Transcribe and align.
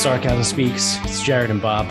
Sarcasm 0.00 0.42
Speaks. 0.44 0.96
It's 1.04 1.22
Jared 1.22 1.50
and 1.50 1.60
Bob. 1.60 1.86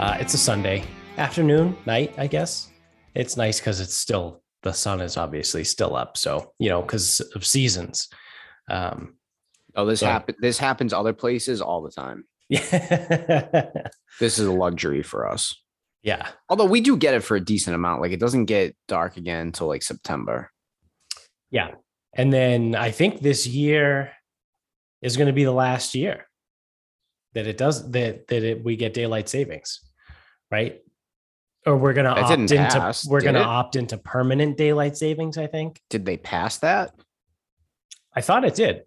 Uh, 0.00 0.16
it's 0.18 0.34
a 0.34 0.38
Sunday 0.38 0.84
afternoon, 1.18 1.76
night, 1.86 2.12
I 2.18 2.26
guess. 2.26 2.70
It's 3.14 3.36
nice 3.36 3.60
because 3.60 3.78
it's 3.80 3.94
still, 3.94 4.42
the 4.64 4.72
sun 4.72 5.00
is 5.00 5.16
obviously 5.16 5.62
still 5.62 5.94
up. 5.94 6.16
So, 6.16 6.52
you 6.58 6.68
know, 6.68 6.82
because 6.82 7.20
of 7.34 7.44
seasons. 7.46 8.08
Um, 8.70 9.16
Oh, 9.76 9.84
this 9.86 10.00
So- 10.00 10.06
happen. 10.06 10.34
This 10.40 10.56
happens 10.58 10.92
other 10.92 11.12
places 11.12 11.60
all 11.60 11.82
the 11.82 11.90
time. 11.90 12.24
yeah. 12.48 13.70
This 14.20 14.38
is 14.38 14.46
a 14.46 14.52
luxury 14.52 15.02
for 15.02 15.28
us. 15.28 15.60
yeah. 16.04 16.28
Although 16.48 16.66
we 16.66 16.80
do 16.80 16.96
get 16.96 17.14
it 17.14 17.24
for 17.24 17.36
a 17.36 17.40
decent 17.40 17.74
amount. 17.74 18.00
Like 18.00 18.12
it 18.12 18.20
doesn't 18.20 18.44
get 18.44 18.76
dark 18.86 19.16
again 19.16 19.40
until 19.48 19.66
like 19.66 19.82
September. 19.82 20.50
Yeah. 21.50 21.72
And 22.16 22.32
then 22.32 22.74
I 22.76 22.92
think 22.92 23.20
this 23.20 23.46
year 23.48 24.12
is 25.02 25.16
going 25.16 25.26
to 25.26 25.32
be 25.32 25.42
the 25.44 25.52
last 25.52 25.94
year 25.96 26.26
that 27.34 27.46
it 27.46 27.56
does 27.58 27.90
that 27.90 28.26
that 28.28 28.42
it, 28.42 28.64
we 28.64 28.76
get 28.76 28.94
daylight 28.94 29.28
savings, 29.28 29.80
right? 30.50 30.80
Or 31.66 31.76
we're 31.76 31.94
going 31.94 32.04
to 32.04 32.14
That 32.14 32.24
opt 32.30 32.40
into 32.40 32.56
pass, 32.56 33.06
we're 33.06 33.22
going 33.22 33.34
to 33.34 33.40
it? 33.40 33.46
opt 33.46 33.76
into 33.76 33.96
permanent 33.96 34.56
daylight 34.58 34.96
savings, 34.96 35.38
I 35.38 35.46
think. 35.46 35.80
Did 35.88 36.04
they 36.04 36.16
pass 36.18 36.58
that? 36.58 36.94
I 38.14 38.20
thought 38.20 38.44
it 38.44 38.54
did. 38.54 38.82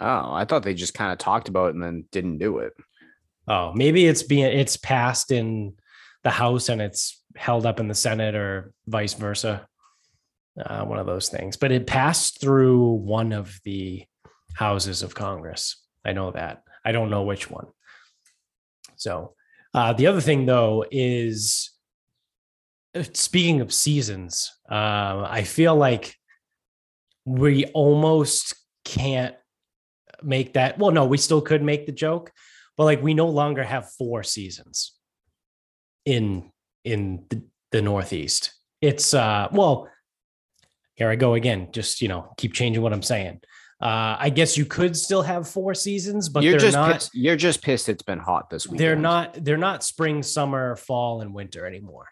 Oh, 0.00 0.32
I 0.32 0.44
thought 0.44 0.62
they 0.62 0.74
just 0.74 0.94
kind 0.94 1.12
of 1.12 1.18
talked 1.18 1.48
about 1.48 1.70
it 1.70 1.74
and 1.74 1.82
then 1.82 2.04
didn't 2.12 2.38
do 2.38 2.58
it. 2.58 2.72
Oh, 3.48 3.72
maybe 3.74 4.06
it's 4.06 4.22
being 4.22 4.46
it's 4.46 4.76
passed 4.76 5.32
in 5.32 5.74
the 6.22 6.30
House 6.30 6.68
and 6.68 6.80
it's 6.80 7.22
held 7.36 7.66
up 7.66 7.80
in 7.80 7.88
the 7.88 7.94
Senate 7.94 8.34
or 8.34 8.72
vice 8.86 9.14
versa. 9.14 9.66
Uh, 10.60 10.84
one 10.84 10.98
of 10.98 11.06
those 11.06 11.28
things. 11.28 11.56
But 11.56 11.72
it 11.72 11.86
passed 11.86 12.40
through 12.40 12.92
one 12.92 13.32
of 13.32 13.58
the 13.64 14.04
houses 14.54 15.02
of 15.02 15.14
Congress. 15.14 15.76
I 16.04 16.12
know 16.12 16.30
that. 16.32 16.62
I 16.84 16.92
don't 16.92 17.10
know 17.10 17.22
which 17.22 17.50
one. 17.50 17.66
So 18.96 19.34
uh, 19.74 19.92
the 19.92 20.06
other 20.06 20.20
thing 20.20 20.46
though 20.46 20.84
is 20.90 21.70
uh, 22.94 23.04
speaking 23.12 23.60
of 23.60 23.72
seasons, 23.72 24.52
uh, 24.70 25.26
I 25.28 25.44
feel 25.44 25.76
like 25.76 26.14
we 27.24 27.66
almost 27.66 28.54
can't 28.84 29.34
make 30.22 30.54
that. 30.54 30.78
Well, 30.78 30.90
no, 30.90 31.04
we 31.06 31.18
still 31.18 31.40
could 31.40 31.62
make 31.62 31.86
the 31.86 31.92
joke, 31.92 32.32
but 32.76 32.84
like 32.84 33.02
we 33.02 33.14
no 33.14 33.28
longer 33.28 33.62
have 33.62 33.92
four 33.92 34.22
seasons 34.22 34.94
in 36.04 36.50
in 36.84 37.24
the, 37.28 37.42
the 37.72 37.82
Northeast. 37.82 38.52
It's 38.80 39.14
uh 39.14 39.48
well, 39.52 39.88
here 40.94 41.10
I 41.10 41.16
go 41.16 41.34
again. 41.34 41.68
Just 41.72 42.02
you 42.02 42.08
know, 42.08 42.32
keep 42.36 42.52
changing 42.54 42.82
what 42.82 42.92
I'm 42.92 43.02
saying. 43.02 43.40
Uh, 43.80 44.16
I 44.18 44.28
guess 44.28 44.58
you 44.58 44.66
could 44.66 44.94
still 44.94 45.22
have 45.22 45.48
four 45.48 45.74
seasons, 45.74 46.28
but 46.28 46.42
you're 46.42 46.52
they're 46.52 46.60
just 46.60 46.76
not. 46.76 46.92
pissed. 46.92 47.14
You're 47.14 47.36
just 47.36 47.62
pissed. 47.62 47.88
It's 47.88 48.02
been 48.02 48.18
hot 48.18 48.50
this 48.50 48.68
week. 48.68 48.78
They're 48.78 48.94
not. 48.94 49.42
They're 49.42 49.56
not 49.56 49.82
spring, 49.82 50.22
summer, 50.22 50.76
fall, 50.76 51.22
and 51.22 51.32
winter 51.32 51.66
anymore. 51.66 52.06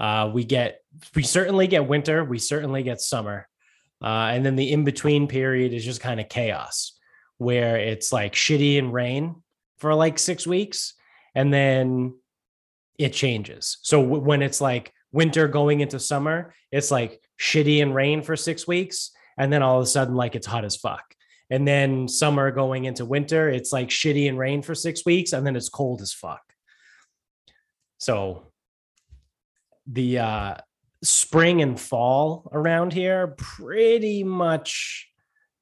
Uh, 0.00 0.30
we 0.34 0.44
get. 0.44 0.80
We 1.14 1.22
certainly 1.22 1.68
get 1.68 1.86
winter. 1.86 2.24
We 2.24 2.40
certainly 2.40 2.82
get 2.82 3.00
summer, 3.00 3.48
uh, 4.02 4.30
and 4.32 4.44
then 4.44 4.56
the 4.56 4.72
in 4.72 4.84
between 4.84 5.28
period 5.28 5.72
is 5.72 5.84
just 5.84 6.00
kind 6.00 6.18
of 6.18 6.28
chaos, 6.28 6.98
where 7.38 7.76
it's 7.76 8.12
like 8.12 8.32
shitty 8.32 8.78
and 8.78 8.92
rain 8.92 9.36
for 9.78 9.94
like 9.94 10.18
six 10.18 10.44
weeks, 10.44 10.94
and 11.36 11.54
then 11.54 12.14
it 12.98 13.12
changes. 13.12 13.78
So 13.82 14.02
w- 14.02 14.22
when 14.22 14.42
it's 14.42 14.60
like 14.60 14.92
winter 15.12 15.46
going 15.46 15.80
into 15.80 16.00
summer, 16.00 16.52
it's 16.72 16.90
like 16.90 17.22
shitty 17.40 17.80
and 17.80 17.94
rain 17.94 18.22
for 18.22 18.34
six 18.34 18.66
weeks, 18.66 19.12
and 19.38 19.52
then 19.52 19.62
all 19.62 19.78
of 19.78 19.82
a 19.82 19.86
sudden 19.86 20.14
like 20.14 20.34
it's 20.34 20.46
hot 20.46 20.64
as 20.64 20.76
fuck. 20.76 21.02
And 21.50 21.68
then 21.68 22.08
summer 22.08 22.50
going 22.50 22.86
into 22.86 23.04
winter, 23.04 23.48
it's 23.48 23.72
like 23.72 23.88
shitty 23.88 24.28
and 24.28 24.38
rain 24.38 24.62
for 24.62 24.74
six 24.74 25.04
weeks, 25.04 25.32
and 25.32 25.46
then 25.46 25.56
it's 25.56 25.68
cold 25.68 26.00
as 26.00 26.12
fuck. 26.12 26.42
So 27.98 28.52
the 29.86 30.18
uh 30.18 30.54
spring 31.04 31.60
and 31.60 31.78
fall 31.78 32.48
around 32.52 32.92
here 32.92 33.34
pretty 33.36 34.22
much 34.22 35.08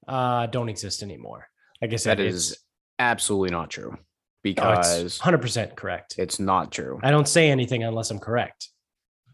uh 0.07 0.47
don't 0.47 0.69
exist 0.69 1.03
anymore. 1.03 1.49
Like 1.81 1.93
I 1.93 1.97
said, 1.97 2.19
that 2.19 2.25
is 2.25 2.59
absolutely 2.99 3.51
not 3.51 3.71
true 3.71 3.97
oh, 3.97 3.99
because 4.43 5.19
100% 5.19 5.75
correct. 5.75 6.15
it's 6.19 6.39
not 6.39 6.71
true. 6.71 7.01
I 7.03 7.11
don't 7.11 7.29
say 7.29 7.51
anything 7.51 7.83
unless 7.83 8.11
I'm 8.11 8.19
correct. 8.19 8.69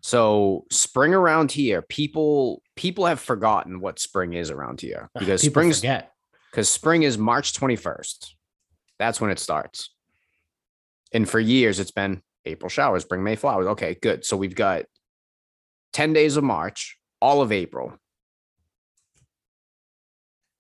So 0.07 0.67
spring 0.71 1.15
around 1.15 1.51
here, 1.51 1.83
people 1.83 2.63
people 2.77 3.07
have 3.07 3.19
forgotten 3.19 3.81
what 3.81 3.99
spring 3.99 4.35
is 4.35 4.53
around 4.53 4.81
here 4.81 5.11
because 5.19 5.45
forget. 5.45 6.13
because 6.53 6.69
spring 6.69 7.03
is 7.03 7.19
March 7.19 7.53
21st. 7.55 8.29
That's 9.01 9.21
when 9.21 9.33
it 9.33 9.41
starts. 9.41 9.93
And 11.11 11.29
for 11.29 11.41
years, 11.41 11.81
it's 11.81 11.91
been 11.91 12.23
April 12.45 12.69
showers, 12.69 13.03
spring, 13.03 13.25
May 13.25 13.35
flowers. 13.35 13.67
Okay, 13.67 13.97
good. 14.01 14.25
So 14.25 14.37
we've 14.37 14.55
got 14.55 14.85
10 15.93 16.13
days 16.13 16.37
of 16.37 16.45
March, 16.45 16.99
all 17.21 17.43
of 17.43 17.51
April. 17.51 17.99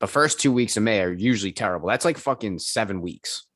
The 0.00 0.08
first 0.08 0.40
two 0.40 0.50
weeks 0.50 0.76
of 0.76 0.82
May 0.82 1.00
are 1.02 1.12
usually 1.12 1.52
terrible. 1.52 1.88
That's 1.88 2.04
like 2.04 2.18
fucking 2.18 2.58
seven 2.58 3.00
weeks 3.00 3.46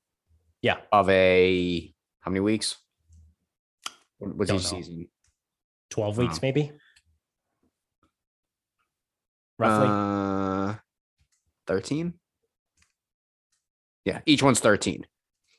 Yeah. 0.63 0.77
of 0.93 1.11
a 1.11 1.93
how 2.21 2.31
many 2.31 2.39
weeks? 2.43 2.77
What- 4.19 4.37
What's 4.37 4.51
Don't 4.51 4.61
each 4.61 4.73
know. 4.73 4.79
season? 4.79 5.09
12 5.91 6.19
Wow. 6.19 6.25
weeks, 6.25 6.43
maybe. 6.43 6.73
Roughly. 9.59 9.89
Uh, 9.89 10.75
13? 11.67 12.15
Yeah, 14.05 14.21
each 14.27 14.43
one's 14.43 14.61
13. 14.61 15.07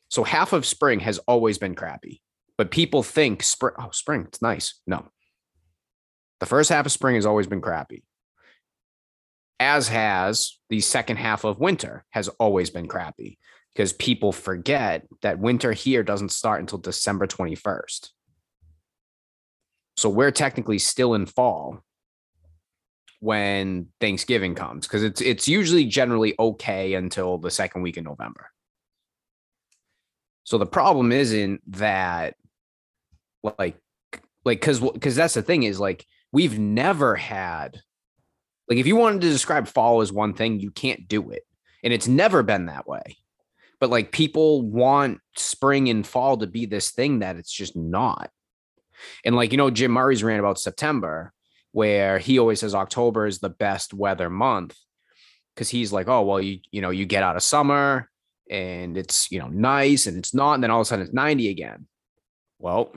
So 0.09 0.23
half 0.23 0.53
of 0.53 0.65
spring 0.65 0.99
has 1.01 1.19
always 1.19 1.57
been 1.57 1.75
crappy. 1.75 2.21
But 2.57 2.71
people 2.71 3.01
think 3.01 3.43
spring, 3.43 3.73
oh, 3.79 3.89
spring, 3.91 4.25
it's 4.27 4.41
nice. 4.41 4.81
No. 4.85 5.07
The 6.39 6.45
first 6.45 6.69
half 6.69 6.85
of 6.85 6.91
spring 6.91 7.15
has 7.15 7.25
always 7.25 7.47
been 7.47 7.61
crappy. 7.61 8.03
As 9.59 9.87
has 9.87 10.57
the 10.69 10.79
second 10.81 11.17
half 11.17 11.43
of 11.43 11.59
winter 11.59 12.03
has 12.09 12.27
always 12.27 12.69
been 12.71 12.87
crappy 12.87 13.37
because 13.73 13.93
people 13.93 14.31
forget 14.31 15.07
that 15.21 15.39
winter 15.39 15.71
here 15.71 16.03
doesn't 16.03 16.31
start 16.31 16.59
until 16.59 16.79
December 16.79 17.27
21st. 17.27 18.09
So 19.97 20.09
we're 20.09 20.31
technically 20.31 20.79
still 20.79 21.13
in 21.13 21.25
fall 21.25 21.83
when 23.19 23.87
Thanksgiving 23.99 24.55
comes 24.55 24.87
because 24.87 25.03
it's 25.03 25.21
it's 25.21 25.47
usually 25.47 25.85
generally 25.85 26.33
okay 26.39 26.95
until 26.95 27.37
the 27.37 27.51
second 27.51 27.83
week 27.83 27.97
in 27.97 28.03
November. 28.03 28.49
So 30.43 30.57
the 30.57 30.65
problem 30.65 31.11
isn't 31.11 31.61
that 31.73 32.35
like 33.43 33.77
like 34.43 34.59
because 34.59 34.79
because 34.79 35.15
that's 35.15 35.35
the 35.35 35.43
thing 35.43 35.63
is 35.63 35.79
like 35.79 36.05
we've 36.31 36.57
never 36.57 37.15
had 37.15 37.79
like 38.67 38.79
if 38.79 38.87
you 38.87 38.95
wanted 38.95 39.21
to 39.21 39.29
describe 39.29 39.67
fall 39.67 40.01
as 40.01 40.11
one 40.11 40.33
thing 40.33 40.59
you 40.59 40.71
can't 40.71 41.07
do 41.07 41.29
it. 41.31 41.43
And 41.83 41.93
it's 41.93 42.07
never 42.07 42.43
been 42.43 42.67
that 42.67 42.87
way. 42.87 43.17
But 43.79 43.89
like 43.89 44.11
people 44.11 44.61
want 44.61 45.19
spring 45.35 45.89
and 45.89 46.05
fall 46.05 46.37
to 46.37 46.47
be 46.47 46.65
this 46.65 46.91
thing 46.91 47.19
that 47.19 47.35
it's 47.35 47.51
just 47.51 47.75
not 47.75 48.31
and 49.25 49.35
like 49.35 49.51
you 49.51 49.57
know 49.57 49.69
jim 49.69 49.91
murray's 49.91 50.23
ran 50.23 50.39
about 50.39 50.59
september 50.59 51.33
where 51.71 52.19
he 52.19 52.39
always 52.39 52.59
says 52.59 52.75
october 52.75 53.25
is 53.25 53.39
the 53.39 53.49
best 53.49 53.93
weather 53.93 54.29
month 54.29 54.75
because 55.55 55.69
he's 55.69 55.91
like 55.91 56.07
oh 56.07 56.21
well 56.21 56.41
you 56.41 56.59
you 56.71 56.81
know 56.81 56.89
you 56.89 57.05
get 57.05 57.23
out 57.23 57.35
of 57.35 57.43
summer 57.43 58.09
and 58.51 58.97
it's 58.97 59.31
you 59.31 59.39
know 59.39 59.47
nice 59.47 60.05
and 60.05 60.17
it's 60.17 60.33
not 60.33 60.53
and 60.53 60.63
then 60.63 60.69
all 60.69 60.81
of 60.81 60.85
a 60.85 60.85
sudden 60.85 61.05
it's 61.05 61.13
90 61.13 61.49
again. 61.49 61.87
Well 62.59 62.93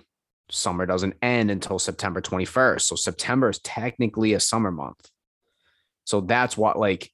summer 0.51 0.85
doesn't 0.85 1.15
end 1.23 1.51
until 1.51 1.79
september 1.79 2.21
21st 2.21 2.83
so 2.83 2.97
september 2.97 3.49
is 3.49 3.59
technically 3.61 4.35
a 4.35 4.41
summer 4.41 4.71
month. 4.71 5.09
So 6.05 6.21
that's 6.21 6.57
what 6.57 6.79
like 6.79 7.11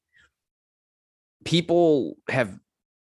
people 1.45 2.17
have 2.29 2.59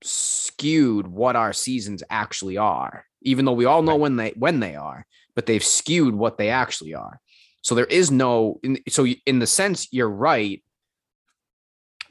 skewed 0.02 1.06
what 1.06 1.36
our 1.36 1.52
seasons 1.52 2.02
actually 2.08 2.56
are 2.56 3.04
even 3.22 3.44
though 3.44 3.52
we 3.52 3.64
all 3.64 3.82
know 3.82 3.96
when 3.96 4.16
they 4.16 4.32
when 4.36 4.60
they 4.60 4.76
are 4.76 5.04
but 5.36 5.46
they've 5.46 5.62
skewed 5.64 6.14
what 6.16 6.36
they 6.38 6.48
actually 6.50 6.94
are 6.94 7.20
so 7.62 7.76
there 7.76 7.84
is 7.86 8.10
no 8.10 8.58
in, 8.64 8.78
so 8.88 9.06
in 9.26 9.38
the 9.38 9.46
sense 9.46 9.86
you're 9.92 10.10
right 10.10 10.62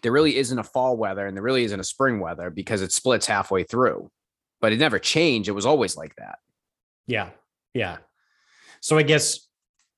there 0.03 0.11
really 0.13 0.37
isn't 0.37 0.59
a 0.59 0.63
fall 0.63 0.95
weather 0.95 1.25
and 1.27 1.35
there 1.35 1.43
really 1.43 1.63
isn't 1.65 1.79
a 1.79 1.83
spring 1.83 2.19
weather 2.21 2.49
because 2.49 2.81
it 2.81 2.91
splits 2.93 3.25
halfway 3.25 3.63
through 3.63 4.09
but 4.61 4.71
it 4.71 4.79
never 4.79 4.99
changed 4.99 5.49
it 5.49 5.53
was 5.53 5.65
always 5.65 5.97
like 5.97 6.15
that 6.15 6.39
Yeah. 7.07 7.29
Yeah. 7.73 7.97
So 8.81 8.97
I 8.97 9.03
guess 9.03 9.47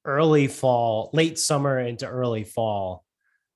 early 0.04 0.48
fall, 0.48 1.10
late 1.14 1.38
summer 1.38 1.80
into 1.80 2.08
early 2.08 2.44
fall, 2.44 3.04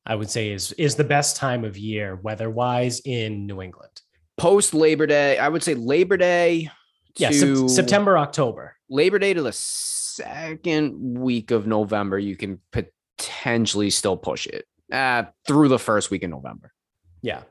I 0.05 0.15
would 0.15 0.29
say 0.29 0.51
is 0.51 0.71
is 0.73 0.95
the 0.95 1.03
best 1.03 1.35
time 1.37 1.63
of 1.65 1.77
year 1.77 2.15
weather 2.15 2.49
wise 2.49 3.01
in 3.03 3.45
New 3.47 3.61
England. 3.61 4.01
post 4.37 4.73
labor 4.73 5.05
day 5.05 5.37
i 5.37 5.47
would 5.47 5.61
say 5.63 5.75
labor 5.75 6.17
day 6.17 6.69
Yeah, 7.17 7.29
to 7.31 7.67
September, 7.69 8.17
October. 8.17 8.75
labor 8.89 9.19
day 9.19 9.33
to 9.33 9.41
the 9.41 9.51
second 9.53 11.17
week 11.19 11.51
of 11.51 11.65
november 11.67 12.19
you 12.19 12.35
can 12.35 12.59
potentially 12.71 13.89
still 13.89 14.17
push 14.17 14.45
it 14.47 14.65
uh, 14.91 15.23
through 15.47 15.67
the 15.69 15.79
first 15.79 16.11
week 16.11 16.23
in 16.23 16.29
november 16.31 16.73
Yeah. 17.21 17.43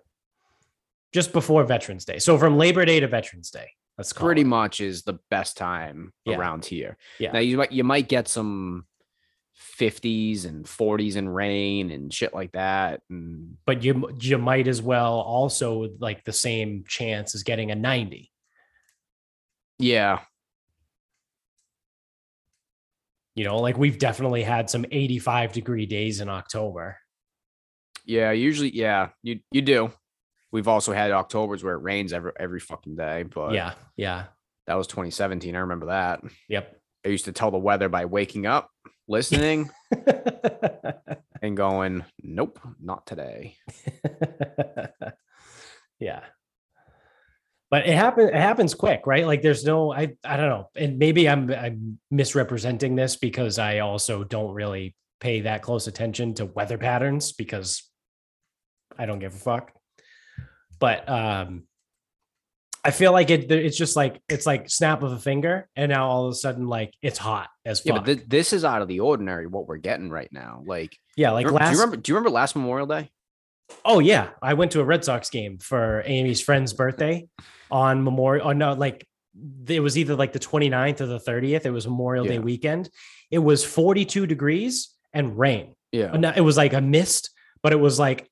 just 1.12 1.32
before 1.32 1.64
Veterans 1.64 2.04
Day. 2.04 2.18
So 2.18 2.38
from 2.38 2.56
Labor 2.58 2.84
Day 2.84 3.00
to 3.00 3.08
Veterans 3.08 3.50
Day. 3.50 3.68
That's 3.96 4.12
pretty 4.12 4.44
much 4.44 4.80
is 4.80 5.02
the 5.02 5.18
best 5.30 5.56
time 5.56 6.12
Yeah. 6.24 6.36
around 6.38 6.64
here. 6.64 6.96
Yeah. 7.18 7.32
Now 7.32 7.40
you 7.40 7.56
might 7.58 7.72
you 7.72 7.82
might 7.84 8.08
get 8.08 8.28
some 8.28 8.84
50s 9.78 10.44
and 10.46 10.64
40s 10.64 11.16
and 11.16 11.34
rain 11.34 11.90
and 11.90 12.12
shit 12.12 12.32
like 12.34 12.52
that. 12.52 13.02
And 13.10 13.56
But 13.66 13.82
you 13.82 14.10
you 14.20 14.38
might 14.38 14.68
as 14.68 14.80
well 14.80 15.14
also 15.20 15.88
like 15.98 16.24
the 16.24 16.32
same 16.32 16.84
chance 16.88 17.34
as 17.34 17.42
getting 17.42 17.70
a 17.70 17.74
90. 17.74 18.30
Yeah, 19.80 20.20
You 23.36 23.44
know, 23.44 23.58
like 23.58 23.78
we've 23.78 23.98
definitely 23.98 24.42
had 24.42 24.68
some 24.68 24.84
85 24.90 25.52
degree 25.52 25.86
days 25.86 26.20
in 26.20 26.28
October. 26.28 26.98
yeah, 28.04 28.32
usually 28.32 28.74
yeah, 28.74 29.10
you 29.22 29.40
you 29.50 29.62
do. 29.62 29.92
We've 30.52 30.68
also 30.68 30.92
had 30.92 31.12
Octobers 31.12 31.62
where 31.62 31.74
it 31.74 31.82
rains 31.82 32.12
every 32.12 32.32
every 32.38 32.60
fucking 32.60 32.96
day, 32.96 33.22
but 33.22 33.52
yeah, 33.54 33.74
yeah. 33.96 34.24
that 34.66 34.74
was 34.74 34.88
2017. 34.88 35.54
I 35.54 35.60
remember 35.60 35.86
that. 35.86 36.20
Yep. 36.48 36.76
I 37.06 37.08
used 37.08 37.24
to 37.26 37.32
tell 37.32 37.50
the 37.50 37.58
weather 37.58 37.88
by 37.88 38.04
waking 38.04 38.46
up, 38.46 38.68
listening, 39.08 39.70
and 41.40 41.56
going, 41.56 42.04
"Nope, 42.22 42.58
not 42.78 43.06
today." 43.06 43.56
yeah. 46.00 46.20
But 47.70 47.86
it 47.86 47.94
happens 47.94 48.30
it 48.30 48.34
happens 48.34 48.74
quick, 48.74 49.02
right? 49.06 49.24
Like 49.26 49.42
there's 49.42 49.64
no 49.64 49.92
I 49.92 50.16
I 50.24 50.36
don't 50.36 50.48
know. 50.48 50.68
And 50.74 50.98
maybe 50.98 51.28
I'm 51.28 51.50
I'm 51.52 51.98
misrepresenting 52.10 52.96
this 52.96 53.16
because 53.16 53.58
I 53.58 53.78
also 53.78 54.24
don't 54.24 54.52
really 54.52 54.96
pay 55.20 55.42
that 55.42 55.62
close 55.62 55.86
attention 55.86 56.34
to 56.34 56.46
weather 56.46 56.78
patterns 56.78 57.32
because 57.32 57.88
I 58.98 59.06
don't 59.06 59.20
give 59.20 59.34
a 59.34 59.38
fuck. 59.38 59.70
But 60.80 61.08
um 61.08 61.64
I 62.82 62.90
feel 62.90 63.12
like 63.12 63.30
it 63.30 63.52
it's 63.52 63.76
just 63.76 63.94
like 63.94 64.20
it's 64.28 64.46
like 64.46 64.68
snap 64.68 65.02
of 65.04 65.12
a 65.12 65.18
finger 65.18 65.68
and 65.76 65.90
now 65.92 66.08
all 66.08 66.26
of 66.26 66.32
a 66.32 66.34
sudden 66.34 66.66
like 66.66 66.92
it's 67.02 67.18
hot 67.18 67.50
as 67.64 67.82
Yeah, 67.84 67.96
fuck. 67.96 68.06
but 68.06 68.18
thi- 68.18 68.24
this 68.26 68.52
is 68.52 68.64
out 68.64 68.82
of 68.82 68.88
the 68.88 68.98
ordinary. 69.00 69.46
What 69.46 69.68
we're 69.68 69.76
getting 69.76 70.10
right 70.10 70.30
now, 70.32 70.62
like, 70.66 70.96
yeah, 71.16 71.30
like 71.30 71.44
remember- 71.46 71.60
last 71.64 71.70
do 71.70 71.76
you 71.76 71.80
remember? 71.82 71.96
Do 71.98 72.10
you 72.10 72.16
remember 72.16 72.30
last 72.30 72.56
Memorial 72.56 72.86
Day? 72.86 73.10
Oh 73.84 74.00
yeah, 74.00 74.30
I 74.42 74.54
went 74.54 74.72
to 74.72 74.80
a 74.80 74.84
Red 74.84 75.04
Sox 75.04 75.28
game 75.30 75.58
for 75.58 76.02
Amy's 76.06 76.40
friend's 76.40 76.72
birthday 76.72 77.28
on 77.70 78.02
Memorial. 78.04 78.48
Oh 78.48 78.52
no, 78.52 78.72
like 78.74 79.06
it 79.66 79.80
was 79.80 79.96
either 79.96 80.16
like 80.16 80.32
the 80.32 80.38
29th 80.38 81.00
or 81.00 81.06
the 81.06 81.20
30th. 81.20 81.64
It 81.64 81.70
was 81.70 81.86
Memorial 81.86 82.24
Day 82.24 82.38
weekend. 82.38 82.90
It 83.30 83.38
was 83.38 83.64
42 83.64 84.26
degrees 84.26 84.90
and 85.12 85.38
rain. 85.38 85.74
Yeah, 85.92 86.34
It 86.36 86.40
was 86.40 86.56
like 86.56 86.72
a 86.72 86.80
mist, 86.80 87.30
but 87.62 87.72
it 87.72 87.80
was 87.80 87.98
like 87.98 88.28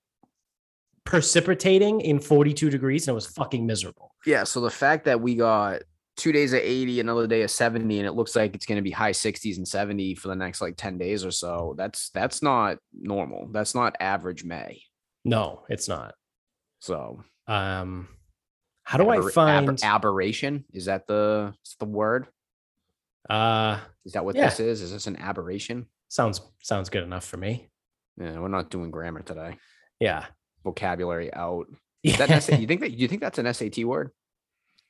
precipitating 1.04 2.00
in 2.00 2.20
42 2.20 2.70
degrees 2.70 3.06
and 3.08 3.12
it 3.12 3.14
was 3.14 3.26
fucking 3.26 3.66
miserable. 3.66 4.14
Yeah. 4.26 4.44
So 4.44 4.60
the 4.60 4.70
fact 4.70 5.06
that 5.06 5.20
we 5.20 5.36
got 5.36 5.82
two 6.16 6.32
days 6.32 6.52
of 6.52 6.60
80, 6.60 7.00
another 7.00 7.26
day 7.26 7.42
of 7.42 7.50
70, 7.50 7.98
and 7.98 8.06
it 8.06 8.12
looks 8.12 8.36
like 8.36 8.54
it's 8.54 8.66
going 8.66 8.76
to 8.76 8.82
be 8.82 8.90
high 8.90 9.12
60s 9.12 9.56
and 9.56 9.66
70 9.66 10.16
for 10.16 10.28
the 10.28 10.36
next 10.36 10.60
like 10.60 10.76
10 10.76 10.98
days 10.98 11.24
or 11.24 11.30
so, 11.30 11.74
that's 11.78 12.10
that's 12.10 12.42
not 12.42 12.78
normal. 12.92 13.48
That's 13.50 13.74
not 13.74 13.96
average 14.00 14.44
May. 14.44 14.82
No, 15.24 15.64
it's 15.68 15.88
not. 15.88 16.14
So 16.80 17.22
Um 17.46 18.08
how 18.88 18.96
do 18.96 19.10
I 19.10 19.20
find 19.30 19.68
aber- 19.68 19.76
aberration? 19.82 20.64
Is 20.72 20.86
that 20.86 21.06
the 21.06 21.52
is 21.62 21.76
the 21.78 21.84
word? 21.84 22.26
uh 23.28 23.80
Is 24.06 24.14
that 24.14 24.24
what 24.24 24.34
Yeah. 24.34 24.46
this 24.46 24.60
is? 24.60 24.80
Is 24.80 24.92
this 24.92 25.06
an 25.06 25.16
aberration? 25.16 25.86
sounds 26.08 26.40
sounds 26.62 26.88
good 26.88 27.02
enough 27.02 27.26
for 27.26 27.36
me. 27.36 27.68
Yeah, 28.16 28.38
we're 28.40 28.48
not 28.48 28.70
doing 28.70 28.90
grammar 28.90 29.20
today. 29.20 29.58
Yeah. 30.00 30.24
Vocabulary 30.64 31.32
out. 31.34 31.66
Is 32.02 32.16
that 32.16 32.30
an 32.30 32.40
SA 32.46 32.56
you 32.56 32.66
think 32.66 32.80
that 32.80 32.92
you 32.92 33.08
think 33.08 33.20
that's 33.20 33.38
an 33.38 33.52
SAT 33.52 33.84
word? 33.84 34.10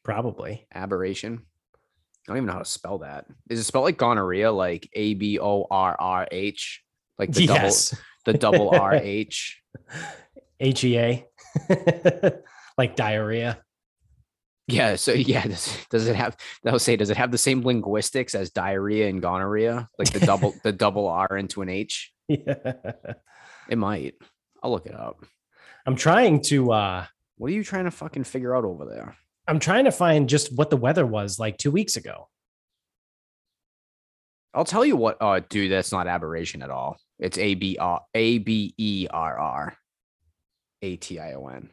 Probably. 0.05 0.69
Aberration. 0.73 1.43
I 1.75 2.29
don't 2.29 2.37
even 2.37 2.47
know 2.47 2.53
how 2.53 2.59
to 2.61 2.65
spell 2.65 2.99
that. 2.99 3.27
Is 3.51 3.59
it 3.59 3.65
spelled 3.65 3.87
like 3.87 3.97
gonorrhea, 3.99 4.53
like 4.53 4.89
A 4.93 5.15
B 5.15 5.41
O 5.41 5.67
R 5.69 5.97
R 5.99 6.29
H, 6.31 6.85
like 7.19 7.33
the 7.33 7.47
yes. 7.47 7.91
double 7.91 8.03
the 8.27 8.33
double 8.35 8.71
R 8.71 8.95
H? 8.95 9.61
HEA, 10.61 11.25
like 12.79 12.95
diarrhea. 12.95 13.59
Yeah. 14.69 14.97
So 14.97 15.13
yeah, 15.15 15.47
does, 15.47 15.77
does 15.91 16.07
it 16.07 16.17
have? 16.17 16.37
They'll 16.63 16.79
say, 16.79 16.97
does 16.97 17.11
it 17.11 17.17
have 17.17 17.33
the 17.33 17.39
same 17.39 17.63
linguistics 17.63 18.35
as 18.35 18.51
diarrhea 18.51 19.09
and 19.09 19.21
gonorrhea, 19.21 19.89
like 19.99 20.13
the 20.13 20.21
double 20.21 20.55
the 20.63 20.73
double 20.73 21.09
R 21.09 21.37
into 21.37 21.63
an 21.63 21.69
H? 21.69 22.13
Yeah. 22.29 22.75
It 23.69 23.79
might. 23.79 24.15
I'll 24.63 24.71
look 24.71 24.87
it 24.87 24.95
up. 24.95 25.25
I'm 25.87 25.97
trying 25.97 26.43
to 26.45 26.73
uh 26.73 27.07
What 27.37 27.51
are 27.51 27.55
you 27.55 27.65
trying 27.65 27.85
to 27.85 27.91
fucking 27.91 28.25
figure 28.25 28.55
out 28.55 28.65
over 28.65 28.85
there? 28.85 29.17
I'm 29.47 29.59
trying 29.59 29.87
to 29.87 29.93
find 29.93 30.29
just 30.29 30.55
what 30.55 30.69
the 30.69 30.77
weather 30.77 31.07
was 31.07 31.39
like 31.39 31.57
2 31.57 31.71
weeks 31.71 31.97
ago. 31.97 32.29
I'll 34.53 34.65
tell 34.65 34.85
you 34.85 34.97
what. 34.97 35.19
Oh, 35.21 35.39
dude, 35.41 35.71
that's 35.71 35.93
not 35.93 36.07
aberration 36.07 36.63
at 36.63 36.71
all. 36.71 36.99
It's 37.19 37.39
A 37.39 37.55
B 37.55 37.77
R 37.79 38.03
A 38.15 38.39
B 38.39 38.75
E 38.77 39.07
R 39.11 39.39
R 39.39 39.77
A 40.83 40.97
T 40.97 41.19
I 41.19 41.35
O 41.35 41.47
N. 41.49 41.71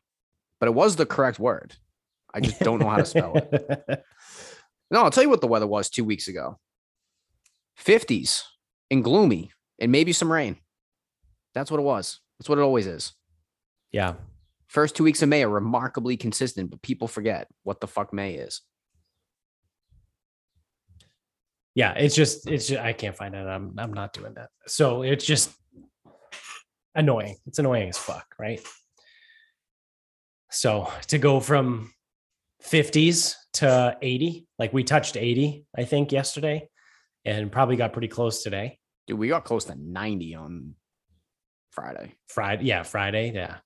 But 0.60 0.68
it 0.68 0.76
was 0.76 0.96
the 0.96 1.06
correct 1.06 1.40
word. 1.40 1.76
I 2.36 2.42
just 2.42 2.60
don't 2.60 2.80
know 2.80 2.90
how 2.90 2.98
to 2.98 3.06
spell 3.06 3.34
it. 3.36 4.04
No, 4.92 5.02
I'll 5.02 5.10
tell 5.10 5.24
you 5.24 5.32
what 5.32 5.42
the 5.42 5.48
weather 5.48 5.66
was 5.66 5.90
two 5.90 6.04
weeks 6.04 6.28
ago 6.28 6.60
50s 7.84 8.44
and 8.92 9.04
gloomy 9.04 9.50
and 9.80 9.92
maybe 9.92 10.14
some 10.14 10.32
rain. 10.32 10.58
That's 11.56 11.72
what 11.72 11.80
it 11.80 11.84
was. 11.84 12.20
That's 12.38 12.48
what 12.48 12.60
it 12.60 12.62
always 12.62 12.86
is. 12.86 13.14
yeah. 13.92 14.14
First 14.68 14.96
two 14.96 15.04
weeks 15.04 15.22
of 15.24 15.30
May 15.30 15.44
are 15.44 15.50
remarkably 15.50 16.18
consistent, 16.18 16.70
but 16.70 16.84
people 16.84 17.08
forget 17.08 17.48
what 17.64 17.80
the 17.80 17.88
fuck 17.88 18.14
May 18.14 18.36
is. 18.36 18.62
Yeah, 21.74 21.94
it's 21.94 22.16
just 22.16 22.48
it's 22.48 22.68
just, 22.68 22.82
I 22.82 22.94
can't 22.94 23.16
find 23.18 23.34
it. 23.36 23.48
I'm 23.48 23.74
I'm 23.78 23.92
not 23.94 24.14
doing 24.14 24.34
that. 24.36 24.50
So 24.68 25.02
it's 25.02 25.26
just 25.26 25.52
annoying. 26.94 27.38
It's 27.48 27.60
annoying 27.60 27.90
as 27.90 27.98
fuck, 27.98 28.28
right? 28.40 28.62
So 30.52 30.92
to 31.08 31.18
go 31.18 31.40
from 31.40 31.92
50s 32.66 33.36
to 33.54 33.98
80, 34.02 34.48
like 34.58 34.74
we 34.74 34.84
touched 34.84 35.18
80, 35.18 35.66
I 35.78 35.84
think 35.84 36.12
yesterday, 36.12 36.68
and 37.24 37.52
probably 37.52 37.76
got 37.76 37.94
pretty 37.94 38.08
close 38.08 38.44
today. 38.44 38.80
Dude, 39.08 39.20
we 39.20 39.28
got 39.28 39.46
close 39.46 39.66
to 39.66 39.76
90 39.76 40.36
on 40.36 40.76
Friday. 41.72 42.16
Friday, 42.28 42.66
yeah, 42.66 42.84
Friday, 42.84 43.32
yeah. 43.34 43.58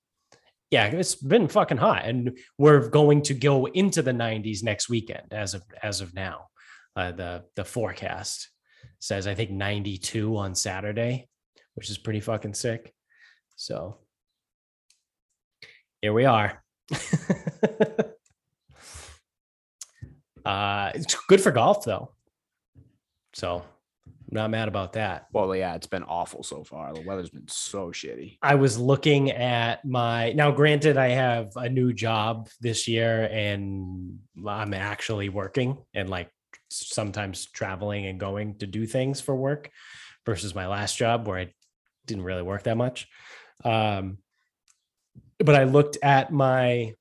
Yeah, 0.70 0.86
it's 0.86 1.16
been 1.16 1.48
fucking 1.48 1.78
hot, 1.78 2.04
and 2.04 2.38
we're 2.56 2.88
going 2.88 3.22
to 3.22 3.34
go 3.34 3.66
into 3.66 4.02
the 4.02 4.12
90s 4.12 4.62
next 4.62 4.88
weekend. 4.88 5.32
As 5.32 5.54
of 5.54 5.64
as 5.82 6.00
of 6.00 6.14
now, 6.14 6.46
uh, 6.94 7.10
the 7.10 7.42
the 7.56 7.64
forecast 7.64 8.48
says 9.00 9.26
I 9.26 9.34
think 9.34 9.50
92 9.50 10.36
on 10.36 10.54
Saturday, 10.54 11.28
which 11.74 11.90
is 11.90 11.98
pretty 11.98 12.20
fucking 12.20 12.54
sick. 12.54 12.94
So 13.56 13.98
here 16.00 16.12
we 16.12 16.24
are. 16.24 16.62
it's 21.00 21.14
good 21.26 21.40
for 21.40 21.50
golf 21.50 21.84
though, 21.84 22.10
so 23.32 23.64
I'm 24.06 24.34
not 24.34 24.50
mad 24.50 24.68
about 24.68 24.92
that. 24.92 25.26
Well, 25.32 25.54
yeah, 25.56 25.74
it's 25.74 25.86
been 25.86 26.02
awful 26.04 26.42
so 26.42 26.62
far. 26.62 26.92
The 26.92 27.00
weather's 27.00 27.30
been 27.30 27.48
so 27.48 27.88
shitty. 27.88 28.38
I 28.42 28.54
was 28.54 28.78
looking 28.78 29.30
at 29.30 29.84
my 29.84 30.32
now 30.32 30.50
granted 30.50 30.96
I 30.96 31.08
have 31.08 31.56
a 31.56 31.68
new 31.68 31.92
job 31.92 32.48
this 32.60 32.86
year 32.86 33.24
and 33.24 34.18
I'm 34.46 34.74
actually 34.74 35.28
working 35.30 35.78
and 35.94 36.08
like 36.08 36.30
sometimes 36.68 37.46
traveling 37.46 38.06
and 38.06 38.20
going 38.20 38.58
to 38.58 38.66
do 38.66 38.86
things 38.86 39.20
for 39.20 39.34
work 39.34 39.70
versus 40.26 40.54
my 40.54 40.66
last 40.68 40.96
job 40.96 41.26
where 41.26 41.38
I 41.38 41.52
didn't 42.06 42.24
really 42.24 42.42
work 42.42 42.64
that 42.64 42.76
much. 42.76 43.08
Um 43.64 44.18
but 45.38 45.56
I 45.56 45.64
looked 45.64 45.96
at 46.02 46.30
my 46.30 46.94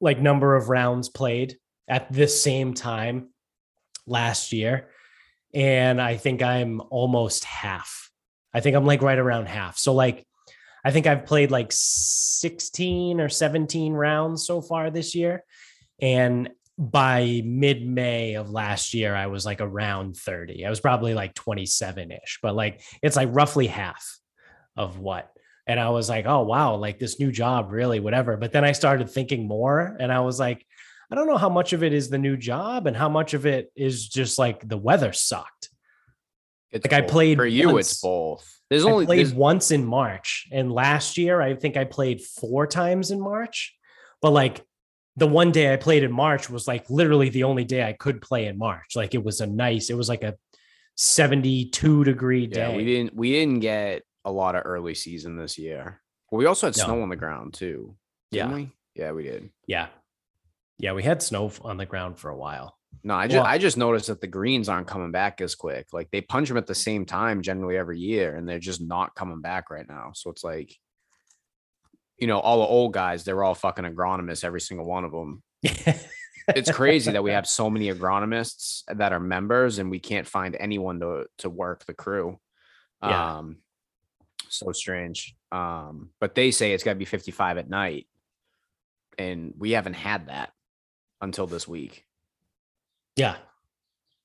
like 0.00 0.18
number 0.18 0.56
of 0.56 0.70
rounds 0.70 1.10
played 1.10 1.56
at 1.90 2.10
this 2.10 2.42
same 2.42 2.72
time 2.72 3.28
last 4.06 4.52
year 4.52 4.88
and 5.52 6.00
I 6.00 6.16
think 6.16 6.42
I'm 6.42 6.80
almost 6.90 7.44
half. 7.44 8.10
I 8.54 8.60
think 8.60 8.76
I'm 8.76 8.86
like 8.86 9.02
right 9.02 9.18
around 9.18 9.46
half. 9.46 9.76
So 9.78 9.92
like 9.92 10.26
I 10.84 10.92
think 10.92 11.06
I've 11.06 11.26
played 11.26 11.50
like 11.50 11.68
16 11.70 13.20
or 13.20 13.28
17 13.28 13.92
rounds 13.92 14.46
so 14.46 14.62
far 14.62 14.90
this 14.90 15.14
year. 15.14 15.44
And 16.00 16.50
by 16.78 17.42
mid-May 17.44 18.36
of 18.36 18.50
last 18.50 18.94
year, 18.94 19.14
I 19.14 19.26
was 19.26 19.44
like 19.44 19.60
around 19.60 20.16
30. 20.16 20.64
I 20.64 20.70
was 20.70 20.80
probably 20.80 21.12
like 21.12 21.34
27-ish, 21.34 22.38
but 22.42 22.54
like 22.54 22.82
it's 23.02 23.16
like 23.16 23.28
roughly 23.32 23.66
half 23.66 24.18
of 24.76 24.98
what. 24.98 25.30
And 25.66 25.78
I 25.78 25.90
was 25.90 26.08
like, 26.08 26.24
oh 26.26 26.42
wow, 26.42 26.76
like 26.76 26.98
this 26.98 27.20
new 27.20 27.30
job, 27.30 27.70
really, 27.70 28.00
whatever. 28.00 28.36
But 28.36 28.52
then 28.52 28.64
I 28.64 28.72
started 28.72 29.10
thinking 29.10 29.46
more 29.46 29.96
and 30.00 30.10
I 30.10 30.20
was 30.20 30.40
like, 30.40 30.64
I 31.10 31.14
don't 31.16 31.26
know 31.26 31.36
how 31.38 31.48
much 31.48 31.72
of 31.72 31.82
it 31.82 31.92
is 31.92 32.08
the 32.08 32.18
new 32.18 32.36
job 32.36 32.86
and 32.86 32.96
how 32.96 33.08
much 33.08 33.34
of 33.34 33.44
it 33.46 33.72
is 33.74 34.08
just 34.08 34.38
like 34.38 34.66
the 34.68 34.76
weather 34.78 35.12
sucked. 35.12 35.70
It's 36.70 36.84
Like, 36.84 36.92
I 36.92 37.00
played 37.06 37.38
for 37.38 37.46
you. 37.46 37.70
once. 37.72 37.90
It's 37.92 38.00
both. 38.00 38.60
There's 38.70 38.84
I 38.86 38.90
only 38.90 39.06
played 39.06 39.18
there's- 39.26 39.32
once 39.34 39.72
in 39.72 39.84
March, 39.84 40.46
and 40.52 40.70
last 40.72 41.18
year 41.18 41.40
I 41.40 41.56
think 41.56 41.76
I 41.76 41.84
played 41.84 42.22
four 42.22 42.66
times 42.68 43.10
in 43.10 43.20
March. 43.20 43.74
But 44.22 44.30
like 44.30 44.64
the 45.16 45.26
one 45.26 45.50
day 45.50 45.72
I 45.72 45.76
played 45.76 46.04
in 46.04 46.12
March 46.12 46.48
was 46.48 46.68
like 46.68 46.88
literally 46.88 47.28
the 47.28 47.42
only 47.44 47.64
day 47.64 47.82
I 47.82 47.92
could 47.94 48.22
play 48.22 48.46
in 48.46 48.56
March. 48.56 48.94
Like 48.94 49.14
it 49.14 49.24
was 49.24 49.40
a 49.40 49.46
nice, 49.48 49.90
it 49.90 49.96
was 49.96 50.08
like 50.08 50.22
a 50.22 50.36
72 50.96 52.04
degree 52.04 52.46
day. 52.46 52.70
Yeah, 52.70 52.76
we 52.76 52.84
didn't 52.84 53.14
we 53.16 53.32
didn't 53.32 53.60
get 53.60 54.02
a 54.24 54.30
lot 54.30 54.54
of 54.54 54.62
early 54.64 54.94
season 54.94 55.36
this 55.36 55.58
year. 55.58 56.00
Well, 56.30 56.38
we 56.38 56.46
also 56.46 56.68
had 56.68 56.76
No. 56.76 56.84
snow 56.84 57.02
on 57.02 57.08
the 57.08 57.16
ground 57.16 57.54
too. 57.54 57.96
Didn't 58.30 58.50
Yeah. 58.50 58.54
we? 58.54 58.70
Yeah, 58.94 59.12
we 59.12 59.22
did. 59.24 59.50
Yeah. 59.66 59.88
Yeah, 60.80 60.92
we 60.92 61.02
had 61.02 61.22
snow 61.22 61.52
on 61.62 61.76
the 61.76 61.86
ground 61.86 62.18
for 62.18 62.30
a 62.30 62.36
while. 62.36 62.76
No, 63.04 63.14
I 63.14 63.26
just 63.26 63.36
Well- 63.36 63.46
I 63.46 63.58
just 63.58 63.76
noticed 63.76 64.08
that 64.08 64.20
the 64.20 64.26
greens 64.26 64.68
aren't 64.68 64.86
coming 64.86 65.10
back 65.12 65.40
as 65.40 65.54
quick. 65.54 65.88
Like 65.92 66.10
they 66.10 66.20
punch 66.20 66.48
them 66.48 66.56
at 66.56 66.66
the 66.66 66.74
same 66.74 67.04
time 67.04 67.42
generally 67.42 67.76
every 67.76 67.98
year, 67.98 68.34
and 68.34 68.48
they're 68.48 68.58
just 68.58 68.80
not 68.80 69.14
coming 69.14 69.40
back 69.40 69.70
right 69.70 69.86
now. 69.88 70.12
So 70.14 70.30
it's 70.30 70.42
like, 70.42 70.74
you 72.18 72.26
know, 72.26 72.38
all 72.40 72.58
the 72.60 72.66
old 72.66 72.92
guys, 72.92 73.24
they're 73.24 73.44
all 73.44 73.54
fucking 73.54 73.84
agronomists, 73.84 74.44
every 74.44 74.60
single 74.60 74.86
one 74.86 75.04
of 75.04 75.12
them. 75.12 75.42
It's 76.48 76.70
crazy 76.72 77.12
that 77.12 77.22
we 77.22 77.30
have 77.38 77.46
so 77.46 77.70
many 77.70 77.92
agronomists 77.92 78.82
that 78.88 79.12
are 79.12 79.20
members, 79.20 79.78
and 79.78 79.90
we 79.90 80.00
can't 80.00 80.26
find 80.26 80.56
anyone 80.58 81.00
to 81.00 81.26
to 81.38 81.50
work 81.50 81.84
the 81.84 81.94
crew. 81.94 82.38
Yeah. 83.02 83.36
Um, 83.36 83.58
so 84.48 84.72
strange. 84.72 85.36
Um, 85.52 86.10
but 86.20 86.34
they 86.34 86.50
say 86.50 86.72
it's 86.72 86.84
got 86.84 86.92
to 86.94 86.98
be 86.98 87.04
55 87.04 87.58
at 87.58 87.70
night, 87.70 88.08
and 89.16 89.54
we 89.58 89.72
haven't 89.72 89.94
had 89.94 90.28
that 90.28 90.50
until 91.20 91.46
this 91.46 91.66
week. 91.68 92.04
yeah. 93.16 93.36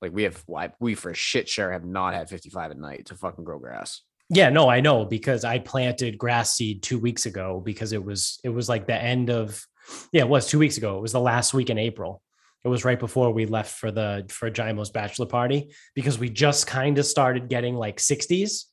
Like 0.01 0.13
we 0.13 0.23
have, 0.23 0.43
why 0.45 0.71
we 0.79 0.93
for 0.93 1.13
shit 1.13 1.47
sure 1.49 1.71
have 1.71 1.85
not 1.85 2.13
had 2.13 2.29
55 2.29 2.71
at 2.71 2.77
night 2.77 3.05
to 3.07 3.15
fucking 3.15 3.43
grow 3.43 3.57
grass. 3.57 4.01
Yeah, 4.29 4.49
no, 4.49 4.69
I 4.69 4.81
know 4.81 5.05
because 5.05 5.43
I 5.45 5.59
planted 5.59 6.17
grass 6.17 6.55
seed 6.55 6.83
two 6.83 6.99
weeks 6.99 7.25
ago 7.25 7.61
because 7.63 7.93
it 7.93 8.03
was 8.03 8.39
it 8.43 8.49
was 8.49 8.67
like 8.67 8.87
the 8.87 9.01
end 9.01 9.29
of 9.29 9.65
yeah, 10.11 10.23
it 10.23 10.29
was 10.29 10.47
two 10.47 10.59
weeks 10.59 10.77
ago. 10.77 10.97
It 10.97 11.01
was 11.01 11.11
the 11.11 11.19
last 11.19 11.53
week 11.53 11.69
in 11.69 11.77
April. 11.77 12.21
It 12.63 12.67
was 12.69 12.83
right 12.83 12.99
before 12.99 13.31
we 13.31 13.45
left 13.45 13.77
for 13.77 13.91
the 13.91 14.25
for 14.29 14.49
Jaimo's 14.49 14.89
bachelor 14.89 15.27
party 15.27 15.71
because 15.93 16.17
we 16.17 16.29
just 16.29 16.65
kind 16.65 16.97
of 16.97 17.05
started 17.05 17.49
getting 17.49 17.75
like 17.75 17.97
60s. 17.97 18.63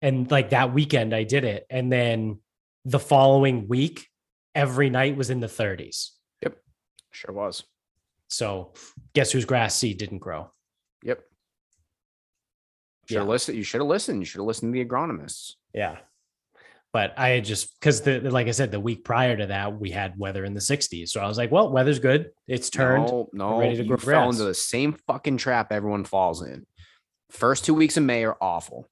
And 0.00 0.30
like 0.30 0.50
that 0.50 0.72
weekend 0.72 1.14
I 1.14 1.24
did 1.24 1.44
it. 1.44 1.66
And 1.68 1.92
then 1.92 2.40
the 2.86 2.98
following 2.98 3.68
week, 3.68 4.06
every 4.54 4.88
night 4.88 5.16
was 5.16 5.28
in 5.28 5.40
the 5.40 5.46
30s. 5.46 6.08
Sure 7.10 7.34
was. 7.34 7.64
So 8.28 8.72
guess 9.14 9.32
whose 9.32 9.44
grass 9.44 9.74
seed 9.76 9.98
didn't 9.98 10.18
grow? 10.18 10.50
Yep. 11.02 11.20
Should 13.08 13.16
have 13.18 13.26
Yeah. 13.26 13.30
listened. 13.30 13.56
You 13.58 13.64
should 13.64 13.80
have 13.80 13.88
listened. 13.88 14.20
You 14.20 14.24
should 14.24 14.38
have 14.38 14.46
listened 14.46 14.72
to 14.72 14.78
the 14.78 14.88
agronomists. 14.88 15.54
Yeah. 15.74 15.98
But 16.92 17.14
I 17.16 17.28
had 17.30 17.44
just 17.44 17.78
because 17.78 18.02
the 18.02 18.20
like 18.20 18.48
I 18.48 18.52
said, 18.52 18.70
the 18.72 18.80
week 18.80 19.04
prior 19.04 19.36
to 19.36 19.46
that, 19.46 19.78
we 19.80 19.90
had 19.90 20.18
weather 20.18 20.44
in 20.44 20.54
the 20.54 20.60
60s. 20.60 21.10
So 21.12 21.20
I 21.20 21.26
was 21.28 21.38
like, 21.38 21.50
well, 21.52 21.70
weather's 21.70 22.00
good. 22.00 22.32
It's 22.48 22.68
turned. 22.70 23.06
No, 23.06 23.28
no, 23.32 23.58
ready 23.60 23.76
to 23.76 23.82
you 23.82 23.88
grow 23.88 23.96
fell 23.96 24.30
into 24.30 24.44
the 24.44 24.54
same 24.54 24.94
fucking 25.06 25.36
trap 25.36 25.70
everyone 25.72 26.04
falls 26.04 26.42
in. 26.42 26.66
First 27.30 27.64
two 27.64 27.74
weeks 27.74 27.96
of 27.96 28.02
May 28.02 28.24
are 28.24 28.36
awful. 28.40 28.88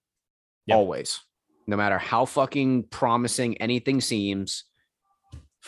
Yep. 0.67 0.77
Always. 0.77 1.21
No 1.67 1.77
matter 1.77 1.99
how 1.99 2.25
fucking 2.25 2.85
promising 2.85 3.59
anything 3.59 4.01
seems, 4.01 4.65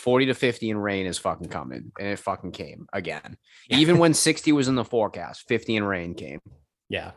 40 0.00 0.26
to 0.26 0.34
50 0.34 0.70
and 0.70 0.82
rain 0.82 1.06
is 1.06 1.18
fucking 1.18 1.48
coming. 1.48 1.92
And 1.98 2.08
it 2.08 2.18
fucking 2.18 2.52
came 2.52 2.86
again. 2.92 3.36
Even 3.68 3.98
when 3.98 4.14
60 4.14 4.52
was 4.52 4.68
in 4.68 4.74
the 4.74 4.84
forecast, 4.84 5.46
50 5.48 5.76
and 5.76 5.88
rain 5.88 6.14
came. 6.14 6.40
Yeah. 6.88 7.12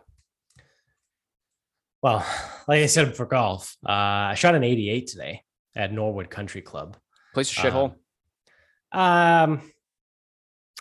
Well, 2.02 2.26
like 2.68 2.82
I 2.82 2.88
said 2.88 3.16
for 3.16 3.26
golf, 3.26 3.76
uh, 3.86 3.92
I 3.92 4.34
shot 4.36 4.56
an 4.56 4.64
88 4.64 5.08
today 5.08 5.42
at 5.76 5.94
Norwood 5.94 6.30
Country 6.30 6.62
Club. 6.62 6.98
Place 7.34 7.52
a 7.52 7.56
shithole. 7.56 7.96
Um, 8.92 9.62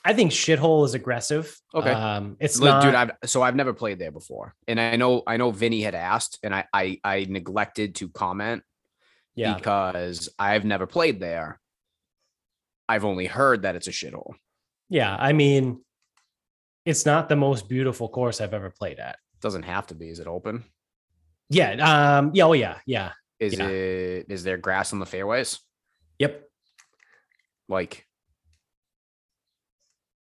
I 0.05 0.15
think 0.15 0.33
shithole 0.33 0.85
is 0.85 0.95
aggressive. 0.95 1.57
Okay. 1.73 1.91
Um, 1.91 2.37
it's 2.41 2.59
Look, 2.59 2.69
not, 2.69 2.83
dude, 2.83 2.95
I've 2.95 3.11
so 3.25 3.41
I've 3.41 3.55
never 3.55 3.73
played 3.73 4.01
there 4.01 4.11
before. 4.11 4.55
And 4.67 4.81
I 4.81 4.97
know 4.97 5.23
I 5.27 5.37
know 5.37 5.53
Vinny 5.53 5.81
had 5.81 5.95
asked 5.95 6.41
and 6.43 6.55
I 6.55 6.67
I, 6.73 7.01
I 7.05 7.27
neglected 7.29 7.95
to 7.97 8.09
comment 8.09 8.65
yeah, 9.35 9.55
because 9.55 10.29
I've 10.39 10.65
never 10.65 10.87
played 10.87 11.21
there. 11.21 11.61
I've 12.93 13.05
only 13.07 13.27
heard 13.27 13.63
that 13.63 13.75
it's 13.77 13.87
a 13.87 13.91
shithole. 13.91 14.35
yeah. 14.91 15.17
I 15.19 15.33
mean, 15.33 15.81
it's 16.85 17.07
not 17.07 17.29
the 17.29 17.37
most 17.37 17.69
beautiful 17.69 18.09
course 18.09 18.41
I've 18.41 18.53
ever 18.55 18.71
played 18.71 18.99
at. 18.99 19.17
Doesn't 19.41 19.63
have 19.63 19.87
to 19.89 19.95
be. 19.95 20.09
Is 20.09 20.19
it 20.21 20.27
open? 20.27 20.65
Yeah. 21.49 21.71
Um. 22.19 22.33
Yeah. 22.35 22.45
Oh, 22.45 22.53
yeah. 22.53 22.79
Yeah. 22.87 23.13
Is 23.39 23.57
Yeah. 23.59 23.69
it 23.69 24.27
is 24.29 24.43
there 24.45 24.57
grass 24.59 24.93
on 24.93 24.99
the 24.99 25.07
fairways? 25.07 25.59
Yep. 26.19 26.43
Like 27.69 28.07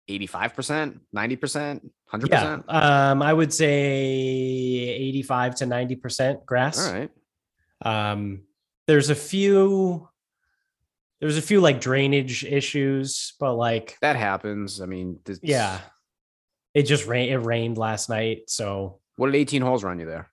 85%, 0.10 1.00
90%, 1.16 1.82
100%? 2.14 2.64
Um. 2.74 3.22
I 3.22 3.34
would 3.34 3.54
say 3.54 3.70
85 3.70 5.56
to 5.56 5.66
90 5.66 5.96
percent 5.98 6.46
grass. 6.46 6.88
All 6.88 6.94
right. 6.94 7.12
Um, 7.86 8.44
there's 8.88 9.10
a 9.10 9.16
few, 9.16 10.08
there's 11.24 11.38
a 11.38 11.42
few 11.42 11.62
like 11.62 11.80
drainage 11.80 12.44
issues, 12.44 13.34
but 13.40 13.54
like, 13.54 13.98
That 14.02 14.18
happens. 14.18 14.82
I 14.82 14.86
mean, 14.88 15.20
this, 15.24 15.40
yeah, 15.42 15.80
it 16.74 16.84
just 16.84 17.08
rained. 17.08 17.32
It 17.32 17.38
rained 17.38 17.78
last 17.78 18.10
night, 18.10 18.50
so 18.50 19.00
What 19.16 19.28
did 19.28 19.36
18 19.36 19.62
holes 19.62 19.84
run 19.86 20.00
you 20.00 20.06
there? 20.06 20.30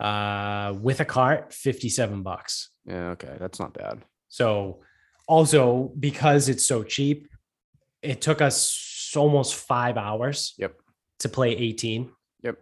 uh, 0.00 0.72
with 0.80 1.00
a 1.00 1.04
cart, 1.04 1.52
fifty-seven 1.52 2.22
bucks. 2.22 2.70
Yeah, 2.86 3.10
okay. 3.10 3.36
That's 3.38 3.60
not 3.60 3.74
bad. 3.74 4.02
So, 4.28 4.80
also 5.28 5.92
because 6.00 6.48
it's 6.48 6.64
so 6.64 6.82
cheap, 6.82 7.28
it 8.00 8.22
took 8.22 8.40
us 8.40 9.12
almost 9.14 9.54
five 9.54 9.98
hours. 9.98 10.54
Yep. 10.56 10.76
To 11.18 11.28
play 11.28 11.50
eighteen. 11.54 12.10
Yep. 12.42 12.56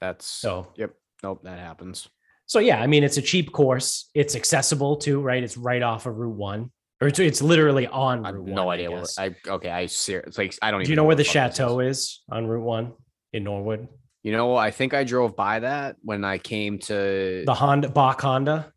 That's 0.00 0.24
So 0.24 0.68
yep. 0.76 0.94
Nope, 1.24 1.40
that 1.42 1.58
happens. 1.58 2.08
So 2.46 2.60
yeah, 2.60 2.80
I 2.80 2.86
mean, 2.86 3.02
it's 3.02 3.16
a 3.18 3.22
cheap 3.22 3.50
course. 3.52 4.08
It's 4.14 4.36
accessible 4.36 4.96
too, 4.98 5.20
right? 5.20 5.42
It's 5.42 5.56
right 5.56 5.82
off 5.82 6.06
of 6.06 6.16
Route 6.16 6.36
One, 6.36 6.70
or 7.00 7.08
it's, 7.08 7.18
it's 7.18 7.42
literally 7.42 7.86
on 7.86 8.24
I 8.24 8.28
have 8.28 8.36
no 8.40 8.64
One, 8.66 8.74
idea 8.74 8.90
what. 8.90 9.08
I 9.18 9.34
okay. 9.46 9.70
I 9.70 9.86
ser- 9.86 10.20
it's 10.26 10.38
like 10.38 10.54
I 10.62 10.70
don't 10.70 10.80
Do 10.80 10.82
even 10.84 10.90
you 10.90 10.96
know 10.96 11.04
where 11.04 11.14
the 11.16 11.20
what 11.22 11.26
fuck 11.26 11.50
this 11.50 11.56
chateau 11.56 11.80
is. 11.80 11.98
is 11.98 12.20
on 12.30 12.46
Route 12.46 12.64
One 12.64 12.92
in 13.32 13.44
Norwood? 13.44 13.88
You 14.24 14.32
know, 14.32 14.56
I 14.56 14.70
think 14.72 14.94
I 14.94 15.04
drove 15.04 15.36
by 15.36 15.60
that 15.60 15.96
when 16.02 16.24
I 16.24 16.38
came 16.38 16.78
to 16.80 17.44
The 17.46 17.54
Honda 17.54 17.88
Boch 17.88 18.20
Honda. 18.20 18.72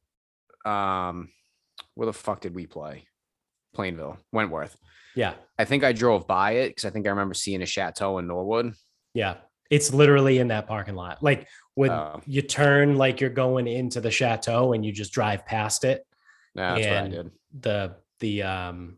um 0.66 1.30
where 1.96 2.06
the 2.06 2.14
fuck 2.14 2.42
did 2.42 2.54
we 2.56 2.68
play? 2.68 3.06
Plainville, 3.74 4.18
Wentworth. 4.32 4.76
Yeah, 5.16 5.34
I 5.58 5.66
think 5.66 5.84
I 5.84 5.92
drove 5.94 6.28
by 6.28 6.52
it 6.54 6.70
because 6.70 6.86
I 6.86 6.90
think 6.90 7.06
I 7.06 7.10
remember 7.10 7.34
seeing 7.34 7.62
a 7.62 7.66
chateau 7.66 8.18
in 8.20 8.28
Norwood. 8.28 8.74
yeah. 9.14 9.36
It's 9.70 9.94
literally 9.94 10.40
in 10.40 10.50
that 10.50 10.68
parking 10.68 10.96
lot. 10.96 11.24
Like 11.24 11.48
when 11.76 11.92
Oh. 11.92 12.20
you 12.26 12.42
turn, 12.42 12.98
like 12.98 13.22
you're 13.22 13.30
going 13.30 13.68
into 13.68 14.02
the 14.02 14.12
chateau, 14.12 14.74
and 14.74 14.86
you 14.86 14.92
just 14.92 15.14
drive 15.14 15.46
past 15.46 15.86
it. 15.86 16.06
Yeah, 16.56 16.76
that's 16.76 16.88
what 16.88 16.98
I 16.98 17.08
did. 17.08 17.32
The 17.62 17.96
the 18.22 18.44
um 18.44 18.98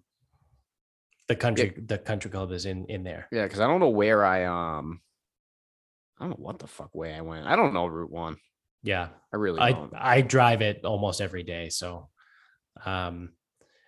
the 1.27 1.35
country 1.35 1.73
the 1.85 1.97
country 1.97 2.29
club 2.29 2.51
is 2.51 2.65
in 2.65 2.85
in 2.85 3.03
there. 3.03 3.27
Yeah, 3.31 3.43
because 3.43 3.59
I 3.59 3.67
don't 3.67 3.79
know 3.79 3.89
where 3.89 4.23
I 4.23 4.45
um 4.45 5.01
I 6.19 6.25
don't 6.25 6.31
know 6.31 6.45
what 6.45 6.59
the 6.59 6.67
fuck 6.67 6.93
way 6.93 7.13
I 7.13 7.21
went. 7.21 7.47
I 7.47 7.55
don't 7.55 7.73
know 7.73 7.87
Route 7.87 8.11
One. 8.11 8.37
Yeah, 8.83 9.09
I 9.33 9.37
really 9.37 9.59
I 9.59 9.71
don't. 9.71 9.93
I 9.95 10.21
drive 10.21 10.61
it 10.61 10.81
almost 10.83 11.21
every 11.21 11.43
day. 11.43 11.69
So, 11.69 12.09
um, 12.85 13.29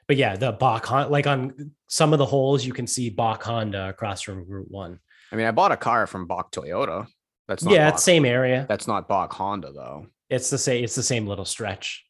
but 0.07 0.17
yeah, 0.17 0.37
the 0.37 0.53
Boch 0.53 1.09
like 1.09 1.27
on 1.27 1.71
some 1.87 2.13
of 2.13 2.19
the 2.19 2.25
holes 2.25 2.65
you 2.65 2.73
can 2.73 2.87
see 2.87 3.11
Boch 3.11 3.43
Honda 3.43 3.89
across 3.89 4.21
from 4.21 4.49
Route 4.49 4.71
One. 4.71 4.99
I 5.31 5.35
mean, 5.35 5.45
I 5.45 5.51
bought 5.51 5.71
a 5.71 5.77
car 5.77 6.07
from 6.07 6.27
Boch 6.27 6.51
Toyota. 6.51 7.07
That's 7.47 7.63
not 7.63 7.73
yeah, 7.73 7.91
Boch, 7.91 7.99
same 7.99 8.25
area. 8.25 8.65
That's 8.67 8.87
not 8.87 9.09
Boch 9.09 9.33
Honda 9.33 9.71
though. 9.73 10.07
It's 10.29 10.49
the 10.49 10.57
same. 10.57 10.83
It's 10.83 10.95
the 10.95 11.03
same 11.03 11.27
little 11.27 11.45
stretch. 11.45 12.05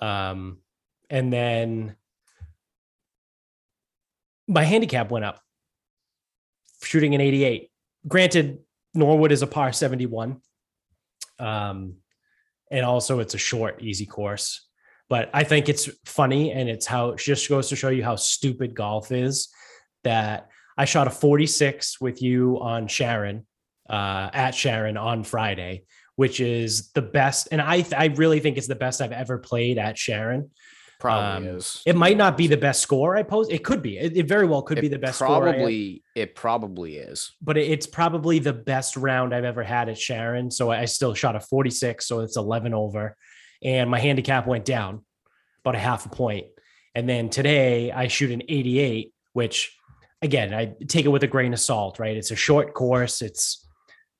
Um, 0.00 0.58
and 1.10 1.32
then 1.32 1.96
my 4.48 4.64
handicap 4.64 5.10
went 5.10 5.24
up, 5.24 5.40
shooting 6.82 7.14
an 7.14 7.20
88. 7.20 7.70
Granted, 8.08 8.58
Norwood 8.94 9.30
is 9.30 9.42
a 9.42 9.46
par 9.46 9.72
71. 9.72 10.40
Um, 11.38 11.96
and 12.70 12.84
also 12.84 13.20
it's 13.20 13.34
a 13.34 13.38
short, 13.38 13.82
easy 13.82 14.06
course. 14.06 14.66
But 15.08 15.30
I 15.32 15.44
think 15.44 15.68
it's 15.68 15.88
funny 16.04 16.52
and 16.52 16.68
it's 16.68 16.86
how 16.86 17.10
it 17.10 17.18
just 17.18 17.48
goes 17.48 17.68
to 17.68 17.76
show 17.76 17.88
you 17.88 18.02
how 18.02 18.16
stupid 18.16 18.74
golf 18.74 19.12
is 19.12 19.48
that 20.04 20.48
I 20.76 20.84
shot 20.84 21.06
a 21.06 21.10
46 21.10 22.00
with 22.00 22.22
you 22.22 22.60
on 22.60 22.88
Sharon, 22.88 23.46
uh, 23.88 24.30
at 24.32 24.54
Sharon 24.54 24.96
on 24.96 25.24
Friday, 25.24 25.84
which 26.16 26.40
is 26.40 26.90
the 26.92 27.02
best. 27.02 27.48
And 27.52 27.60
I, 27.60 27.84
I 27.96 28.06
really 28.06 28.40
think 28.40 28.58
it's 28.58 28.66
the 28.66 28.74
best 28.74 29.00
I've 29.00 29.12
ever 29.12 29.38
played 29.38 29.78
at 29.78 29.96
Sharon. 29.96 30.50
Probably 30.98 31.48
Um, 31.48 31.56
is. 31.56 31.82
It 31.86 31.94
might 31.96 32.16
not 32.16 32.36
be 32.36 32.48
the 32.48 32.56
best 32.56 32.80
score 32.80 33.16
I 33.16 33.22
post. 33.22 33.52
It 33.52 33.62
could 33.62 33.82
be. 33.82 33.98
It, 33.98 34.16
it 34.16 34.26
very 34.28 34.46
well 34.46 34.62
could 34.62 34.78
It 34.78 34.82
be 34.82 34.88
the 34.88 34.98
best 34.98 35.18
score 35.18 35.42
Probably 35.42 36.02
it 36.16 36.34
probably 36.34 36.96
is. 36.96 37.32
but 37.40 37.56
it- 37.56 37.70
it's 37.70 37.86
probably 37.86 38.40
the 38.40 38.52
best 38.52 38.96
round 38.96 39.32
I've 39.32 39.44
ever 39.44 39.62
had 39.62 39.88
at 39.88 39.96
Sharon. 39.98 40.50
So 40.50 40.70
I 40.72 40.86
still 40.86 41.14
shot 41.14 41.36
a 41.36 41.40
46, 41.40 42.04
so 42.06 42.20
it's 42.20 42.36
11 42.36 42.74
over, 42.74 43.16
and 43.62 43.88
my 43.88 44.00
handicap 44.00 44.46
went 44.48 44.64
down 44.64 45.04
about 45.64 45.76
a 45.76 45.78
half 45.78 46.04
a 46.04 46.08
point. 46.08 46.46
And 46.96 47.08
then 47.08 47.28
today 47.30 47.92
I 47.92 48.08
shoot 48.08 48.32
an 48.32 48.42
88, 48.48 49.12
which 49.34 49.76
again, 50.20 50.52
I 50.52 50.74
take 50.88 51.04
it 51.04 51.10
with 51.10 51.22
a 51.22 51.28
grain 51.28 51.52
of 51.52 51.60
salt, 51.60 52.00
right? 52.00 52.16
It's 52.16 52.32
a 52.32 52.36
short 52.36 52.74
course. 52.74 53.22
It's 53.22 53.64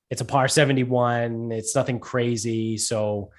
it's 0.09 0.21
a 0.21 0.25
par 0.25 0.47
71. 0.47 1.51
It's 1.51 1.75
nothing 1.75 1.99
crazy. 1.99 2.77
So 2.77 3.31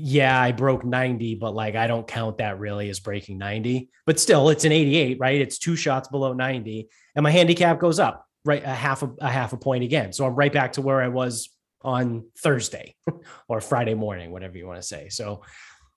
yeah, 0.00 0.40
I 0.40 0.52
broke 0.52 0.84
90, 0.84 1.34
but 1.36 1.54
like 1.54 1.74
I 1.74 1.88
don't 1.88 2.06
count 2.06 2.38
that 2.38 2.60
really 2.60 2.88
as 2.88 3.00
breaking 3.00 3.38
90. 3.38 3.90
But 4.06 4.20
still, 4.20 4.48
it's 4.48 4.64
an 4.64 4.70
88, 4.70 5.18
right? 5.18 5.40
It's 5.40 5.58
two 5.58 5.74
shots 5.74 6.08
below 6.08 6.32
90, 6.32 6.88
and 7.16 7.22
my 7.22 7.30
handicap 7.30 7.80
goes 7.80 7.98
up 7.98 8.24
right 8.44 8.62
a 8.62 8.68
half 8.68 9.02
a, 9.02 9.10
a 9.20 9.28
half 9.28 9.52
a 9.52 9.56
point 9.56 9.82
again. 9.82 10.12
So 10.12 10.24
I'm 10.24 10.36
right 10.36 10.52
back 10.52 10.74
to 10.74 10.82
where 10.82 11.02
I 11.02 11.08
was 11.08 11.50
on 11.82 12.26
Thursday 12.38 12.94
or 13.48 13.60
Friday 13.60 13.94
morning, 13.94 14.30
whatever 14.30 14.56
you 14.56 14.66
want 14.66 14.80
to 14.80 14.86
say. 14.86 15.08
So 15.08 15.42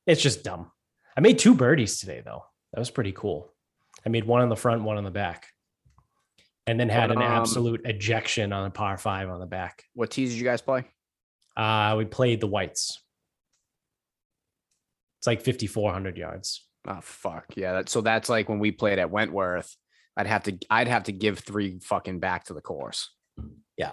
it's 0.08 0.22
just 0.22 0.44
dumb. 0.44 0.72
I 1.16 1.22
made 1.22 1.38
two 1.38 1.54
birdies 1.54 2.00
today 2.00 2.22
though. 2.26 2.44
That 2.74 2.80
was 2.80 2.90
pretty 2.90 3.12
cool. 3.12 3.54
I 4.04 4.10
made 4.10 4.26
one 4.26 4.42
on 4.42 4.50
the 4.50 4.56
front, 4.56 4.84
one 4.84 4.98
on 4.98 5.04
the 5.04 5.12
back. 5.12 5.48
And 6.66 6.80
then 6.80 6.90
had 6.90 7.12
an 7.12 7.18
um, 7.18 7.24
absolute 7.24 7.82
ejection 7.86 8.54
on 8.54 8.66
a 8.66 8.70
par 8.70 8.98
five 8.98 9.30
on 9.30 9.40
the 9.40 9.46
back. 9.46 9.84
What 9.94 10.10
tees 10.12 10.32
did 10.32 10.40
you 10.40 10.44
guys 10.44 10.62
play? 10.62 10.86
Uh, 11.58 11.96
we 11.98 12.06
played 12.06 12.40
the 12.40 12.48
whites. 12.48 13.02
It's 15.22 15.28
like 15.28 15.46
5,400 15.46 16.18
yards. 16.18 16.66
Oh 16.88 16.98
fuck 17.04 17.46
yeah! 17.56 17.74
That, 17.74 17.90
so 17.90 18.02
that's 18.02 18.28
like 18.28 18.50
when 18.50 18.58
we 18.58 18.72
played 18.72 18.98
at 18.98 19.12
Wentworth. 19.12 19.76
I'd 20.18 20.26
have 20.26 20.42
to 20.44 20.58
I'd 20.68 20.88
have 20.88 21.04
to 21.04 21.12
give 21.12 21.38
three 21.38 21.78
fucking 21.80 22.20
back 22.20 22.46
to 22.46 22.56
the 22.56 22.62
course. 22.62 23.12
Yeah. 23.78 23.92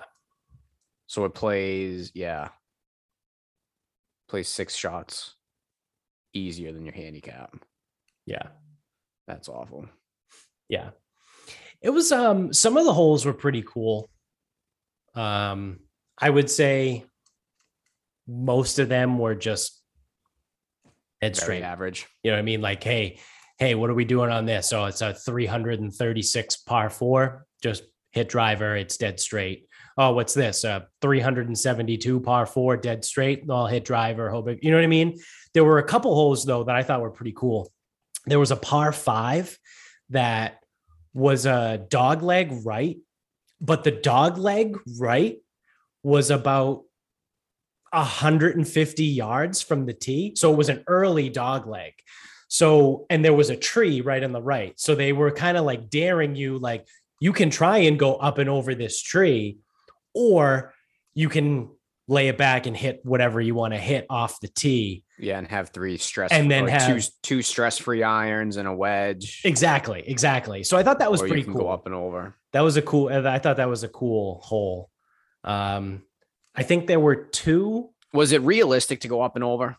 So 1.06 1.26
it 1.26 1.34
plays 1.34 2.12
yeah. 2.14 2.48
Plays 4.30 4.48
six 4.48 4.74
shots 4.74 5.34
easier 6.32 6.72
than 6.72 6.86
your 6.86 6.94
handicap. 6.94 7.54
Yeah. 8.24 8.48
That's 9.26 9.50
awful. 9.50 9.86
Yeah. 10.70 10.90
It 11.82 11.90
was 11.90 12.10
um 12.10 12.54
some 12.54 12.78
of 12.78 12.86
the 12.86 12.94
holes 12.94 13.26
were 13.26 13.34
pretty 13.34 13.62
cool. 13.62 14.08
Um 15.14 15.80
I 16.18 16.30
would 16.30 16.48
say 16.48 17.04
most 18.26 18.78
of 18.78 18.88
them 18.88 19.18
were 19.18 19.34
just 19.34 19.78
dead 21.20 21.34
Very 21.34 21.42
straight. 21.42 21.62
average. 21.62 22.06
You 22.22 22.30
know 22.30 22.36
what 22.36 22.42
I 22.42 22.44
mean? 22.44 22.60
Like, 22.60 22.82
hey, 22.82 23.18
hey, 23.58 23.74
what 23.74 23.90
are 23.90 23.94
we 23.94 24.04
doing 24.04 24.30
on 24.30 24.46
this? 24.46 24.68
So 24.68 24.84
it's 24.84 25.00
a 25.00 25.14
336 25.14 26.56
par 26.58 26.90
four, 26.90 27.46
just 27.62 27.82
hit 28.12 28.28
driver, 28.28 28.76
it's 28.76 28.96
dead 28.96 29.20
straight. 29.20 29.66
Oh, 29.96 30.12
what's 30.12 30.32
this? 30.32 30.62
A 30.64 30.86
372 31.02 32.20
par 32.20 32.46
four, 32.46 32.76
dead 32.76 33.04
straight. 33.04 33.44
I'll 33.50 33.66
hit 33.66 33.84
driver, 33.84 34.30
hope 34.30 34.48
it, 34.48 34.60
you 34.62 34.70
know 34.70 34.76
what 34.76 34.84
I 34.84 34.88
mean? 34.88 35.18
There 35.54 35.64
were 35.64 35.78
a 35.78 35.84
couple 35.84 36.14
holes 36.14 36.44
though 36.44 36.64
that 36.64 36.76
I 36.76 36.82
thought 36.82 37.00
were 37.00 37.10
pretty 37.10 37.34
cool. 37.36 37.72
There 38.26 38.38
was 38.38 38.50
a 38.50 38.56
par 38.56 38.92
five 38.92 39.58
that 40.10 40.60
was 41.14 41.46
a 41.46 41.84
dog 41.88 42.22
leg 42.22 42.52
right, 42.64 42.98
but 43.60 43.82
the 43.82 43.90
dog 43.90 44.38
leg 44.38 44.78
right 44.98 45.38
was 46.04 46.30
about 46.30 46.84
150 47.92 49.04
yards 49.04 49.62
from 49.62 49.86
the 49.86 49.92
tee. 49.94 50.32
So 50.36 50.52
it 50.52 50.56
was 50.56 50.68
an 50.68 50.84
early 50.86 51.28
dog 51.28 51.66
leg. 51.66 51.92
So, 52.48 53.06
and 53.10 53.24
there 53.24 53.34
was 53.34 53.50
a 53.50 53.56
tree 53.56 54.00
right 54.00 54.22
on 54.24 54.32
the 54.32 54.40
right. 54.42 54.72
So 54.76 54.94
they 54.94 55.12
were 55.12 55.30
kind 55.30 55.56
of 55.56 55.64
like 55.64 55.90
daring 55.90 56.34
you, 56.34 56.58
like, 56.58 56.86
you 57.20 57.32
can 57.32 57.50
try 57.50 57.78
and 57.78 57.98
go 57.98 58.14
up 58.14 58.38
and 58.38 58.48
over 58.48 58.74
this 58.74 59.02
tree, 59.02 59.58
or 60.14 60.72
you 61.14 61.28
can 61.28 61.68
lay 62.06 62.28
it 62.28 62.38
back 62.38 62.66
and 62.66 62.74
hit 62.76 63.00
whatever 63.04 63.40
you 63.40 63.54
want 63.54 63.74
to 63.74 63.78
hit 63.78 64.06
off 64.08 64.40
the 64.40 64.48
tee. 64.48 65.04
Yeah, 65.18 65.36
and 65.38 65.48
have 65.48 65.70
three 65.70 65.98
stress 65.98 66.30
And 66.32 66.50
then 66.50 66.66
have- 66.68 66.86
two 66.86 67.10
two 67.22 67.42
stress 67.42 67.76
free 67.76 68.02
irons 68.02 68.56
and 68.56 68.66
a 68.68 68.72
wedge. 68.72 69.42
Exactly. 69.44 70.04
Exactly. 70.06 70.62
So 70.62 70.76
I 70.78 70.82
thought 70.82 71.00
that 71.00 71.10
was 71.10 71.20
or 71.20 71.26
pretty 71.26 71.40
you 71.40 71.44
can 71.44 71.54
cool. 71.54 71.64
go 71.64 71.68
up 71.70 71.86
and 71.86 71.94
over. 71.94 72.34
That 72.52 72.60
was 72.62 72.76
a 72.78 72.82
cool, 72.82 73.08
I 73.08 73.38
thought 73.40 73.56
that 73.58 73.68
was 73.68 73.82
a 73.82 73.88
cool 73.88 74.40
hole. 74.42 74.88
Um, 75.44 76.02
I 76.58 76.62
think 76.64 76.86
there 76.88 77.00
were 77.00 77.14
two. 77.16 77.90
Was 78.12 78.32
it 78.32 78.42
realistic 78.42 79.00
to 79.02 79.08
go 79.08 79.22
up 79.22 79.36
and 79.36 79.44
over? 79.44 79.76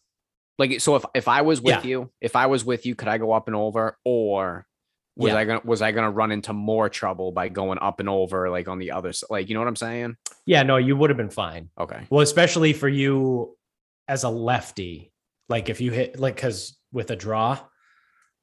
Like 0.57 0.79
so 0.81 0.95
if 0.95 1.05
if 1.13 1.27
I 1.27 1.41
was 1.41 1.61
with 1.61 1.83
Yeah. 1.83 1.89
you, 1.89 2.11
if 2.21 2.35
I 2.35 2.45
was 2.47 2.63
with 2.65 2.85
you, 2.85 2.95
could 2.95 3.07
I 3.07 3.17
go 3.17 3.31
up 3.33 3.47
and 3.47 3.55
over? 3.55 3.97
Or 4.05 4.65
was 5.15 5.33
Yeah. 5.33 5.37
I 5.39 5.45
gonna 5.45 5.61
was 5.63 5.81
I 5.81 5.91
gonna 5.91 6.11
run 6.11 6.31
into 6.31 6.53
more 6.53 6.89
trouble 6.89 7.31
by 7.31 7.49
going 7.49 7.79
up 7.79 7.99
and 7.99 8.07
over 8.09 8.49
like 8.49 8.67
on 8.67 8.79
the 8.79 8.91
other 8.91 9.11
side? 9.13 9.27
Like, 9.29 9.49
you 9.49 9.55
know 9.55 9.61
what 9.61 9.67
I'm 9.67 9.75
saying? 9.75 10.15
Yeah, 10.45 10.63
no, 10.63 10.77
you 10.77 10.95
would 10.95 11.09
have 11.09 11.17
been 11.17 11.29
fine. 11.29 11.69
Okay. 11.79 12.07
Well, 12.09 12.21
especially 12.21 12.73
for 12.73 12.87
you 12.89 13.57
as 14.07 14.23
a 14.23 14.29
lefty, 14.29 15.11
like 15.49 15.69
if 15.69 15.81
you 15.81 15.91
hit 15.91 16.19
like 16.19 16.35
because 16.35 16.77
with 16.91 17.11
a 17.11 17.15
draw, 17.15 17.59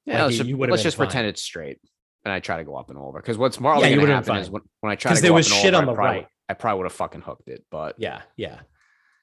Yeah, 0.04 0.24
Like, 0.24 0.36
let's 0.38 0.48
you- 0.48 0.56
let's 0.58 0.82
just 0.84 0.96
fine. 0.96 1.06
pretend 1.08 1.26
it's 1.26 1.42
straight. 1.42 1.78
And 2.24 2.32
I 2.32 2.38
try 2.40 2.58
to 2.58 2.64
go 2.64 2.76
up 2.76 2.90
and 2.90 2.98
over. 2.98 3.18
Because 3.20 3.36
what's 3.38 3.58
more 3.60 3.72
Yeah, 3.72 3.78
likely 3.78 3.90
you 3.90 3.96
gonna 3.96 4.12
would've 4.14 4.24
been 4.26 4.34
happen 4.34 4.42
is 4.44 4.50
when, 4.50 4.62
when 4.80 4.92
I 4.92 4.94
try 4.96 5.14
to 5.14 5.20
there 5.20 5.30
go 5.30 5.34
was 5.34 5.46
up 5.50 5.52
and 5.52 5.58
over. 5.58 5.62
Cause 5.62 5.62
there 5.62 5.62
was 5.62 5.62
shit 5.62 5.74
over, 5.74 5.82
on 5.82 5.86
the 5.86 5.94
probably, 5.94 6.18
right. 6.20 6.28
I 6.48 6.54
probably 6.54 6.78
would 6.78 6.86
have 6.86 6.92
fucking 6.92 7.22
hooked 7.22 7.48
it. 7.48 7.64
But 7.70 7.96
yeah, 7.98 8.22
yeah, 8.36 8.60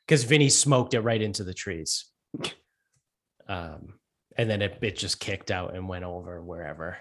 because 0.06 0.24
Vinny 0.24 0.50
smoked 0.50 0.94
it 0.94 1.02
right 1.02 1.22
into 1.22 1.44
the 1.44 1.54
trees, 1.54 2.06
um, 3.48 4.00
and 4.38 4.50
then 4.50 4.62
it 4.62 4.80
it 4.82 4.98
just 4.98 5.20
kicked 5.20 5.52
out 5.52 5.76
and 5.76 5.88
went 5.88 6.06
over 6.06 6.42
wherever. 6.42 6.98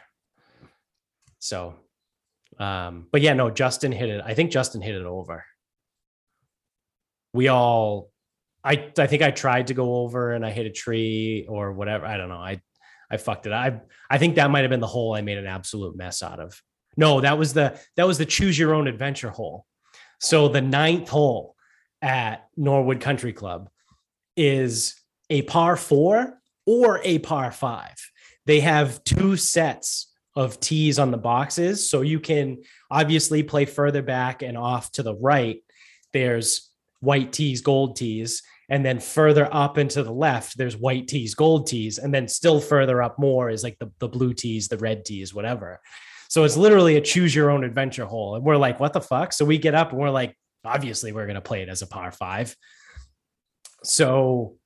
So, 1.38 1.74
um, 2.58 3.08
but 3.10 3.20
yeah, 3.20 3.34
no, 3.34 3.50
Justin 3.50 3.92
hit 3.92 4.08
it. 4.08 4.22
I 4.24 4.34
think 4.34 4.50
Justin 4.50 4.80
hit 4.80 4.94
it 4.94 5.06
over. 5.06 5.44
We 7.34 7.48
all, 7.48 8.10
I 8.62 8.92
I 8.96 9.06
think 9.06 9.22
I 9.22 9.30
tried 9.30 9.68
to 9.68 9.74
go 9.74 9.96
over 9.96 10.32
and 10.32 10.46
I 10.46 10.50
hit 10.50 10.66
a 10.66 10.70
tree 10.70 11.46
or 11.48 11.72
whatever. 11.72 12.06
I 12.06 12.16
don't 12.16 12.28
know. 12.28 12.36
I 12.36 12.60
I 13.10 13.16
fucked 13.16 13.46
it. 13.46 13.52
I 13.52 13.80
I 14.08 14.18
think 14.18 14.36
that 14.36 14.50
might 14.50 14.60
have 14.60 14.70
been 14.70 14.80
the 14.80 14.86
hole 14.86 15.14
I 15.14 15.22
made 15.22 15.38
an 15.38 15.46
absolute 15.46 15.96
mess 15.96 16.22
out 16.22 16.38
of. 16.38 16.60
No, 16.96 17.20
that 17.20 17.38
was 17.38 17.54
the 17.54 17.78
that 17.96 18.06
was 18.06 18.18
the 18.18 18.26
choose 18.26 18.58
your 18.58 18.74
own 18.74 18.86
adventure 18.86 19.30
hole. 19.30 19.66
So 20.22 20.46
the 20.46 20.60
ninth 20.60 21.08
hole 21.08 21.56
at 22.00 22.46
Norwood 22.56 23.00
Country 23.00 23.32
Club 23.32 23.68
is 24.36 24.94
a 25.28 25.42
par 25.42 25.76
four 25.76 26.38
or 26.64 27.00
a 27.02 27.18
par 27.18 27.50
five. 27.50 27.96
They 28.46 28.60
have 28.60 29.02
two 29.02 29.36
sets 29.36 30.12
of 30.36 30.60
tees 30.60 31.00
on 31.00 31.10
the 31.10 31.18
boxes. 31.18 31.90
So 31.90 32.02
you 32.02 32.20
can 32.20 32.62
obviously 32.88 33.42
play 33.42 33.64
further 33.64 34.00
back 34.00 34.42
and 34.42 34.56
off 34.56 34.92
to 34.92 35.02
the 35.02 35.16
right. 35.16 35.60
There's 36.12 36.70
white 37.00 37.32
tees, 37.32 37.60
gold 37.60 37.96
tees. 37.96 38.44
And 38.68 38.86
then 38.86 39.00
further 39.00 39.52
up 39.52 39.76
and 39.76 39.90
to 39.90 40.04
the 40.04 40.12
left, 40.12 40.56
there's 40.56 40.76
white 40.76 41.08
tees, 41.08 41.34
gold 41.34 41.66
tees. 41.66 41.98
And 41.98 42.14
then 42.14 42.28
still 42.28 42.60
further 42.60 43.02
up 43.02 43.18
more 43.18 43.50
is 43.50 43.64
like 43.64 43.78
the, 43.80 43.90
the 43.98 44.08
blue 44.08 44.34
tees, 44.34 44.68
the 44.68 44.78
red 44.78 45.04
tees, 45.04 45.34
whatever. 45.34 45.80
So 46.32 46.44
it's 46.44 46.56
literally 46.56 46.96
a 46.96 47.00
choose 47.02 47.34
your 47.34 47.50
own 47.50 47.62
adventure 47.62 48.06
hole. 48.06 48.36
And 48.36 48.42
we're 48.42 48.56
like, 48.56 48.80
what 48.80 48.94
the 48.94 49.02
fuck? 49.02 49.34
So 49.34 49.44
we 49.44 49.58
get 49.58 49.74
up 49.74 49.90
and 49.90 50.00
we're 50.00 50.08
like, 50.08 50.34
obviously 50.64 51.12
we're 51.12 51.26
going 51.26 51.34
to 51.34 51.42
play 51.42 51.60
it 51.60 51.68
as 51.68 51.82
a 51.82 51.86
par 51.86 52.10
five. 52.10 52.56
So 53.84 54.56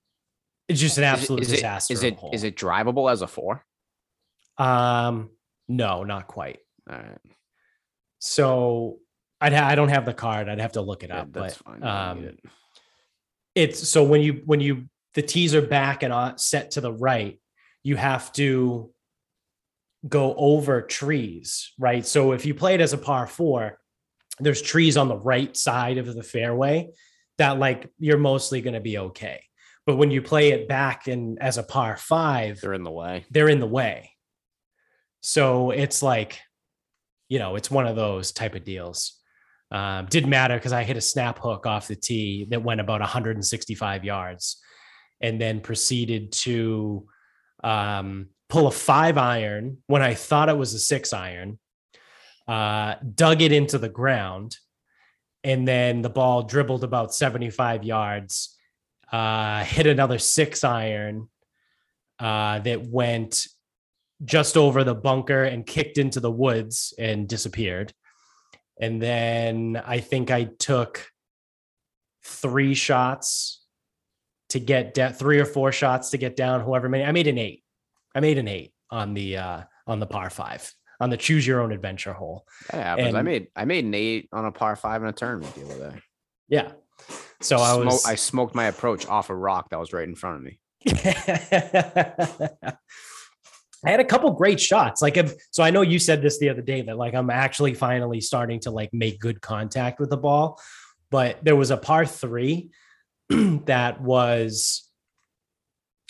it's 0.68 0.78
just 0.78 0.96
an 0.96 1.02
absolute 1.02 1.40
is 1.42 1.50
it, 1.50 1.56
disaster. 1.56 1.92
is 1.92 2.04
of 2.04 2.04
a 2.04 2.06
it 2.06 2.18
is 2.34 2.44
it 2.44 2.54
drivable 2.54 3.10
as 3.10 3.20
a 3.20 3.26
four? 3.26 3.64
Um, 4.58 5.30
no, 5.66 6.04
not 6.04 6.28
quite. 6.28 6.60
All 6.88 6.98
right. 6.98 7.18
So 8.20 8.98
I'd 9.40 9.52
ha- 9.52 9.66
I 9.66 9.74
don't 9.74 9.88
have 9.88 10.04
the 10.04 10.14
card. 10.14 10.48
I'd 10.48 10.60
have 10.60 10.74
to 10.74 10.82
look 10.82 11.02
it 11.02 11.10
Yeah, 11.10 11.22
up. 11.22 11.32
that's 11.32 11.56
but 11.56 11.64
fine. 11.64 11.82
I 11.82 12.06
don't 12.12 12.20
need 12.20 12.28
um, 12.28 12.34
it. 12.34 12.40
it's 13.56 13.88
so 13.88 14.04
when 14.04 14.20
you 14.20 14.40
when 14.44 14.60
you 14.60 14.84
the 15.14 15.22
tees 15.22 15.52
are 15.52 15.62
back 15.62 16.04
and 16.04 16.40
set 16.40 16.70
to 16.72 16.80
the 16.80 16.92
right, 16.92 17.40
you 17.82 17.96
have 17.96 18.32
to 18.34 18.92
go 20.08 20.34
over 20.36 20.82
trees, 20.82 21.72
right? 21.78 22.06
So 22.06 22.32
if 22.32 22.46
you 22.46 22.54
play 22.54 22.74
it 22.74 22.80
as 22.80 22.92
a 22.92 22.98
par 22.98 23.26
four, 23.26 23.78
there's 24.38 24.62
trees 24.62 24.96
on 24.96 25.08
the 25.08 25.16
right 25.18 25.56
side 25.56 25.98
of 25.98 26.14
the 26.14 26.22
fairway 26.22 26.90
that 27.38 27.58
like 27.58 27.90
you're 27.98 28.18
mostly 28.18 28.60
going 28.60 28.74
to 28.74 28.80
be 28.80 28.98
okay. 28.98 29.42
But 29.86 29.96
when 29.96 30.10
you 30.10 30.20
play 30.20 30.50
it 30.50 30.68
back 30.68 31.06
and 31.06 31.40
as 31.40 31.58
a 31.58 31.62
par 31.62 31.96
five, 31.96 32.60
They're 32.60 32.74
in 32.74 32.82
the 32.84 32.90
way. 32.90 33.24
they're 33.30 33.48
in 33.48 33.60
the 33.60 33.66
way. 33.66 34.10
So 35.20 35.70
it's 35.70 36.02
like, 36.02 36.40
you 37.28 37.38
know, 37.38 37.56
it's 37.56 37.70
one 37.70 37.86
of 37.86 37.96
those 37.96 38.32
type 38.32 38.54
of 38.54 38.64
deals. 38.64 39.14
Um, 39.72 40.06
didn't 40.06 40.30
matter 40.30 40.54
because 40.56 40.72
I 40.72 40.84
hit 40.84 40.96
a 40.96 41.00
snap 41.00 41.38
hook 41.40 41.66
off 41.66 41.88
the 41.88 41.96
tee 41.96 42.46
that 42.50 42.62
went 42.62 42.80
about 42.80 43.00
165 43.00 44.04
yards 44.04 44.62
and 45.20 45.40
then 45.40 45.60
proceeded 45.60 46.30
to 46.32 47.06
um, 47.64 48.28
pull 48.48 48.66
a 48.66 48.70
five 48.70 49.18
iron 49.18 49.78
when 49.86 50.02
I 50.02 50.14
thought 50.14 50.48
it 50.48 50.56
was 50.56 50.74
a 50.74 50.78
six 50.78 51.12
iron, 51.12 51.58
uh, 52.46 52.94
dug 53.14 53.42
it 53.42 53.52
into 53.52 53.78
the 53.78 53.88
ground, 53.88 54.56
and 55.42 55.66
then 55.66 56.02
the 56.02 56.10
ball 56.10 56.42
dribbled 56.42 56.84
about 56.84 57.14
75 57.14 57.84
yards, 57.84 58.56
uh, 59.12 59.64
hit 59.64 59.86
another 59.86 60.18
six 60.18 60.64
iron 60.64 61.28
uh, 62.18 62.58
that 62.60 62.86
went 62.86 63.46
just 64.24 64.56
over 64.56 64.84
the 64.84 64.94
bunker 64.94 65.44
and 65.44 65.66
kicked 65.66 65.98
into 65.98 66.20
the 66.20 66.30
woods 66.30 66.94
and 66.98 67.28
disappeared. 67.28 67.92
And 68.80 69.00
then 69.00 69.80
I 69.84 70.00
think 70.00 70.30
I 70.30 70.44
took 70.44 71.10
three 72.24 72.74
shots 72.74 73.62
to 74.50 74.60
get 74.60 74.94
down, 74.94 75.12
three 75.12 75.38
or 75.38 75.44
four 75.44 75.72
shots 75.72 76.10
to 76.10 76.18
get 76.18 76.36
down, 76.36 76.60
however 76.60 76.88
many. 76.88 77.04
I 77.04 77.12
made 77.12 77.26
an 77.26 77.38
eight. 77.38 77.62
I 78.16 78.20
made 78.20 78.38
an 78.38 78.48
eight. 78.48 78.72
on 78.90 79.14
the 79.14 79.36
uh 79.36 79.62
on 79.86 80.00
the 80.00 80.06
par 80.06 80.30
five 80.30 80.72
on 81.00 81.10
the 81.10 81.16
choose 81.16 81.46
your 81.46 81.60
own 81.60 81.72
adventure 81.72 82.12
hole. 82.12 82.46
That 82.70 82.82
happens. 82.82 83.14
I 83.14 83.22
made 83.22 83.48
I 83.54 83.64
made 83.64 83.84
an 83.84 83.94
eight 83.94 84.28
on 84.32 84.44
a 84.44 84.52
par 84.52 84.76
five 84.76 85.02
in 85.02 85.08
a 85.08 85.12
tournament 85.12 85.54
the 85.54 85.64
other 85.64 85.90
day. 85.90 86.00
Yeah. 86.48 86.72
So 87.40 87.58
I 87.58 87.76
was 87.76 88.06
I 88.06 88.14
smoked 88.14 88.54
my 88.54 88.64
approach 88.64 89.06
off 89.06 89.30
a 89.30 89.36
rock 89.36 89.70
that 89.70 89.78
was 89.78 89.92
right 89.92 90.08
in 90.08 90.14
front 90.14 90.36
of 90.36 90.42
me. 90.42 90.58
I 93.84 93.90
had 93.90 94.00
a 94.00 94.04
couple 94.04 94.30
great 94.32 94.58
shots. 94.58 95.02
Like, 95.02 95.16
if, 95.16 95.34
so 95.50 95.62
I 95.62 95.70
know 95.70 95.82
you 95.82 95.98
said 95.98 96.22
this 96.22 96.38
the 96.38 96.48
other 96.48 96.62
day 96.62 96.80
that 96.82 96.96
like 96.96 97.14
I'm 97.14 97.30
actually 97.30 97.74
finally 97.74 98.20
starting 98.20 98.58
to 98.60 98.70
like 98.70 98.92
make 98.92 99.20
good 99.20 99.40
contact 99.40 100.00
with 100.00 100.10
the 100.10 100.16
ball, 100.16 100.58
but 101.10 101.38
there 101.44 101.56
was 101.56 101.70
a 101.70 101.76
par 101.76 102.06
three 102.06 102.70
that 103.28 104.00
was, 104.00 104.85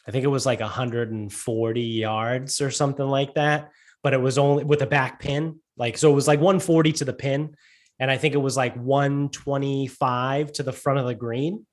I 0.06 0.10
think 0.10 0.24
it 0.24 0.28
was 0.28 0.46
like 0.46 0.60
140 0.60 1.80
yards 1.80 2.60
or 2.60 2.70
something 2.70 3.06
like 3.06 3.34
that, 3.34 3.70
but 4.02 4.14
it 4.14 4.20
was 4.20 4.38
only 4.38 4.64
with 4.64 4.82
a 4.82 4.86
back 4.86 5.20
pin. 5.20 5.60
Like, 5.76 5.98
so 5.98 6.10
it 6.10 6.14
was 6.14 6.28
like 6.28 6.40
140 6.40 6.92
to 6.92 7.04
the 7.04 7.12
pin, 7.12 7.56
and 7.98 8.10
I 8.10 8.16
think 8.16 8.34
it 8.34 8.38
was 8.38 8.56
like 8.56 8.76
125 8.76 10.52
to 10.52 10.62
the 10.62 10.72
front 10.72 10.98
of 10.98 11.06
the 11.06 11.14
green. 11.14 11.66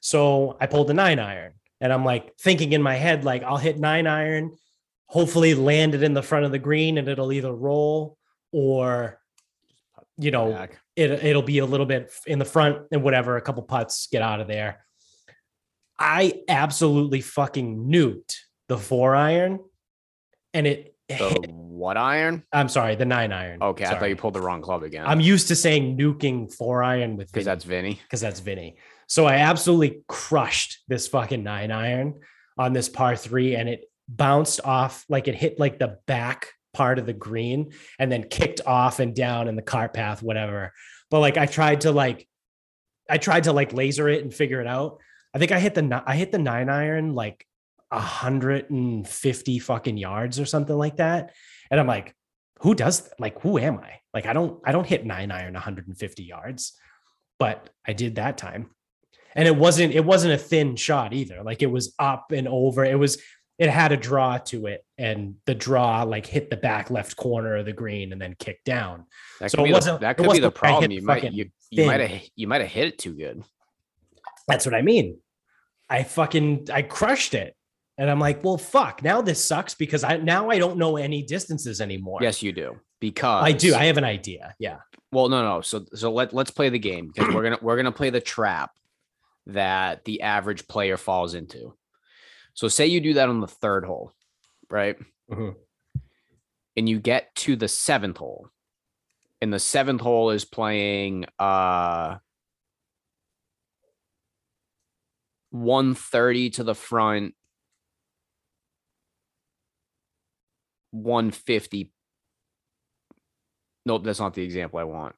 So 0.00 0.56
I 0.60 0.66
pulled 0.66 0.90
a 0.90 0.94
nine 0.94 1.18
iron 1.18 1.54
and 1.80 1.92
I'm 1.92 2.04
like 2.04 2.36
thinking 2.38 2.72
in 2.72 2.82
my 2.82 2.94
head, 2.94 3.24
like 3.24 3.42
I'll 3.42 3.56
hit 3.56 3.78
nine 3.78 4.06
iron, 4.06 4.56
hopefully 5.06 5.54
land 5.54 5.94
it 5.94 6.02
in 6.02 6.14
the 6.14 6.22
front 6.22 6.44
of 6.44 6.52
the 6.52 6.58
green 6.58 6.98
and 6.98 7.08
it'll 7.08 7.32
either 7.32 7.52
roll 7.52 8.16
or, 8.52 9.20
you 10.16 10.30
know, 10.30 10.52
Back. 10.52 10.78
it, 10.94 11.10
it'll 11.10 11.42
be 11.42 11.58
a 11.58 11.66
little 11.66 11.86
bit 11.86 12.12
in 12.26 12.38
the 12.38 12.44
front 12.44 12.78
and 12.92 13.02
whatever, 13.02 13.36
a 13.36 13.40
couple 13.40 13.62
putts, 13.62 14.06
get 14.06 14.22
out 14.22 14.40
of 14.40 14.46
there. 14.46 14.84
I 15.98 16.42
absolutely 16.48 17.20
fucking 17.20 17.86
nuked 17.88 18.34
the 18.68 18.78
four 18.78 19.14
iron 19.14 19.60
and 20.52 20.66
it 20.66 20.94
The 21.08 21.46
what 21.48 21.96
iron? 21.96 22.42
I'm 22.52 22.68
sorry, 22.68 22.96
the 22.96 23.04
nine 23.04 23.32
iron. 23.32 23.62
Okay, 23.62 23.84
I 23.84 23.98
thought 23.98 24.08
you 24.08 24.16
pulled 24.16 24.34
the 24.34 24.40
wrong 24.40 24.60
club 24.60 24.82
again. 24.82 25.04
I'm 25.06 25.20
used 25.20 25.48
to 25.48 25.56
saying 25.56 25.96
nuking 25.96 26.52
four 26.52 26.82
iron 26.82 27.16
with 27.16 27.30
because 27.30 27.44
that's 27.44 27.64
Vinny. 27.64 28.00
because 28.02 28.20
that's 28.20 28.40
Vinny. 28.40 28.78
So 29.06 29.26
I 29.26 29.36
absolutely 29.36 30.02
crushed 30.08 30.82
this 30.88 31.06
fucking 31.06 31.44
nine 31.44 31.70
iron 31.70 32.20
on 32.58 32.72
this 32.72 32.88
par 32.88 33.14
three, 33.14 33.54
and 33.54 33.68
it 33.68 33.84
bounced 34.08 34.60
off 34.64 35.04
like 35.08 35.28
it 35.28 35.34
hit 35.34 35.60
like 35.60 35.78
the 35.78 35.98
back 36.06 36.48
part 36.72 36.98
of 36.98 37.06
the 37.06 37.12
green 37.12 37.72
and 37.98 38.10
then 38.10 38.24
kicked 38.24 38.60
off 38.66 38.98
and 38.98 39.14
down 39.14 39.48
in 39.48 39.56
the 39.56 39.62
cart 39.62 39.94
path, 39.94 40.22
whatever. 40.22 40.72
But 41.10 41.20
like 41.20 41.36
I 41.36 41.46
tried 41.46 41.82
to 41.82 41.92
like, 41.92 42.26
I 43.08 43.18
tried 43.18 43.44
to 43.44 43.52
like 43.52 43.72
laser 43.72 44.08
it 44.08 44.22
and 44.22 44.34
figure 44.34 44.60
it 44.60 44.66
out. 44.66 44.98
I 45.36 45.38
think 45.38 45.52
I 45.52 45.60
hit 45.60 45.74
the 45.74 46.02
I 46.06 46.16
hit 46.16 46.32
the 46.32 46.38
nine 46.38 46.70
iron 46.70 47.14
like 47.14 47.46
a 47.90 48.00
hundred 48.00 48.70
and 48.70 49.06
fifty 49.06 49.58
fucking 49.58 49.98
yards 49.98 50.40
or 50.40 50.46
something 50.46 50.74
like 50.74 50.96
that, 50.96 51.34
and 51.70 51.78
I'm 51.78 51.86
like, 51.86 52.14
who 52.60 52.74
does 52.74 53.02
that? 53.02 53.20
like 53.20 53.38
who 53.42 53.58
am 53.58 53.78
I? 53.78 54.00
Like 54.14 54.24
I 54.24 54.32
don't 54.32 54.62
I 54.64 54.72
don't 54.72 54.86
hit 54.86 55.04
nine 55.04 55.30
iron 55.30 55.52
150 55.52 56.22
yards, 56.22 56.72
but 57.38 57.68
I 57.86 57.92
did 57.92 58.14
that 58.14 58.38
time. 58.38 58.70
And 59.34 59.46
it 59.46 59.54
wasn't 59.54 59.92
it 59.92 60.06
wasn't 60.06 60.32
a 60.32 60.38
thin 60.38 60.74
shot 60.74 61.12
either. 61.12 61.42
Like 61.42 61.60
it 61.60 61.70
was 61.70 61.94
up 61.98 62.32
and 62.32 62.48
over. 62.48 62.82
It 62.82 62.98
was 62.98 63.20
it 63.58 63.68
had 63.68 63.92
a 63.92 63.98
draw 63.98 64.38
to 64.38 64.68
it, 64.68 64.86
and 64.96 65.34
the 65.44 65.54
draw 65.54 66.02
like 66.04 66.24
hit 66.24 66.48
the 66.48 66.56
back 66.56 66.90
left 66.90 67.14
corner 67.14 67.56
of 67.56 67.66
the 67.66 67.74
green 67.74 68.12
and 68.12 68.22
then 68.22 68.36
kicked 68.38 68.64
down. 68.64 69.04
That 69.40 69.50
So 69.50 69.58
it 69.60 69.64
be 69.64 69.70
the, 69.70 69.74
wasn't- 69.74 70.00
that 70.00 70.16
could 70.16 70.30
be 70.30 70.38
the 70.38 70.46
like 70.46 70.64
I 70.64 70.68
hit 70.68 70.80
problem. 70.80 70.90
You 70.92 71.02
might 71.02 71.30
you, 71.30 71.50
you 71.70 71.84
might 71.84 72.00
have 72.00 72.22
you 72.34 72.46
might 72.46 72.62
have 72.62 72.70
hit 72.70 72.88
it 72.88 72.98
too 72.98 73.12
good. 73.14 73.44
That's 74.48 74.64
what 74.64 74.74
I 74.74 74.80
mean. 74.80 75.18
I 75.88 76.02
fucking 76.02 76.68
I 76.72 76.82
crushed 76.82 77.34
it. 77.34 77.54
And 77.98 78.10
I'm 78.10 78.20
like, 78.20 78.44
well, 78.44 78.58
fuck. 78.58 79.02
Now 79.02 79.22
this 79.22 79.42
sucks 79.42 79.74
because 79.74 80.04
I 80.04 80.18
now 80.18 80.50
I 80.50 80.58
don't 80.58 80.76
know 80.76 80.96
any 80.96 81.22
distances 81.22 81.80
anymore. 81.80 82.18
Yes, 82.20 82.42
you 82.42 82.52
do. 82.52 82.76
Because 83.00 83.44
I 83.44 83.52
do. 83.52 83.74
I 83.74 83.84
have 83.84 83.96
an 83.98 84.04
idea. 84.04 84.54
Yeah. 84.58 84.78
well, 85.12 85.28
no, 85.28 85.42
no. 85.42 85.60
So 85.62 85.84
so 85.94 86.12
let 86.12 86.34
let's 86.34 86.50
play 86.50 86.68
the 86.68 86.78
game 86.78 87.10
because 87.14 87.34
we're 87.34 87.42
gonna 87.42 87.58
we're 87.62 87.76
gonna 87.76 87.92
play 87.92 88.10
the 88.10 88.20
trap 88.20 88.70
that 89.46 90.04
the 90.04 90.22
average 90.22 90.66
player 90.68 90.96
falls 90.96 91.34
into. 91.34 91.74
So 92.54 92.68
say 92.68 92.86
you 92.86 93.00
do 93.00 93.14
that 93.14 93.28
on 93.28 93.40
the 93.40 93.46
third 93.46 93.84
hole, 93.84 94.12
right? 94.70 94.96
Mhm. 95.30 95.54
And 96.76 96.88
you 96.88 96.98
get 97.00 97.34
to 97.36 97.56
the 97.56 97.68
seventh 97.68 98.18
hole. 98.18 98.48
And 99.40 99.52
the 99.52 99.58
seventh 99.58 100.00
hole 100.00 100.30
is 100.30 100.44
playing 100.44 101.26
uh 101.38 102.16
130 105.50 106.50
to 106.50 106.64
the 106.64 106.74
front, 106.74 107.34
150. 110.90 111.92
Nope, 113.84 114.04
that's 114.04 114.20
not 114.20 114.34
the 114.34 114.42
example 114.42 114.78
I 114.78 114.84
want. 114.84 115.14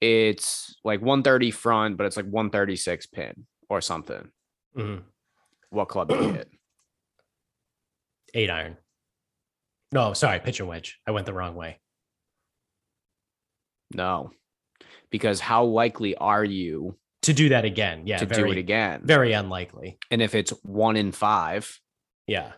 It's 0.00 0.76
like 0.84 1.00
130 1.00 1.50
front, 1.50 1.96
but 1.96 2.06
it's 2.06 2.16
like 2.16 2.26
136 2.26 3.06
pin 3.06 3.46
or 3.70 3.80
something. 3.80 4.30
Mhm. 4.76 5.04
What 5.70 5.88
club 5.88 6.08
do 6.08 6.16
you 6.16 6.32
hit? 6.32 6.50
Eight 8.34 8.50
iron. 8.50 8.76
No, 9.92 10.12
sorry, 10.14 10.40
pitch 10.40 10.60
and 10.60 10.68
wedge. 10.68 10.98
I 11.06 11.10
went 11.10 11.26
the 11.26 11.34
wrong 11.34 11.54
way. 11.54 11.80
No. 13.94 14.30
Because 15.10 15.38
how 15.38 15.64
likely 15.64 16.16
are 16.16 16.44
you 16.44 16.96
To 17.22 17.32
do 17.32 17.50
that 17.50 17.64
again. 17.64 18.06
Yeah. 18.06 18.18
to 18.18 18.26
very, 18.26 18.42
do 18.42 18.52
it 18.52 18.58
again? 18.58 19.02
Very 19.04 19.32
unlikely. 19.32 19.98
And 20.10 20.20
if 20.20 20.34
it's 20.34 20.50
one 20.62 20.96
in 20.96 21.12
five 21.12 21.78
Yeah. 22.26 22.52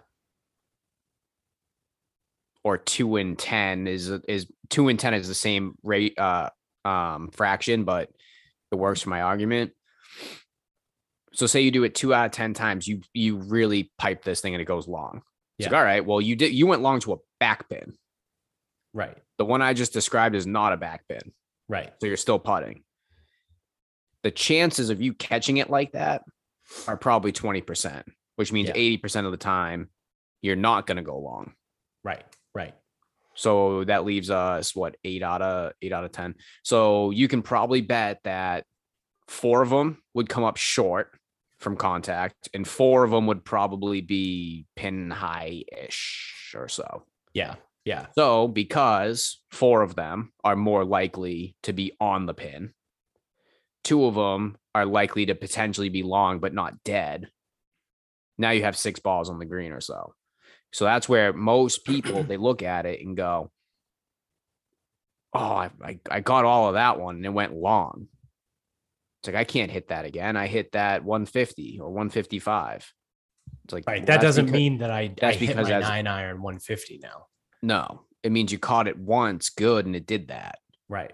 or 2.62 2.78
two 2.78 3.16
in 3.16 3.36
ten 3.36 3.86
is 3.86 4.08
is 4.28 4.46
two 4.70 4.88
in 4.88 4.96
ten 4.96 5.14
is 5.14 5.28
the 5.28 5.34
same 5.34 5.74
rate 5.82 6.18
uh 6.18 6.50
um 6.84 7.30
fraction, 7.32 7.84
but 7.84 8.10
it 8.72 8.76
works 8.76 9.02
for 9.02 9.10
my 9.10 9.22
argument. 9.22 9.72
So 11.34 11.46
say 11.46 11.60
you 11.62 11.70
do 11.70 11.84
it 11.84 11.94
two 11.94 12.14
out 12.14 12.26
of 12.26 12.32
ten 12.32 12.54
times, 12.54 12.86
you 12.86 13.02
you 13.12 13.36
really 13.36 13.92
pipe 13.98 14.22
this 14.24 14.40
thing 14.40 14.54
and 14.54 14.62
it 14.62 14.66
goes 14.66 14.88
long. 14.88 15.22
It's 15.58 15.66
like, 15.66 15.72
Yeah. 15.72 15.78
all 15.78 15.84
right, 15.84 16.04
well, 16.04 16.20
you 16.20 16.36
did 16.36 16.52
you 16.54 16.66
went 16.66 16.82
long 16.82 17.00
to 17.00 17.12
a 17.14 17.16
back 17.38 17.68
pin. 17.68 17.94
Right. 18.94 19.16
The 19.38 19.44
one 19.44 19.60
I 19.60 19.74
just 19.74 19.92
described 19.92 20.34
is 20.36 20.46
not 20.46 20.72
a 20.72 20.76
back 20.76 21.06
pin. 21.08 21.32
Right. 21.68 21.92
So 22.00 22.06
you're 22.06 22.16
still 22.16 22.38
putting. 22.38 22.82
The 24.24 24.32
chances 24.32 24.90
of 24.90 25.00
you 25.00 25.14
catching 25.14 25.58
it 25.58 25.70
like 25.70 25.92
that 25.92 26.22
are 26.88 26.96
probably 26.96 27.30
20%, 27.30 28.02
which 28.36 28.52
means 28.52 28.68
Yeah. 28.68 28.74
80% 28.74 29.26
of 29.26 29.30
the 29.30 29.36
time 29.36 29.90
you're 30.42 30.56
not 30.56 30.86
going 30.86 30.96
to 30.96 31.02
go 31.02 31.18
long. 31.18 31.54
Right. 32.02 32.24
Right. 32.54 32.74
So 33.34 33.84
that 33.84 34.04
leaves 34.04 34.30
us 34.30 34.74
what 34.74 34.96
eight 35.04 35.22
out 35.22 35.42
of 35.42 35.72
eight 35.82 35.92
out 35.92 36.04
of 36.04 36.12
10. 36.12 36.34
So 36.62 37.10
you 37.10 37.28
can 37.28 37.42
probably 37.42 37.80
bet 37.80 38.18
that 38.24 38.64
four 39.28 39.62
of 39.62 39.70
them 39.70 40.02
would 40.14 40.28
come 40.28 40.44
up 40.44 40.56
short 40.56 41.10
from 41.58 41.76
contact, 41.76 42.48
and 42.52 42.66
four 42.68 43.04
of 43.04 43.10
them 43.10 43.26
would 43.26 43.44
probably 43.44 44.00
be 44.02 44.66
pin 44.76 45.10
high 45.10 45.64
ish 45.72 46.52
or 46.54 46.68
so. 46.68 47.04
Yeah. 47.32 47.54
Yeah. 47.84 48.06
So, 48.16 48.48
because 48.48 49.40
four 49.50 49.82
of 49.82 49.94
them 49.94 50.32
are 50.42 50.56
more 50.56 50.84
likely 50.84 51.56
to 51.62 51.72
be 51.72 51.92
on 52.00 52.26
the 52.26 52.34
pin, 52.34 52.72
two 53.84 54.04
of 54.06 54.14
them 54.14 54.56
are 54.74 54.86
likely 54.86 55.26
to 55.26 55.34
potentially 55.34 55.88
be 55.88 56.02
long 56.02 56.40
but 56.40 56.52
not 56.52 56.82
dead. 56.82 57.28
Now 58.36 58.50
you 58.50 58.64
have 58.64 58.76
six 58.76 58.98
balls 58.98 59.30
on 59.30 59.38
the 59.38 59.44
green 59.44 59.70
or 59.70 59.80
so. 59.80 60.14
So 60.72 60.84
that's 60.84 61.08
where 61.08 61.32
most 61.32 61.84
people 61.84 62.24
they 62.24 62.36
look 62.36 62.62
at 62.62 62.84
it 62.86 63.00
and 63.00 63.16
go, 63.16 63.52
"Oh, 65.32 65.38
I, 65.38 65.70
I 65.82 65.98
I 66.10 66.20
got 66.20 66.44
all 66.44 66.68
of 66.68 66.74
that 66.74 66.98
one 66.98 67.16
and 67.16 67.24
it 67.26 67.28
went 67.28 67.54
long." 67.54 68.08
It's 69.20 69.28
like 69.28 69.36
I 69.36 69.44
can't 69.44 69.70
hit 69.70 69.88
that 69.88 70.04
again. 70.04 70.36
I 70.36 70.48
hit 70.48 70.72
that 70.72 71.04
150 71.04 71.78
or 71.80 71.90
155. 71.90 72.92
It's 73.64 73.72
like 73.72 73.84
Right. 73.86 74.04
That 74.04 74.20
doesn't 74.20 74.48
becau- 74.48 74.52
mean 74.52 74.78
that 74.78 74.90
I, 74.90 75.00
I 75.00 75.14
that's 75.16 75.36
hit 75.36 75.48
because 75.48 75.68
my 75.68 75.78
nine 75.78 76.06
iron 76.06 76.42
150 76.42 77.00
now. 77.02 77.26
no. 77.62 78.02
It 78.22 78.32
means 78.32 78.50
you 78.50 78.58
caught 78.58 78.88
it 78.88 78.98
once 78.98 79.50
good 79.50 79.84
and 79.84 79.94
it 79.94 80.06
did 80.06 80.28
that. 80.28 80.58
Right. 80.88 81.12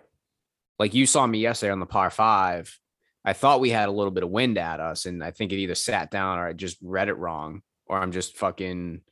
Like 0.80 0.94
you 0.94 1.04
saw 1.04 1.26
me 1.26 1.38
yesterday 1.38 1.70
on 1.72 1.78
the 1.78 1.84
par 1.86 2.08
five. 2.08 2.74
I 3.22 3.34
thought 3.34 3.60
we 3.60 3.68
had 3.68 3.90
a 3.90 3.92
little 3.92 4.10
bit 4.10 4.22
of 4.24 4.30
wind 4.30 4.56
at 4.56 4.80
us, 4.80 5.04
and 5.04 5.22
I 5.22 5.30
think 5.30 5.52
it 5.52 5.58
either 5.58 5.74
sat 5.74 6.10
down 6.10 6.38
or 6.38 6.46
I 6.46 6.54
just 6.54 6.78
read 6.80 7.10
it 7.10 7.18
wrong, 7.18 7.60
or 7.86 7.98
I'm 7.98 8.12
just 8.12 8.38
fucking 8.38 9.02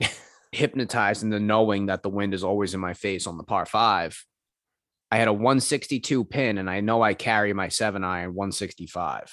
hypnotized 0.52 1.22
into 1.22 1.38
knowing 1.40 1.86
that 1.86 2.02
the 2.02 2.08
wind 2.08 2.32
is 2.32 2.42
always 2.42 2.72
in 2.72 2.80
my 2.80 2.94
face 2.94 3.26
on 3.26 3.36
the 3.36 3.44
par 3.44 3.66
five. 3.66 4.24
I 5.10 5.18
had 5.18 5.28
a 5.28 5.32
162 5.32 6.24
pin, 6.24 6.56
and 6.56 6.70
I 6.70 6.80
know 6.80 7.02
I 7.02 7.12
carry 7.12 7.52
my 7.52 7.68
seven 7.68 8.02
iron 8.02 8.34
165. 8.34 9.30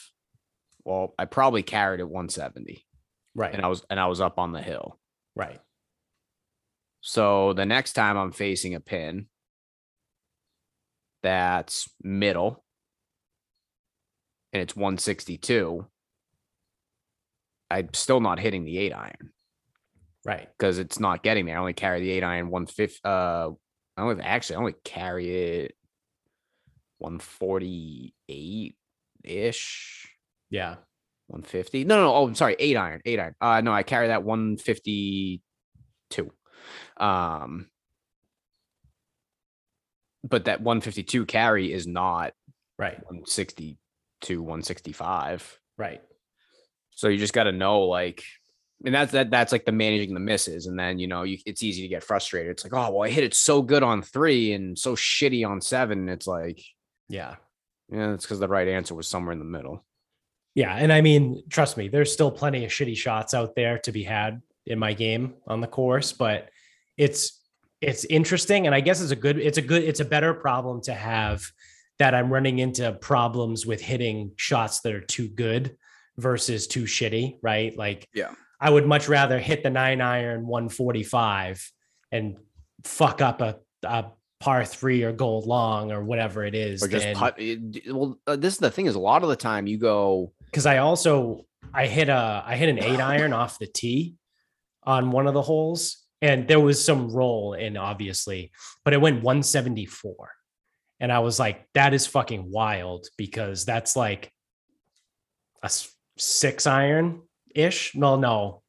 Well, 0.84 1.14
I 1.18 1.24
probably 1.24 1.64
carried 1.64 2.02
it 2.02 2.10
170, 2.10 2.86
Right. 3.34 3.54
and 3.56 3.64
I 3.64 3.70
was 3.70 3.86
and 3.90 3.98
I 3.98 4.08
was 4.08 4.20
up 4.20 4.40
on 4.40 4.52
the 4.52 4.62
hill. 4.62 5.00
right. 5.38 5.62
So 7.00 7.54
the 7.54 7.66
next 7.66 7.94
time 7.94 8.18
I'm 8.18 8.32
facing 8.34 8.74
a 8.76 8.80
pin 8.82 9.28
that's 11.26 11.90
middle 12.02 12.64
and 14.54 14.62
it's 14.62 14.76
162, 14.76 15.86
I'm 17.70 17.90
still 17.94 18.22
not 18.22 18.40
hitting 18.40 18.64
the 18.64 18.78
eight 18.78 18.94
iron. 18.94 19.32
Right. 20.24 20.48
because 20.58 20.80
it's 20.80 21.00
not 21.00 21.22
getting 21.22 21.46
there. 21.46 21.56
I 21.58 21.60
only 21.60 21.74
carry 21.74 22.00
the 22.00 22.10
eight 22.10 22.24
iron 22.24 22.50
one 22.50 22.66
fifty. 22.66 23.00
Uh, 23.06 23.50
I 23.96 24.02
only 24.02 24.24
actually 24.24 24.56
I 24.56 24.60
only 24.60 24.74
carry 24.84 25.36
it 25.64 25.76
one 26.98 27.20
forty 27.20 28.16
eight 28.28 28.76
ish, 29.24 30.10
Yeah. 30.50 30.78
one 31.28 31.44
fifty. 31.44 31.84
No, 31.84 31.98
no, 31.98 32.12
oh, 32.16 32.28
I'm 32.28 32.34
sorry, 32.34 32.56
eight 32.58 32.76
iron, 32.76 33.02
eight 33.06 33.20
iron. 33.20 33.36
Uh, 33.40 33.62
no, 33.62 33.72
I 33.72 33.84
carry 33.84 34.08
that 34.08 34.24
one 34.24 34.58
fifty 34.58 35.44
two. 36.10 36.32
Um, 36.98 37.68
but 40.28 40.46
that 40.46 40.62
one 40.62 40.82
fifty 40.82 41.04
two 41.04 41.26
carry 41.26 41.72
is 41.72 41.86
not 41.88 42.34
Right. 42.78 43.00
one 43.06 43.26
sixty 43.26 43.78
to 44.22 44.42
one 44.42 44.62
sixty 44.64 44.92
five. 44.92 45.60
Right. 45.78 46.02
So 46.92 47.08
you 47.10 47.18
just 47.18 47.34
got 47.34 47.44
to 47.44 47.52
know, 47.52 47.82
like, 47.84 48.24
and 48.86 48.94
that's 48.96 49.12
that. 49.12 49.30
That's 49.30 49.52
like 49.52 49.66
the 49.66 49.72
managing 49.72 50.14
the 50.14 50.20
misses, 50.20 50.68
and 50.68 50.78
then 50.80 50.98
you 51.00 51.08
know, 51.08 51.24
you, 51.24 51.38
it's 51.46 51.64
easy 51.64 51.82
to 51.84 51.88
get 51.88 52.04
frustrated. 52.04 52.52
It's 52.52 52.64
like, 52.64 52.74
oh, 52.74 52.92
well, 52.92 53.04
I 53.04 53.10
hit 53.12 53.24
it 53.24 53.34
so 53.34 53.62
good 53.62 53.84
on 53.84 54.02
three 54.02 54.54
and 54.54 54.78
so 54.78 54.96
shitty 54.96 55.48
on 55.48 55.62
seven. 55.62 56.10
It's 56.10 56.28
like, 56.28 56.62
Yeah. 57.10 57.36
yeah, 57.92 58.14
it's 58.14 58.26
because 58.26 58.40
the 58.40 58.48
right 58.48 58.68
answer 58.68 58.96
was 58.96 59.08
somewhere 59.08 59.34
in 59.34 59.40
the 59.40 59.46
middle. 59.46 59.86
Yeah. 60.56 60.74
And 60.76 60.92
I 60.94 61.02
mean, 61.02 61.44
trust 61.50 61.76
me, 61.78 61.88
there's 61.90 62.12
still 62.14 62.32
plenty 62.32 62.64
of 62.66 62.72
shitty 62.72 62.96
shots 62.96 63.34
out 63.34 63.56
there 63.56 63.78
to 63.80 63.92
be 63.92 64.04
had 64.04 64.42
in 64.66 64.80
my 64.80 64.94
game 64.94 65.34
on 65.48 65.60
the 65.62 65.68
course, 65.68 66.14
but 66.14 66.50
it's 66.98 67.42
it's 67.82 68.06
interesting. 68.06 68.66
And 68.66 68.76
I 68.76 68.80
guess 68.82 69.02
it's 69.02 69.12
a 69.12 69.16
good, 69.16 69.38
it's 69.38 69.58
a 69.58 69.62
good, 69.62 69.84
it's 69.84 70.00
a 70.00 70.06
better 70.06 70.34
problem 70.34 70.82
to 70.84 70.94
have 70.94 71.44
that 72.00 72.14
I'm 72.14 72.32
running 72.32 72.60
into 72.60 72.92
problems 72.94 73.66
with 73.66 73.82
hitting 73.82 74.32
shots 74.36 74.82
that 74.82 74.94
are 74.94 75.02
too 75.02 75.28
good 75.28 75.78
versus 76.18 76.68
too 76.68 76.84
shitty, 76.84 77.38
right? 77.42 77.76
Like 77.78 78.08
Yeah. 78.14 78.32
I 78.60 78.70
would 78.70 78.86
much 78.86 79.08
rather 79.10 79.38
hit 79.40 79.64
the 79.64 79.70
nine 79.70 80.02
iron 80.02 80.48
145 80.48 81.72
and 82.12 82.38
fuck 82.84 83.22
up 83.22 83.42
a, 83.42 83.58
a 83.84 84.06
par 84.40 84.66
three 84.66 85.04
or 85.04 85.12
gold 85.12 85.46
long 85.46 85.92
or 85.92 86.04
whatever 86.04 86.44
it 86.44 86.56
is. 86.56 86.84
Or 86.84 86.88
just 86.88 87.06
than- 87.06 87.16
putt. 87.16 87.40
Well, 87.90 88.20
uh, 88.28 88.36
this 88.36 88.54
is 88.54 88.60
the 88.60 88.72
thing 88.72 88.86
is 88.86 88.96
a 88.96 89.00
lot 89.00 89.24
of 89.24 89.30
the 89.30 89.36
time 89.36 89.68
you 89.68 89.78
go, 89.78 90.34
because 90.46 90.66
I 90.66 90.78
also 90.78 91.46
I 91.74 91.88
hit 91.88 92.10
a 92.10 92.44
I 92.46 92.56
hit 92.56 92.70
an 92.70 92.80
eight 92.80 93.00
iron 93.02 93.34
off 93.34 93.60
the 93.60 93.68
tee 93.68 94.16
on 94.84 95.12
one 95.12 95.28
of 95.28 95.34
the 95.34 95.42
holes, 95.42 96.05
and 96.26 96.48
there 96.48 96.60
was 96.60 96.84
some 96.84 97.12
roll 97.12 97.54
in 97.54 97.78
obviously, 97.78 98.52
but 98.84 98.94
it 98.94 99.02
went 99.02 99.18
174. 99.18 100.32
And 101.00 101.12
I 101.12 101.20
was 101.20 101.40
like, 101.40 101.68
that 101.76 101.94
is 101.94 102.08
fucking 102.08 102.50
wild 102.50 103.06
because 103.16 103.64
that's 103.64 103.96
like 103.96 104.32
a 105.62 105.70
six 106.18 106.66
iron 106.66 107.22
ish. 107.54 107.94
No, 107.94 108.16
no. 108.16 108.64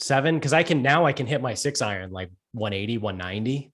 Seven. 0.00 0.40
Cause 0.40 0.54
I 0.54 0.62
can 0.62 0.80
now 0.80 1.04
I 1.04 1.12
can 1.12 1.26
hit 1.26 1.42
my 1.42 1.52
six 1.52 1.82
iron 1.82 2.10
like 2.10 2.30
180, 2.52 2.96
190. 2.96 3.70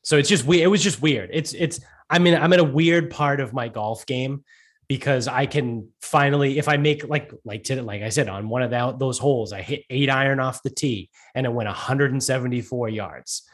So 0.00 0.16
it's 0.16 0.30
just 0.30 0.46
weird. 0.46 0.62
It 0.62 0.68
was 0.68 0.82
just 0.82 1.02
weird. 1.02 1.28
It's 1.30 1.52
it's 1.52 1.80
I 2.08 2.18
mean, 2.20 2.34
I'm 2.34 2.54
in 2.54 2.60
a 2.60 2.64
weird 2.64 3.10
part 3.10 3.38
of 3.38 3.52
my 3.52 3.68
golf 3.68 4.06
game 4.06 4.44
because 4.88 5.28
I 5.28 5.46
can 5.46 5.88
finally, 6.00 6.58
if 6.58 6.68
I 6.68 6.76
make 6.76 7.08
like 7.08 7.32
like 7.44 7.64
to, 7.64 7.82
like 7.82 8.02
I 8.02 8.08
said 8.10 8.28
on 8.28 8.48
one 8.48 8.62
of 8.62 8.70
that, 8.70 8.98
those 8.98 9.18
holes, 9.18 9.52
I 9.52 9.62
hit 9.62 9.84
eight 9.90 10.10
iron 10.10 10.40
off 10.40 10.62
the 10.62 10.70
tee 10.70 11.10
and 11.34 11.46
it 11.46 11.52
went 11.52 11.68
174 11.68 12.88
yards, 12.88 13.48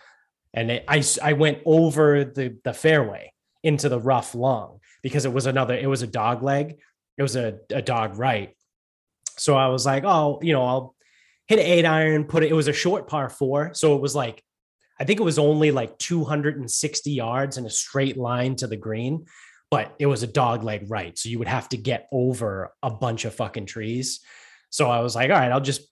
and 0.54 0.70
it, 0.70 0.84
I 0.88 1.32
went 1.34 1.58
over 1.64 2.24
the 2.24 2.56
the 2.64 2.72
fairway 2.72 3.32
into 3.62 3.88
the 3.88 4.00
rough 4.00 4.34
long 4.34 4.80
because 5.02 5.24
it 5.24 5.32
was 5.32 5.46
another 5.46 5.74
it 5.74 5.88
was 5.88 6.02
a 6.02 6.06
dog 6.06 6.42
leg, 6.42 6.78
it 7.16 7.22
was 7.22 7.36
a, 7.36 7.58
a 7.70 7.82
dog 7.82 8.18
right, 8.18 8.56
so 9.36 9.56
I 9.56 9.68
was 9.68 9.86
like, 9.86 10.04
oh, 10.04 10.40
you 10.42 10.52
know, 10.52 10.64
I'll 10.64 10.94
hit 11.46 11.58
eight 11.58 11.84
iron, 11.84 12.24
put 12.24 12.42
it. 12.42 12.50
It 12.50 12.54
was 12.54 12.68
a 12.68 12.72
short 12.72 13.08
par 13.08 13.28
four, 13.28 13.72
so 13.74 13.94
it 13.94 14.02
was 14.02 14.14
like 14.14 14.42
I 15.00 15.04
think 15.04 15.18
it 15.18 15.24
was 15.24 15.38
only 15.38 15.70
like 15.70 15.96
260 15.96 17.10
yards 17.10 17.56
in 17.56 17.64
a 17.64 17.70
straight 17.70 18.18
line 18.18 18.54
to 18.56 18.66
the 18.66 18.76
green, 18.76 19.24
but 19.70 19.94
it 19.98 20.06
was 20.06 20.22
a 20.22 20.26
dog 20.26 20.64
leg 20.64 20.86
right. 20.88 21.16
So 21.16 21.28
you 21.28 21.38
would 21.38 21.48
have 21.48 21.68
to 21.70 21.76
get 21.76 22.08
over 22.12 22.72
a 22.82 22.90
bunch 22.90 23.24
of 23.24 23.34
fucking 23.34 23.66
trees. 23.66 24.20
So 24.70 24.90
I 24.90 25.00
was 25.00 25.14
like, 25.14 25.30
all 25.30 25.38
right, 25.38 25.52
I'll 25.52 25.60
just 25.60 25.82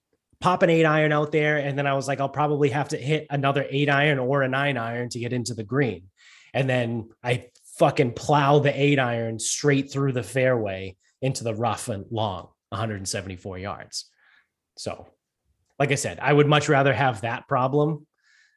pop 0.41 0.63
an 0.63 0.69
eight 0.69 0.85
iron 0.85 1.11
out 1.11 1.31
there. 1.31 1.57
And 1.57 1.77
then 1.77 1.87
I 1.87 1.93
was 1.93 2.07
like, 2.07 2.19
I'll 2.19 2.29
probably 2.29 2.69
have 2.69 2.89
to 2.89 2.97
hit 2.97 3.27
another 3.29 3.65
eight 3.69 3.89
iron 3.89 4.19
or 4.19 4.41
a 4.41 4.47
nine 4.47 4.77
iron 4.77 5.09
to 5.09 5.19
get 5.19 5.33
into 5.33 5.53
the 5.53 5.63
green. 5.63 6.03
And 6.53 6.69
then 6.69 7.09
I 7.23 7.47
fucking 7.77 8.13
plow 8.13 8.59
the 8.59 8.77
eight 8.79 8.99
iron 8.99 9.39
straight 9.39 9.91
through 9.91 10.11
the 10.13 10.23
fairway 10.23 10.97
into 11.21 11.43
the 11.43 11.55
rough 11.55 11.87
and 11.87 12.05
long, 12.11 12.49
174 12.69 13.57
yards. 13.57 14.05
So, 14.77 15.07
like 15.77 15.91
I 15.91 15.95
said, 15.95 16.19
I 16.21 16.31
would 16.31 16.47
much 16.47 16.67
rather 16.67 16.93
have 16.93 17.21
that 17.21 17.47
problem 17.47 18.05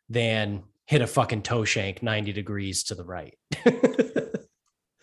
than 0.09 0.65
hit 0.87 1.03
a 1.03 1.07
fucking 1.07 1.43
toe 1.43 1.65
shank 1.65 2.03
90 2.03 2.33
degrees 2.33 2.85
to 2.85 2.95
the 2.95 3.05
right. 3.05 3.37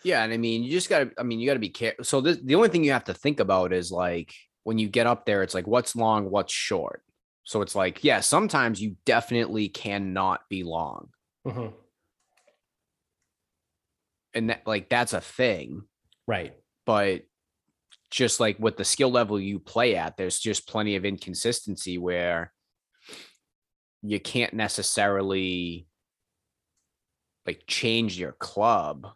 yeah. 0.04 0.22
And 0.24 0.32
I 0.32 0.36
mean, 0.36 0.62
you 0.62 0.70
just 0.70 0.88
got 0.88 0.98
to, 1.00 1.10
I 1.18 1.22
mean, 1.22 1.40
you 1.40 1.46
got 1.46 1.54
to 1.54 1.60
be 1.60 1.68
careful. 1.68 2.04
So 2.04 2.20
this, 2.20 2.38
the 2.42 2.54
only 2.54 2.68
thing 2.68 2.84
you 2.84 2.92
have 2.92 3.04
to 3.04 3.14
think 3.14 3.40
about 3.40 3.72
is 3.72 3.90
like 3.92 4.34
when 4.64 4.78
you 4.78 4.88
get 4.88 5.06
up 5.06 5.26
there, 5.26 5.42
it's 5.42 5.54
like 5.54 5.66
what's 5.66 5.96
long, 5.96 6.30
what's 6.30 6.52
short. 6.52 7.02
So 7.44 7.62
it's 7.62 7.74
like, 7.74 8.04
yeah, 8.04 8.20
sometimes 8.20 8.80
you 8.80 8.96
definitely 9.04 9.68
cannot 9.68 10.40
be 10.48 10.62
long. 10.62 11.08
Mhm. 11.46 11.72
And 14.34 14.50
that, 14.50 14.66
like, 14.66 14.88
that's 14.88 15.12
a 15.12 15.20
thing. 15.20 15.82
Right. 16.26 16.54
but 16.86 17.22
just 18.10 18.40
like 18.40 18.58
with 18.58 18.76
the 18.76 18.84
skill 18.84 19.10
level 19.10 19.38
you 19.40 19.58
play 19.58 19.96
at, 19.96 20.16
there's 20.16 20.38
just 20.38 20.68
plenty 20.68 20.96
of 20.96 21.04
inconsistency 21.04 21.98
where 21.98 22.52
you 24.02 24.18
can't 24.20 24.52
necessarily 24.54 25.86
like 27.46 27.62
change 27.66 28.18
your 28.18 28.32
club. 28.32 29.08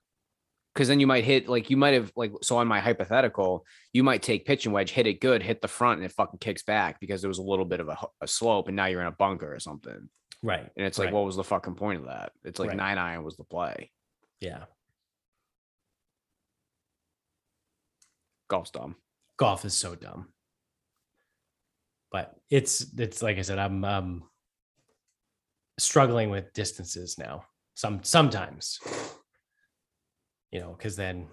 Cause 0.74 0.88
then 0.88 0.98
you 0.98 1.06
might 1.06 1.22
hit 1.22 1.48
like 1.48 1.70
you 1.70 1.76
might 1.76 1.94
have 1.94 2.10
like 2.16 2.32
so 2.42 2.56
on 2.56 2.66
my 2.66 2.80
hypothetical, 2.80 3.64
you 3.92 4.02
might 4.02 4.22
take 4.22 4.44
pitch 4.44 4.64
and 4.66 4.74
wedge, 4.74 4.90
hit 4.90 5.06
it 5.06 5.20
good, 5.20 5.40
hit 5.40 5.62
the 5.62 5.68
front, 5.68 5.98
and 5.98 6.04
it 6.04 6.10
fucking 6.12 6.40
kicks 6.40 6.64
back 6.64 6.98
because 6.98 7.20
there 7.22 7.28
was 7.28 7.38
a 7.38 7.42
little 7.44 7.64
bit 7.64 7.78
of 7.78 7.88
a, 7.88 7.96
a 8.20 8.26
slope, 8.26 8.66
and 8.66 8.74
now 8.76 8.86
you're 8.86 9.00
in 9.00 9.06
a 9.06 9.12
bunker 9.12 9.54
or 9.54 9.60
something. 9.60 10.08
Right. 10.42 10.68
And 10.76 10.84
it's 10.86 10.98
like, 10.98 11.06
Right. 11.06 11.14
what 11.14 11.24
was 11.26 11.36
the 11.36 11.44
fucking 11.44 11.76
point 11.76 12.00
of 12.00 12.06
that? 12.06 12.32
It's 12.44 12.58
like 12.58 12.70
Right. 12.70 12.76
nine 12.76 12.98
iron 12.98 13.22
was 13.22 13.36
the 13.36 13.44
play. 13.44 13.92
Yeah. 14.40 14.64
Golf's 18.48 18.70
dumb. 18.70 18.96
Golf 19.36 19.64
is 19.64 19.74
so 19.74 19.94
dumb. 19.94 20.28
But 22.10 22.34
it's 22.50 22.84
it's 22.98 23.22
like 23.22 23.38
I 23.38 23.42
said, 23.42 23.58
I'm 23.58 23.84
um 23.84 24.24
struggling 25.78 26.30
with 26.30 26.52
distances 26.52 27.16
now. 27.18 27.44
Some 27.74 28.02
sometimes. 28.04 28.78
You 30.54 30.60
know, 30.60 30.72
because 30.78 30.94
then 30.94 31.26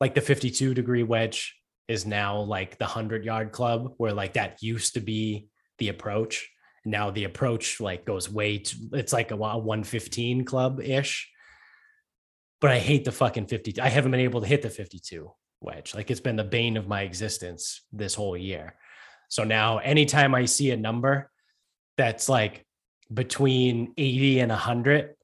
like 0.00 0.16
the 0.16 0.20
52 0.20 0.74
degree 0.74 1.04
wedge 1.04 1.54
is 1.86 2.04
now 2.04 2.40
like 2.40 2.78
the 2.78 2.84
100 2.84 3.24
yard 3.24 3.52
club 3.52 3.94
where 3.96 4.12
like 4.12 4.32
that 4.32 4.60
used 4.60 4.94
to 4.94 5.00
be 5.00 5.46
the 5.78 5.88
approach. 5.88 6.50
Now 6.84 7.12
the 7.12 7.24
approach 7.24 7.80
like 7.80 8.04
goes 8.04 8.28
way 8.28 8.58
to 8.58 8.76
it's 8.94 9.12
like 9.12 9.30
a, 9.30 9.36
115 9.36 10.44
club 10.44 10.80
ish. 10.80 11.30
But 12.60 12.72
i 12.72 12.80
hate 12.80 13.04
the 13.04 13.12
fucking 13.12 13.46
50 13.46 13.80
i 13.80 13.88
haven't 13.88 14.10
been 14.10 14.20
able 14.20 14.40
to 14.40 14.48
hit 14.48 14.62
the 14.62 14.68
52 14.68 15.30
wedge. 15.60 15.94
Like 15.94 16.10
it's 16.10 16.20
been 16.20 16.34
the 16.34 16.42
bane 16.42 16.76
of 16.76 16.88
my 16.88 17.02
existence 17.02 17.82
this 17.92 18.16
whole 18.16 18.36
year. 18.36 18.74
So 19.28 19.44
now 19.44 19.78
anytime 19.78 20.34
i 20.34 20.44
see 20.46 20.72
a 20.72 20.76
number 20.76 21.30
that's 21.96 22.28
like 22.28 22.66
between 23.12 23.94
80 23.96 24.40
and 24.40 24.50
100 24.50 25.14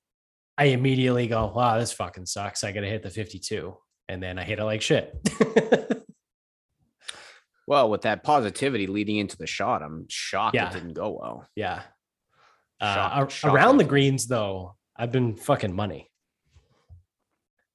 i 0.60 0.64
immediately 0.66 1.26
go 1.26 1.52
wow 1.54 1.78
this 1.78 1.92
fucking 1.92 2.26
sucks 2.26 2.62
i 2.62 2.70
gotta 2.70 2.86
hit 2.86 3.02
the 3.02 3.10
52 3.10 3.76
and 4.08 4.22
then 4.22 4.38
i 4.38 4.44
hit 4.44 4.58
it 4.60 4.64
like 4.64 4.82
shit 4.82 5.12
Well, 7.66 7.88
with 7.88 8.02
that 8.02 8.24
positivity 8.24 8.88
leading 8.88 9.18
into 9.18 9.36
the 9.36 9.46
shot, 9.46 9.80
I'm 9.80 10.06
shocked 10.08 10.56
Yeah. 10.56 10.70
it 10.70 10.72
didn't 10.72 10.94
go 10.94 11.18
well. 11.20 11.46
Yeah. 11.54 11.82
Shock- 12.82 13.12
Uh, 13.16 13.28
shock 13.28 13.54
around 13.54 13.76
the 13.76 13.84
greens, 13.84 14.26
though, 14.26 14.74
I've 14.96 15.12
been 15.12 15.36
fucking 15.36 15.72
money. 15.72 16.10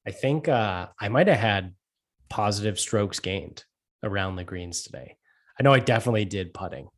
I 0.06 0.12
think 0.12 0.50
uh, 0.50 0.88
I 1.00 1.08
might 1.08 1.28
have 1.28 1.40
had 1.40 1.76
positive 2.30 2.78
strokes 2.78 3.22
gained 3.22 3.64
around 4.04 4.36
the 4.36 4.44
greens 4.44 4.84
today. 4.84 5.16
I 5.58 5.64
know 5.64 5.72
I 5.72 5.80
definitely 5.80 6.26
did 6.26 6.54
putting. 6.54 6.90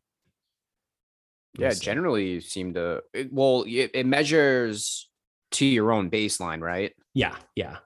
Yeah, 1.60 1.74
generally 1.74 2.32
you 2.32 2.42
seem 2.42 2.74
to. 2.74 3.04
It, 3.14 3.32
well, 3.32 3.64
it, 3.68 3.92
it 3.94 4.06
measures 4.08 5.08
to 5.52 5.66
your 5.66 5.92
own 5.92 6.10
baseline, 6.10 6.62
right? 6.62 6.94
Yeah, 7.14 7.36
yeah. 7.56 7.78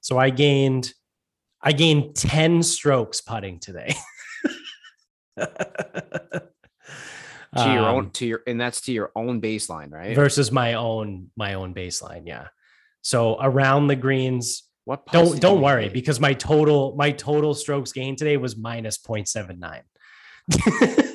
So 0.00 0.18
I 0.18 0.30
gained, 0.30 0.92
I 1.60 1.72
gained 1.72 2.16
ten 2.16 2.62
strokes 2.62 3.20
putting 3.20 3.58
today. 3.60 3.94
To 7.54 7.64
your 7.70 7.84
own, 7.86 8.04
Um, 8.06 8.10
to 8.12 8.26
your, 8.26 8.40
and 8.46 8.58
that's 8.58 8.80
to 8.82 8.92
your 8.92 9.12
own 9.14 9.42
baseline, 9.42 9.92
right? 9.92 10.16
versus 10.16 10.50
my 10.50 10.72
own 10.72 11.30
my 11.36 11.52
own 11.52 11.74
baseline. 11.74 12.22
Yeah. 12.24 12.46
So 13.02 13.36
around 13.38 13.88
the 13.88 13.96
greens, 13.96 14.62
what? 14.86 15.04
don't 15.08 15.38
don't 15.38 15.60
worry 15.60 15.90
because 15.90 16.18
my 16.18 16.32
total 16.32 16.94
my 16.96 17.10
total 17.10 17.52
strokes 17.52 17.92
gained 17.92 18.16
today 18.16 18.38
was 18.38 18.56
minus 18.56 18.96
0.79 18.96 19.82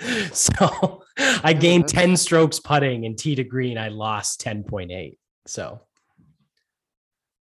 so 0.32 1.02
I 1.16 1.52
gained 1.52 1.88
10 1.88 2.16
strokes 2.16 2.58
putting 2.58 3.06
and 3.06 3.18
tee 3.18 3.34
to 3.34 3.44
green. 3.44 3.78
I 3.78 3.88
lost 3.88 4.40
10.8. 4.40 5.18
So 5.46 5.80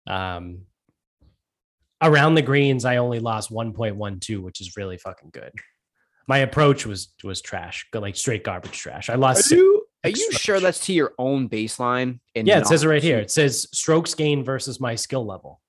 um 0.07 0.61
around 2.01 2.35
the 2.35 2.41
greens, 2.41 2.85
I 2.85 2.97
only 2.97 3.19
lost 3.19 3.51
1.12, 3.51 4.41
which 4.41 4.61
is 4.61 4.77
really 4.77 4.97
fucking 4.97 5.29
good. 5.31 5.51
My 6.27 6.39
approach 6.39 6.85
was 6.85 7.09
was 7.23 7.41
trash, 7.41 7.87
like 7.93 8.15
straight 8.15 8.43
garbage 8.43 8.77
trash. 8.77 9.09
I 9.09 9.15
lost 9.15 9.51
Are 9.51 9.55
you 9.55 9.85
are 10.03 10.09
you 10.09 10.31
sure 10.31 10.59
that's 10.59 10.85
to 10.85 10.93
your 10.93 11.13
own 11.17 11.49
baseline? 11.49 12.19
And 12.35 12.47
Yeah, 12.47 12.59
it 12.59 12.67
says 12.67 12.83
it 12.83 12.87
right 12.87 13.03
here. 13.03 13.19
It 13.19 13.31
says 13.31 13.67
strokes 13.73 14.13
gained 14.13 14.45
versus 14.45 14.79
my 14.79 14.95
skill 14.95 15.25
level. 15.25 15.59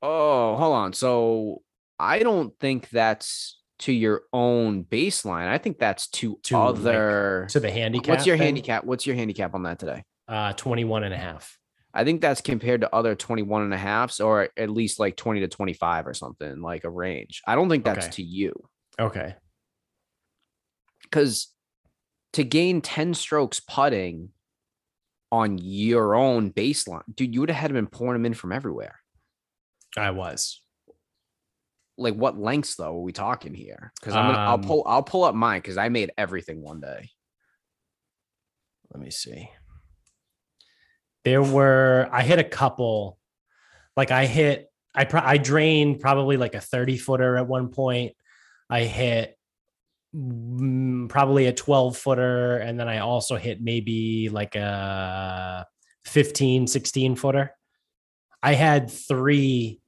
Oh, 0.00 0.56
hold 0.56 0.74
on. 0.74 0.92
So 0.92 1.62
I 1.98 2.20
don't 2.20 2.58
think 2.58 2.88
that's 2.90 3.58
to 3.80 3.92
your 3.92 4.22
own 4.32 4.84
baseline. 4.84 5.48
I 5.48 5.58
think 5.58 5.78
that's 5.78 6.08
to, 6.08 6.38
To, 6.44 6.58
like, 6.58 6.68
other. 6.78 7.46
To 7.50 7.60
the 7.60 7.70
handicap. 7.70 8.08
What's 8.08 8.26
your 8.26 8.36
thing, 8.36 8.46
handicap? 8.46 8.84
What's 8.84 9.06
your 9.06 9.16
handicap 9.16 9.54
on 9.54 9.64
that 9.64 9.78
today? 9.78 10.02
Uh 10.28 10.52
21 10.54 11.04
and 11.04 11.14
a 11.14 11.18
half. 11.18 11.58
I 11.94 12.04
think 12.04 12.20
that's 12.20 12.40
compared 12.40 12.82
to 12.82 12.94
other 12.94 13.14
21 13.14 13.62
and 13.62 13.72
a 13.72 13.78
halfs 13.78 14.20
or 14.20 14.48
at 14.56 14.68
least 14.70 14.98
like 14.98 15.16
20 15.16 15.40
to 15.40 15.48
25 15.48 16.06
or 16.06 16.14
something 16.14 16.60
like 16.60 16.84
a 16.84 16.90
range. 16.90 17.42
I 17.46 17.54
don't 17.54 17.68
think 17.70 17.84
that's 17.84 18.06
Okay. 18.06 18.16
to 18.16 18.22
you 18.22 18.68
Okay. 19.00 19.34
because 21.02 21.48
to 22.34 22.44
gain 22.44 22.80
10 22.82 23.14
strokes 23.14 23.60
putting 23.60 24.30
on 25.32 25.58
your 25.58 26.14
own 26.14 26.50
baseline, 26.52 27.02
dude, 27.14 27.34
you 27.34 27.40
would 27.40 27.50
have 27.50 27.58
had 27.60 27.72
been 27.72 27.86
pouring 27.86 28.14
them 28.14 28.26
in 28.26 28.34
from 28.34 28.52
everywhere. 28.52 28.96
I 29.96 30.10
was. 30.10 30.60
Like 31.98 32.14
what 32.14 32.38
lengths 32.38 32.76
though 32.76 32.96
are 32.96 33.02
we 33.02 33.12
talking 33.12 33.54
here? 33.54 33.92
Because 33.98 34.14
I'm 34.14 34.26
gonna 34.32 34.38
I'll 34.44 34.54
Um, 34.54 34.62
pull 34.62 34.82
I'll 34.86 35.02
pull 35.02 35.24
up 35.24 35.34
mine 35.34 35.60
because 35.60 35.76
I 35.78 35.88
made 35.88 36.12
everything 36.18 36.62
one 36.62 36.80
day. 36.80 37.10
Let 38.92 39.02
me 39.02 39.10
see. 39.10 39.50
There 41.24 41.42
were 41.42 42.08
I 42.12 42.22
hit 42.22 42.38
a 42.38 42.44
couple. 42.44 43.18
Like 43.96 44.10
I 44.10 44.26
hit 44.26 44.70
I 44.94 45.04
pro- 45.04 45.22
I 45.22 45.38
drained 45.38 46.00
probably 46.00 46.36
like 46.36 46.54
a 46.54 46.60
30 46.60 46.98
footer 46.98 47.36
at 47.36 47.46
one 47.46 47.68
point. 47.68 48.14
I 48.70 48.84
hit 48.84 49.36
probably 50.12 51.46
a 51.46 51.52
12 51.52 51.96
footer 51.96 52.56
and 52.58 52.78
then 52.80 52.88
I 52.88 52.98
also 52.98 53.36
hit 53.36 53.60
maybe 53.60 54.28
like 54.30 54.54
a 54.54 55.66
15 56.04 56.66
16 56.66 57.16
footer. 57.16 57.52
I 58.42 58.54
had 58.54 58.90
three 58.90 59.80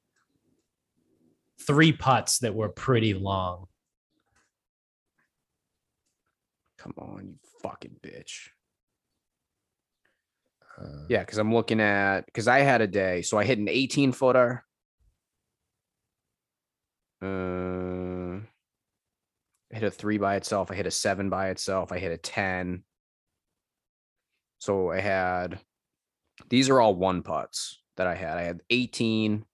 three 1.68 1.92
putts 1.92 2.38
that 2.38 2.54
were 2.54 2.70
pretty 2.70 3.12
long. 3.12 3.66
Come 6.78 6.94
on, 6.96 7.26
you 7.28 7.34
fucking 7.62 7.96
bitch. 8.02 8.48
Uh, 10.80 11.04
Yeah, 11.08 11.20
because 11.20 11.36
I'm 11.38 11.52
looking 11.52 11.80
at 11.80 12.24
because 12.24 12.48
I 12.48 12.60
had 12.60 12.80
a 12.80 12.86
day, 12.86 13.20
so 13.20 13.36
I 13.38 13.44
hit 13.44 13.58
an 13.58 13.68
18 13.68 14.12
footer. 14.12 14.64
Uh, 17.22 18.38
I 19.70 19.74
hit 19.74 19.82
a 19.82 19.90
three 19.90 20.16
by 20.16 20.36
itself. 20.36 20.70
I 20.70 20.74
hit 20.74 20.86
a 20.86 20.90
seven 20.90 21.28
by 21.28 21.50
itself. 21.50 21.92
I 21.92 21.98
hit 21.98 22.12
a 22.12 22.16
10. 22.16 22.82
So 24.60 24.90
I 24.90 25.00
had 25.00 25.60
these 26.48 26.70
are 26.70 26.80
all 26.80 26.94
one 26.94 27.22
putts 27.22 27.82
that 27.98 28.06
I 28.06 28.14
had. 28.14 28.38
I 28.38 28.42
had 28.42 28.60
18, 28.70 29.44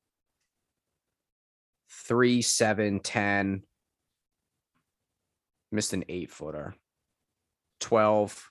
3, 2.07 2.43
7, 2.43 3.01
10. 3.01 3.63
Missed 5.73 5.93
an 5.93 6.05
eight 6.09 6.31
footer. 6.31 6.75
12. 7.81 8.51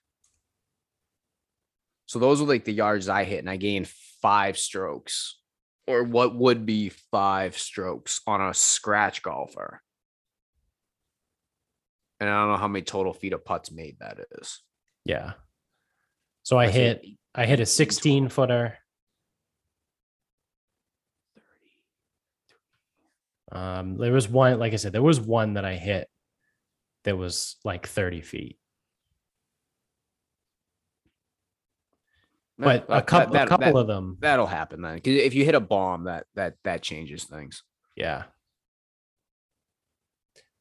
So 2.06 2.20
those 2.20 2.42
were 2.42 2.48
like 2.48 2.66
the 2.66 2.74
yards 2.74 3.10
I 3.10 3.24
hit, 3.24 3.40
and 3.40 3.50
I 3.50 3.58
gained 3.58 3.88
five 4.22 4.58
strokes, 4.58 5.40
or 5.88 6.04
what 6.04 6.36
would 6.36 6.66
be 6.66 6.90
five 7.12 7.58
strokes 7.58 8.22
on 8.28 8.42
a 8.42 8.54
scratch 8.54 9.24
golfer. 9.24 9.82
And 12.20 12.30
I 12.30 12.40
don't 12.40 12.52
know 12.52 12.58
how 12.58 12.68
many 12.68 12.84
total 12.84 13.14
feet 13.14 13.34
of 13.34 13.44
putts 13.44 13.72
made 13.72 13.98
that 14.00 14.20
is. 14.40 14.62
yeah. 15.06 15.34
So 16.44 16.58
I 16.58 16.66
Let's 16.66 16.76
hit 16.78 17.06
I 17.34 17.46
hit 17.46 17.60
a 17.60 17.64
18, 17.64 17.66
16 17.66 18.30
footer. 18.30 18.78
Um, 23.54 23.98
there 23.98 24.12
was 24.12 24.28
one, 24.28 24.58
like 24.60 24.74
I 24.74 24.78
said, 24.78 24.92
there 24.94 25.02
was 25.04 25.22
one 25.22 25.54
that 25.54 25.64
I 25.66 25.76
hit 25.76 26.10
that 27.04 27.18
was 27.18 27.56
like 27.64 27.86
30 27.88 28.22
feet. 28.22 28.58
But 32.58 32.88
That- 32.88 32.98
a 32.98 33.02
couple, 33.02 33.34
that- 33.34 33.46
a 33.48 33.50
couple 33.50 33.74
that- 33.74 33.80
of 33.80 33.88
them, 33.88 34.18
that'll 34.20 34.48
happen 34.48 34.82
then. 34.82 34.96
Because 34.96 35.16
if 35.22 35.34
you 35.34 35.44
hit 35.46 35.56
a 35.56 35.60
bomb, 35.60 36.04
that 36.06 36.28
that 36.36 36.56
that 36.64 36.82
changes 36.82 37.24
things. 37.26 37.64
yeah. 37.96 38.26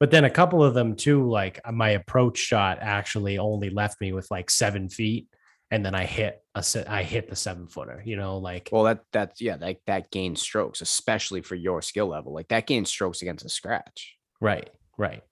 But 0.00 0.10
then 0.10 0.24
a 0.24 0.30
couple 0.30 0.64
of 0.64 0.74
them 0.74 0.96
too, 0.96 1.28
like 1.30 1.60
uh, 1.64 1.70
my 1.70 1.90
approach 1.90 2.36
shot 2.36 2.78
actually 2.80 3.38
only 3.38 3.70
left 3.70 4.00
me 4.00 4.12
with 4.12 4.28
like 4.32 4.50
seven 4.50 4.88
feet, 4.88 5.28
and 5.72 5.84
then 5.84 5.94
I 5.94 6.04
hit 6.04 6.44
a 6.54 6.62
I 6.86 7.02
hit 7.02 7.30
the 7.30 7.34
seven 7.34 7.66
footer. 7.66 8.02
You 8.04 8.16
know, 8.16 8.36
like 8.36 8.68
Well, 8.70 8.84
that 8.84 9.04
that's 9.10 9.40
yeah, 9.40 9.56
that 9.56 9.78
that 9.86 10.10
gains 10.10 10.42
strokes, 10.42 10.82
especially 10.82 11.40
for 11.40 11.54
your 11.54 11.80
skill 11.80 12.08
level. 12.08 12.34
Like 12.34 12.48
that 12.48 12.66
gains 12.66 12.90
strokes 12.90 13.22
against 13.22 13.44
a 13.44 13.48
scratch. 13.48 14.16
right, 14.40 14.68
right. 14.98 15.22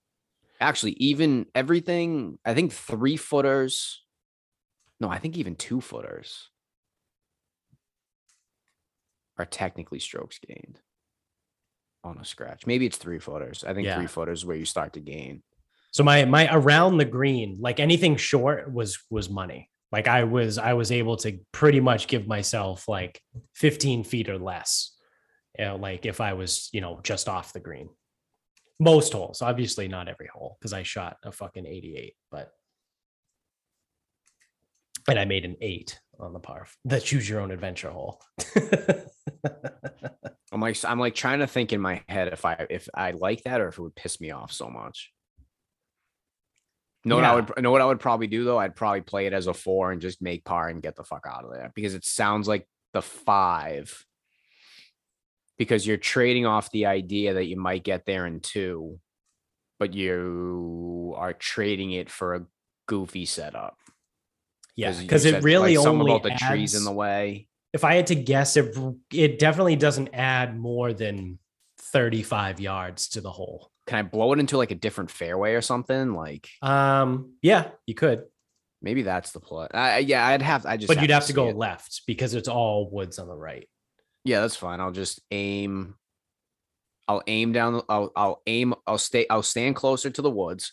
Actually, 0.58 0.92
even 0.92 1.46
everything, 1.54 2.38
I 2.44 2.54
think 2.54 2.72
three 2.72 3.18
footers. 3.18 4.02
No, 4.98 5.08
I 5.10 5.18
think 5.18 5.36
even 5.36 5.56
two 5.56 5.80
footers 5.82 6.48
are 9.36 9.46
technically 9.46 9.98
strokes 9.98 10.38
gained 10.38 10.80
on 12.02 12.18
a 12.18 12.24
scratch. 12.24 12.66
Maybe 12.66 12.86
it's 12.86 12.96
three 12.96 13.18
footers. 13.18 13.62
I 13.64 13.74
think 13.74 13.86
Yeah. 13.86 13.94
three 13.96 14.06
footers 14.06 14.40
is 14.40 14.46
where 14.46 14.56
you 14.56 14.64
start 14.64 14.94
to 14.94 15.00
gain. 15.00 15.42
So 15.92 16.02
my 16.02 16.24
my 16.24 16.48
around 16.50 16.96
the 16.96 17.04
green, 17.04 17.58
like 17.60 17.80
anything 17.80 18.16
short 18.16 18.72
was 18.72 18.98
was 19.10 19.28
money. 19.28 19.70
Like 19.92 20.08
I 20.08 20.24
was 20.24 20.58
I 20.58 20.74
was 20.74 20.92
able 20.92 21.16
to 21.18 21.38
pretty 21.52 21.80
much 21.80 22.06
give 22.06 22.26
myself 22.26 22.88
like 22.88 23.20
15 23.56 24.04
feet 24.04 24.28
or 24.28 24.38
less. 24.38 24.96
You 25.58 25.64
know, 25.66 25.76
like 25.76 26.06
if 26.06 26.20
I 26.20 26.34
was, 26.34 26.68
you 26.72 26.80
know, 26.80 27.00
just 27.02 27.28
off 27.28 27.52
the 27.52 27.60
green. 27.60 27.88
Most 28.78 29.12
holes, 29.12 29.42
obviously 29.42 29.88
not 29.88 30.08
every 30.08 30.28
hole, 30.32 30.56
because 30.58 30.72
I 30.72 30.84
shot 30.84 31.18
a 31.22 31.32
fucking 31.32 31.66
88, 31.66 32.14
but 32.30 32.50
and 35.08 35.18
I 35.18 35.24
made 35.24 35.44
an 35.44 35.56
eight 35.60 36.00
on 36.18 36.32
the 36.32 36.38
par 36.38 36.66
the 36.84 37.00
choose 37.00 37.28
your 37.28 37.40
own 37.40 37.50
adventure 37.50 37.90
hole. 37.90 38.20
I'm 40.52 40.60
like 40.60 40.76
I'm 40.84 40.98
like 40.98 41.14
trying 41.14 41.38
to 41.40 41.46
think 41.46 41.72
in 41.72 41.80
my 41.80 42.02
head 42.08 42.28
if 42.32 42.44
I 42.44 42.66
if 42.70 42.88
I 42.94 43.12
like 43.12 43.42
that 43.44 43.60
or 43.60 43.68
if 43.68 43.78
it 43.78 43.82
would 43.82 43.94
piss 43.94 44.20
me 44.20 44.30
off 44.30 44.52
so 44.52 44.68
much. 44.68 45.10
Know 47.04 47.16
what 47.16 47.24
I 47.24 47.34
would 47.34 47.62
know 47.62 47.70
what 47.70 47.80
I 47.80 47.86
would 47.86 48.00
probably 48.00 48.26
do 48.26 48.44
though? 48.44 48.58
I'd 48.58 48.76
probably 48.76 49.00
play 49.00 49.26
it 49.26 49.32
as 49.32 49.46
a 49.46 49.54
four 49.54 49.90
and 49.90 50.02
just 50.02 50.20
make 50.20 50.44
par 50.44 50.68
and 50.68 50.82
get 50.82 50.96
the 50.96 51.04
fuck 51.04 51.26
out 51.26 51.44
of 51.44 51.52
there 51.52 51.72
because 51.74 51.94
it 51.94 52.04
sounds 52.04 52.46
like 52.46 52.68
the 52.92 53.02
five. 53.02 54.04
Because 55.56 55.86
you're 55.86 55.98
trading 55.98 56.46
off 56.46 56.70
the 56.70 56.86
idea 56.86 57.34
that 57.34 57.46
you 57.46 57.56
might 57.56 57.84
get 57.84 58.06
there 58.06 58.26
in 58.26 58.40
two, 58.40 58.98
but 59.78 59.92
you 59.92 61.14
are 61.18 61.34
trading 61.34 61.92
it 61.92 62.10
for 62.10 62.34
a 62.34 62.46
goofy 62.86 63.26
setup. 63.26 63.76
yeah, 64.76 64.92
because 64.98 65.26
it 65.26 65.42
really 65.42 65.76
like, 65.76 65.84
something 65.84 66.00
only 66.00 66.12
about 66.12 66.22
the 66.22 66.46
trees 66.46 66.74
in 66.74 66.84
the 66.84 66.92
way. 66.92 67.46
if 67.72 67.84
I 67.84 67.94
had 67.94 68.06
to 68.08 68.14
guess, 68.14 68.56
it 68.56 68.74
it 69.12 69.38
definitely 69.38 69.76
doesn't 69.76 70.10
add 70.12 70.58
more 70.58 70.92
than 70.92 71.38
35 71.78 72.60
yards 72.60 73.08
to 73.08 73.20
the 73.20 73.30
hole. 73.30 73.70
Can 73.90 73.98
I 73.98 74.02
blow 74.02 74.32
it 74.32 74.38
into 74.38 74.56
like 74.56 74.70
a 74.70 74.76
different 74.76 75.10
fairway 75.10 75.54
or 75.54 75.60
something? 75.60 76.14
Like 76.14 76.48
Um, 76.62 77.32
yeah, 77.42 77.70
you 77.86 77.94
could, 77.96 78.22
maybe 78.80 79.02
that's 79.02 79.32
the 79.32 79.40
play. 79.40 79.66
I, 79.74 79.98
yeah, 79.98 80.24
I'd 80.24 80.42
have. 80.42 80.64
I 80.64 80.76
just. 80.76 80.86
but 80.86 81.00
you'd 81.02 81.10
have 81.10 81.26
to 81.26 81.32
go 81.32 81.48
it. 81.48 81.56
left 81.56 82.02
because 82.06 82.34
it's 82.34 82.46
all 82.46 82.88
woods 82.88 83.18
on 83.18 83.26
the 83.26 83.34
right. 83.34 83.68
Yeah, 84.24 84.42
that's 84.42 84.54
fine. 84.54 84.78
I'll 84.80 84.92
just 84.92 85.20
aim. 85.32 85.96
I'll 87.08 87.24
aim 87.26 87.50
down. 87.50 87.82
I'll 87.88 88.12
I'll 88.14 88.42
aim. 88.46 88.74
I'll 88.86 88.96
stay. 88.96 89.26
I'll 89.28 89.42
stand 89.42 89.74
closer 89.74 90.08
to 90.08 90.22
the 90.22 90.30
woods. 90.30 90.72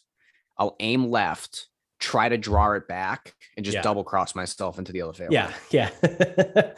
I'll 0.55 0.76
aim 0.80 1.09
left. 1.09 1.70
Try 1.99 2.30
to 2.30 2.38
draw 2.38 2.74
it 2.74 2.88
back 2.88 3.34
and 3.55 3.65
just 3.65 3.78
Yeah. 3.78 3.82
double 3.82 4.03
cross 4.03 4.36
myself 4.36 4.78
into 4.78 4.91
the 4.91 5.01
other 5.01 5.13
fairway. 5.13 5.34
Yeah, 5.34 5.51
yeah. 5.72 6.72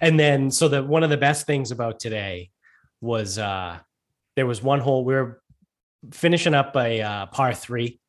and 0.00 0.18
then, 0.18 0.50
so 0.50 0.66
the 0.66 0.82
one 0.82 1.04
of 1.04 1.10
the 1.10 1.16
best 1.16 1.46
things 1.46 1.70
about 1.70 2.00
today 2.00 2.50
was 3.00 3.38
uh 3.38 3.78
there 4.34 4.46
was 4.46 4.60
one 4.60 4.80
hole 4.80 5.04
we 5.04 5.14
were 5.14 5.40
finishing 6.12 6.54
up 6.54 6.76
a 6.76 7.02
uh, 7.02 7.26
par 7.26 7.54
three, 7.54 8.00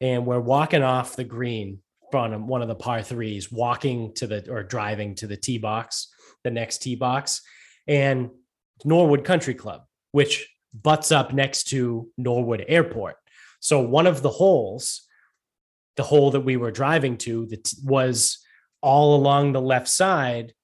and 0.00 0.26
we're 0.26 0.40
walking 0.40 0.82
off 0.82 1.16
the 1.16 1.24
green 1.24 1.80
from 2.10 2.46
one 2.46 2.62
of 2.62 2.68
the 2.68 2.74
par 2.74 3.02
threes, 3.02 3.50
walking 3.52 4.12
to 4.14 4.26
the 4.26 4.50
or 4.50 4.62
driving 4.62 5.14
to 5.16 5.26
the 5.26 5.36
tee 5.36 5.58
box, 5.58 6.08
the 6.44 6.50
next 6.50 6.78
tee 6.78 6.96
box, 6.96 7.42
and 7.86 8.30
Norwood 8.84 9.24
Country 9.24 9.54
Club, 9.54 9.82
which 10.12 10.48
butts 10.74 11.12
up 11.12 11.32
next 11.32 11.64
to 11.68 12.08
Norwood 12.16 12.64
Airport. 12.68 13.16
So 13.60 13.80
one 13.80 14.06
of 14.06 14.22
the 14.22 14.30
holes, 14.30 15.06
the 15.96 16.02
hole 16.02 16.30
that 16.32 16.40
we 16.40 16.56
were 16.56 16.70
driving 16.70 17.18
to, 17.18 17.46
that 17.46 17.72
was 17.84 18.38
all 18.80 19.16
along 19.16 19.52
the 19.52 19.60
left 19.60 19.88
side, 19.88 20.54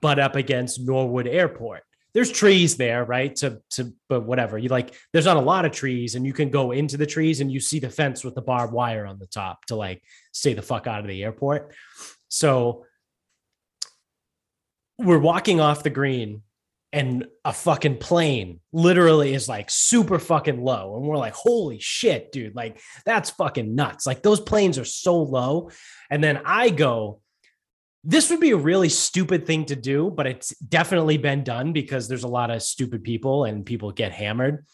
but 0.00 0.18
up 0.18 0.36
against 0.36 0.80
Norwood 0.80 1.26
Airport. 1.26 1.82
There's 2.14 2.30
trees 2.30 2.76
there, 2.76 3.04
right? 3.04 3.34
To 3.36 3.62
to 3.70 3.94
but 4.08 4.22
whatever. 4.22 4.58
You 4.58 4.68
like 4.68 4.94
there's 5.12 5.24
not 5.24 5.36
a 5.36 5.40
lot 5.40 5.64
of 5.64 5.72
trees, 5.72 6.14
and 6.14 6.26
you 6.26 6.32
can 6.32 6.50
go 6.50 6.72
into 6.72 6.96
the 6.96 7.06
trees 7.06 7.40
and 7.40 7.50
you 7.50 7.60
see 7.60 7.78
the 7.78 7.90
fence 7.90 8.22
with 8.22 8.34
the 8.34 8.42
barbed 8.42 8.72
wire 8.72 9.06
on 9.06 9.18
the 9.18 9.26
top 9.26 9.64
to 9.66 9.76
like 9.76 10.02
stay 10.32 10.52
the 10.54 10.62
fuck 10.62 10.86
out 10.86 11.00
of 11.00 11.08
the 11.08 11.22
airport. 11.22 11.74
So 12.28 12.84
we're 14.98 15.18
walking 15.18 15.60
off 15.60 15.82
the 15.82 15.90
green 15.90 16.42
and 16.92 17.26
a 17.44 17.52
fucking 17.54 17.96
plane 17.96 18.60
literally 18.72 19.32
is 19.32 19.48
like 19.48 19.70
super 19.70 20.18
fucking 20.18 20.62
low. 20.62 20.96
And 20.96 21.06
we're 21.06 21.16
like, 21.16 21.32
holy 21.32 21.78
shit, 21.80 22.30
dude. 22.32 22.54
Like, 22.54 22.80
that's 23.06 23.30
fucking 23.30 23.74
nuts. 23.74 24.06
Like, 24.06 24.22
those 24.22 24.40
planes 24.40 24.78
are 24.78 24.84
so 24.84 25.22
low. 25.22 25.70
And 26.10 26.22
then 26.22 26.42
I 26.44 26.68
go, 26.68 27.21
this 28.04 28.30
would 28.30 28.40
be 28.40 28.50
a 28.50 28.56
really 28.56 28.88
stupid 28.88 29.46
thing 29.46 29.64
to 29.66 29.76
do, 29.76 30.10
but 30.10 30.26
it's 30.26 30.50
definitely 30.58 31.18
been 31.18 31.44
done 31.44 31.72
because 31.72 32.08
there's 32.08 32.24
a 32.24 32.28
lot 32.28 32.50
of 32.50 32.62
stupid 32.62 33.04
people 33.04 33.44
and 33.44 33.64
people 33.64 33.92
get 33.92 34.12
hammered. 34.12 34.64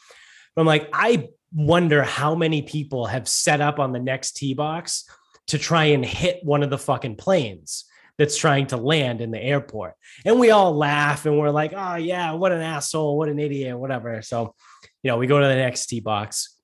But 0.54 0.62
I'm 0.62 0.66
like, 0.66 0.88
I 0.92 1.28
wonder 1.52 2.02
how 2.02 2.34
many 2.34 2.62
people 2.62 3.06
have 3.06 3.28
set 3.28 3.60
up 3.60 3.78
on 3.78 3.92
the 3.92 4.00
next 4.00 4.32
tee 4.32 4.54
box 4.54 5.04
to 5.48 5.58
try 5.58 5.86
and 5.86 6.04
hit 6.04 6.40
one 6.42 6.62
of 6.62 6.70
the 6.70 6.78
fucking 6.78 7.16
planes 7.16 7.84
that's 8.18 8.36
trying 8.36 8.66
to 8.66 8.76
land 8.76 9.20
in 9.20 9.30
the 9.30 9.42
airport. 9.42 9.94
And 10.24 10.40
we 10.40 10.50
all 10.50 10.76
laugh 10.76 11.24
and 11.24 11.38
we're 11.38 11.50
like, 11.50 11.72
oh, 11.74 11.94
yeah, 11.94 12.32
what 12.32 12.52
an 12.52 12.60
asshole, 12.60 13.16
what 13.16 13.28
an 13.28 13.38
idiot, 13.38 13.78
whatever. 13.78 14.20
So, 14.22 14.54
you 15.02 15.10
know, 15.10 15.16
we 15.16 15.26
go 15.26 15.40
to 15.40 15.46
the 15.46 15.54
next 15.54 15.86
tee 15.86 16.00
box. 16.00 16.56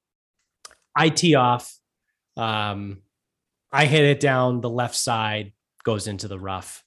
I 0.96 1.08
tee 1.08 1.34
off. 1.34 1.72
Um, 2.36 3.02
I 3.70 3.86
hit 3.86 4.04
it 4.04 4.20
down 4.20 4.60
the 4.60 4.70
left 4.70 4.96
side, 4.96 5.52
goes 5.84 6.06
into 6.06 6.28
the 6.28 6.38
rough. 6.38 6.82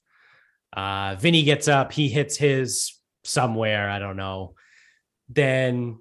Uh, 0.76 1.16
Vinny 1.18 1.42
gets 1.44 1.68
up, 1.68 1.92
he 1.92 2.08
hits 2.08 2.36
his 2.36 2.94
somewhere, 3.24 3.88
I 3.88 3.98
don't 3.98 4.16
know. 4.16 4.54
Then 5.28 5.98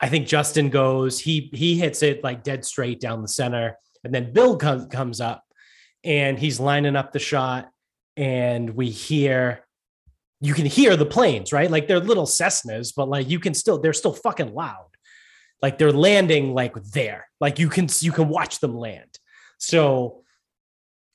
I 0.00 0.08
think 0.08 0.26
Justin 0.26 0.70
goes, 0.70 1.18
he 1.18 1.50
he 1.52 1.78
hits 1.78 2.02
it 2.02 2.22
like 2.22 2.44
dead 2.44 2.64
straight 2.64 3.00
down 3.00 3.22
the 3.22 3.28
center. 3.28 3.76
And 4.04 4.14
then 4.14 4.32
Bill 4.32 4.56
comes 4.56 4.86
comes 4.86 5.20
up 5.20 5.44
and 6.04 6.38
he's 6.38 6.60
lining 6.60 6.96
up 6.96 7.12
the 7.12 7.18
shot 7.18 7.70
and 8.16 8.70
we 8.70 8.90
hear 8.90 9.64
you 10.40 10.54
can 10.54 10.66
hear 10.66 10.96
the 10.96 11.06
planes 11.06 11.52
right 11.52 11.70
like 11.70 11.86
they're 11.86 12.00
little 12.00 12.26
cessnas 12.26 12.92
but 12.94 13.08
like 13.08 13.28
you 13.28 13.38
can 13.38 13.54
still 13.54 13.78
they're 13.78 13.92
still 13.92 14.12
fucking 14.12 14.52
loud 14.52 14.88
like 15.62 15.78
they're 15.78 15.92
landing 15.92 16.52
like 16.52 16.74
there 16.92 17.28
like 17.40 17.58
you 17.58 17.68
can 17.68 17.86
you 18.00 18.12
can 18.12 18.28
watch 18.28 18.58
them 18.58 18.76
land 18.76 19.18
so 19.58 20.21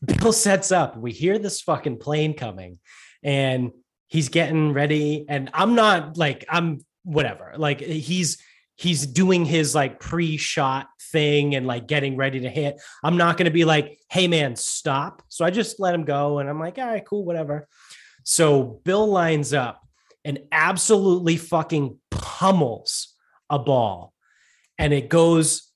bill 0.05 0.33
sets 0.33 0.71
up 0.71 0.97
we 0.97 1.11
hear 1.11 1.39
this 1.39 1.61
fucking 1.61 1.97
plane 1.97 2.33
coming 2.33 2.79
and 3.23 3.71
he's 4.07 4.29
getting 4.29 4.73
ready 4.73 5.25
and 5.27 5.49
i'm 5.53 5.75
not 5.75 6.17
like 6.17 6.45
i'm 6.49 6.79
whatever 7.03 7.53
like 7.57 7.79
he's 7.81 8.37
he's 8.77 9.07
doing 9.07 9.43
his 9.43 9.75
like 9.75 9.99
pre-shot 9.99 10.87
thing 11.11 11.55
and 11.55 11.67
like 11.67 11.87
getting 11.87 12.15
ready 12.15 12.41
to 12.41 12.49
hit. 12.49 12.79
I'm 13.03 13.17
not 13.17 13.37
going 13.37 13.45
to 13.45 13.51
be 13.51 13.65
like, 13.65 13.99
"Hey 14.09 14.27
man, 14.27 14.55
stop." 14.55 15.23
So 15.29 15.43
I 15.43 15.49
just 15.49 15.79
let 15.79 15.93
him 15.93 16.05
go 16.05 16.39
and 16.39 16.49
I'm 16.49 16.59
like, 16.59 16.77
"All 16.77 16.87
right, 16.87 17.05
cool, 17.05 17.25
whatever." 17.25 17.67
So 18.23 18.81
Bill 18.83 19.07
lines 19.07 19.53
up 19.53 19.81
and 20.23 20.39
absolutely 20.51 21.37
fucking 21.37 21.97
pummels 22.11 23.13
a 23.49 23.59
ball. 23.59 24.13
And 24.77 24.93
it 24.93 25.09
goes 25.09 25.66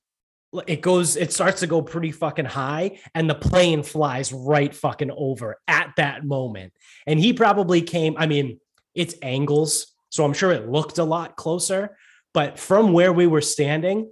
it 0.66 0.80
goes 0.80 1.16
it 1.16 1.32
starts 1.32 1.60
to 1.60 1.66
go 1.66 1.80
pretty 1.82 2.12
fucking 2.12 2.44
high 2.44 2.98
and 3.14 3.28
the 3.28 3.34
plane 3.34 3.82
flies 3.82 4.32
right 4.32 4.74
fucking 4.74 5.10
over 5.10 5.56
at 5.66 5.92
that 5.96 6.24
moment. 6.24 6.72
And 7.06 7.18
he 7.18 7.32
probably 7.32 7.82
came, 7.82 8.14
I 8.18 8.26
mean, 8.26 8.60
it's 8.94 9.14
angles, 9.22 9.86
so 10.10 10.24
I'm 10.24 10.34
sure 10.34 10.52
it 10.52 10.68
looked 10.68 10.98
a 10.98 11.04
lot 11.04 11.36
closer, 11.36 11.96
but 12.34 12.58
from 12.58 12.92
where 12.92 13.12
we 13.12 13.26
were 13.26 13.40
standing, 13.40 14.10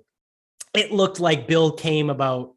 it 0.73 0.93
looked 0.93 1.21
like 1.21 1.47
Bill 1.47 1.73
came 1.73 2.09
about 2.09 2.55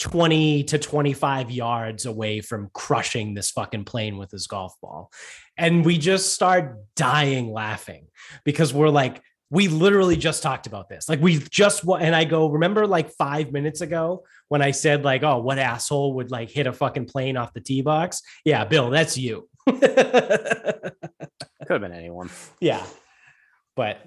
20 0.00 0.64
to 0.64 0.78
25 0.78 1.50
yards 1.50 2.04
away 2.04 2.40
from 2.40 2.70
crushing 2.74 3.32
this 3.32 3.50
fucking 3.50 3.84
plane 3.84 4.18
with 4.18 4.30
his 4.30 4.46
golf 4.46 4.74
ball. 4.82 5.10
And 5.56 5.84
we 5.84 5.96
just 5.96 6.34
start 6.34 6.76
dying 6.96 7.50
laughing 7.50 8.08
because 8.44 8.74
we're 8.74 8.90
like, 8.90 9.22
we 9.50 9.68
literally 9.68 10.16
just 10.16 10.42
talked 10.42 10.66
about 10.66 10.88
this. 10.88 11.08
Like 11.08 11.20
we 11.20 11.38
just 11.38 11.84
and 11.84 12.14
I 12.14 12.24
go, 12.24 12.48
remember 12.48 12.86
like 12.86 13.12
five 13.12 13.52
minutes 13.52 13.80
ago 13.80 14.24
when 14.48 14.60
I 14.60 14.72
said 14.72 15.04
like, 15.04 15.22
oh, 15.22 15.38
what 15.38 15.58
asshole 15.58 16.14
would 16.14 16.30
like 16.30 16.50
hit 16.50 16.66
a 16.66 16.72
fucking 16.72 17.06
plane 17.06 17.36
off 17.36 17.52
the 17.52 17.60
tee 17.60 17.82
box? 17.82 18.22
Yeah, 18.44 18.64
Bill, 18.64 18.90
that's 18.90 19.16
you. 19.16 19.48
Could 19.66 19.82
have 21.68 21.80
been 21.80 21.92
anyone. 21.92 22.30
Yeah. 22.60 22.84
But 23.76 24.00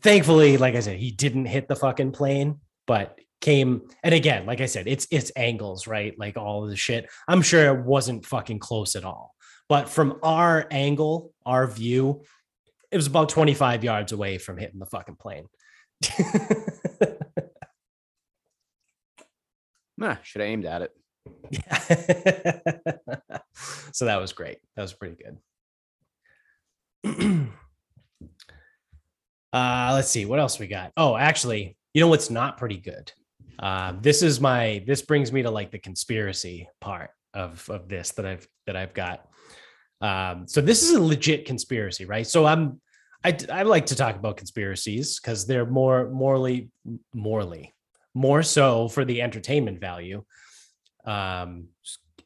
thankfully, 0.00 0.56
like 0.56 0.74
I 0.74 0.80
said, 0.80 0.96
he 0.96 1.10
didn't 1.10 1.46
hit 1.46 1.68
the 1.68 1.76
fucking 1.76 2.12
plane, 2.12 2.60
but 2.86 3.18
came 3.40 3.82
and 4.02 4.14
again, 4.14 4.46
like 4.46 4.60
I 4.60 4.66
said, 4.66 4.86
it's 4.86 5.06
it's 5.10 5.32
angles, 5.36 5.86
right? 5.86 6.18
Like 6.18 6.36
all 6.36 6.64
of 6.64 6.70
the 6.70 6.76
shit. 6.76 7.08
I'm 7.28 7.42
sure 7.42 7.74
it 7.74 7.84
wasn't 7.84 8.26
fucking 8.26 8.58
close 8.58 8.96
at 8.96 9.04
all. 9.04 9.34
But 9.68 9.88
from 9.88 10.18
our 10.22 10.66
angle, 10.70 11.32
our 11.46 11.66
view, 11.68 12.22
it 12.90 12.96
was 12.96 13.06
about 13.06 13.28
25 13.28 13.84
yards 13.84 14.12
away 14.12 14.38
from 14.38 14.56
hitting 14.58 14.78
the 14.78 14.86
fucking 14.86 15.16
plane. 15.16 15.46
nah, 19.96 20.16
should 20.22 20.40
have 20.40 20.50
aimed 20.50 20.64
at 20.64 20.82
it. 20.82 20.92
Yeah. 21.50 21.78
so 23.92 24.06
that 24.06 24.20
was 24.20 24.32
great. 24.32 24.58
That 24.76 24.82
was 24.82 24.94
pretty 24.94 25.16
good. 27.04 27.48
Uh, 29.52 29.90
let's 29.94 30.08
see 30.08 30.24
what 30.24 30.38
else 30.38 30.58
we 30.58 30.66
got. 30.66 30.92
Oh, 30.96 31.16
actually, 31.16 31.76
you 31.92 32.00
know 32.00 32.08
what's 32.08 32.30
not 32.30 32.56
pretty 32.56 32.76
good. 32.76 33.12
Uh, 33.58 33.94
this 34.00 34.22
is 34.22 34.40
my. 34.40 34.84
This 34.86 35.02
brings 35.02 35.32
me 35.32 35.42
to 35.42 35.50
like 35.50 35.70
the 35.70 35.78
conspiracy 35.78 36.68
part 36.80 37.10
of 37.34 37.68
of 37.68 37.88
this 37.88 38.12
that 38.12 38.26
I've 38.26 38.46
that 38.66 38.76
I've 38.76 38.94
got. 38.94 39.26
Um, 40.00 40.46
so 40.48 40.60
this 40.60 40.82
is 40.82 40.92
a 40.94 41.00
legit 41.02 41.44
conspiracy, 41.44 42.04
right? 42.04 42.26
So 42.26 42.46
I'm. 42.46 42.80
I 43.22 43.36
I 43.52 43.62
like 43.64 43.84
to 43.86 43.96
talk 43.96 44.16
about 44.16 44.38
conspiracies 44.38 45.20
because 45.20 45.46
they're 45.46 45.66
more 45.66 46.08
morally 46.08 46.70
morally 47.12 47.74
more 48.14 48.42
so 48.42 48.88
for 48.88 49.04
the 49.04 49.20
entertainment 49.20 49.78
value. 49.78 50.24
Um, 51.04 51.68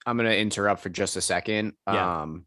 I'm 0.06 0.16
gonna 0.16 0.30
interrupt 0.30 0.82
for 0.82 0.90
just 0.90 1.16
a 1.16 1.20
second. 1.20 1.72
Yeah. 1.88 2.22
Um, 2.22 2.46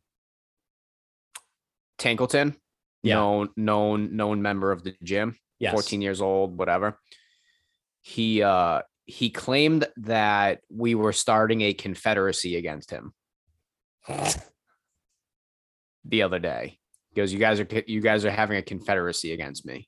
Tankleton 2.00 2.56
Yeah. 3.04 3.16
known 3.16 3.50
known 3.58 4.16
known 4.16 4.42
member 4.42 4.72
of 4.72 4.84
the 4.84 4.96
gym, 5.04 5.36
yes. 5.60 5.74
14 5.74 6.02
years 6.02 6.22
old, 6.22 6.58
whatever. 6.58 7.00
He 8.02 8.42
uh 8.44 8.82
he 9.06 9.30
claimed 9.30 9.88
that 9.98 10.62
we 10.70 10.96
were 10.96 11.14
starting 11.14 11.62
a 11.62 11.74
confederacy 11.74 12.56
against 12.58 12.92
him 12.92 13.14
the 16.08 16.24
other 16.24 16.40
day. 16.40 16.80
He 17.10 17.22
goes, 17.22 17.34
"You 17.34 17.40
guys 17.40 17.60
are 17.60 17.68
you 17.88 18.02
guys 18.02 18.26
are 18.26 18.32
having 18.32 18.58
a 18.58 18.62
confederacy 18.62 19.34
against 19.34 19.66
me." 19.66 19.88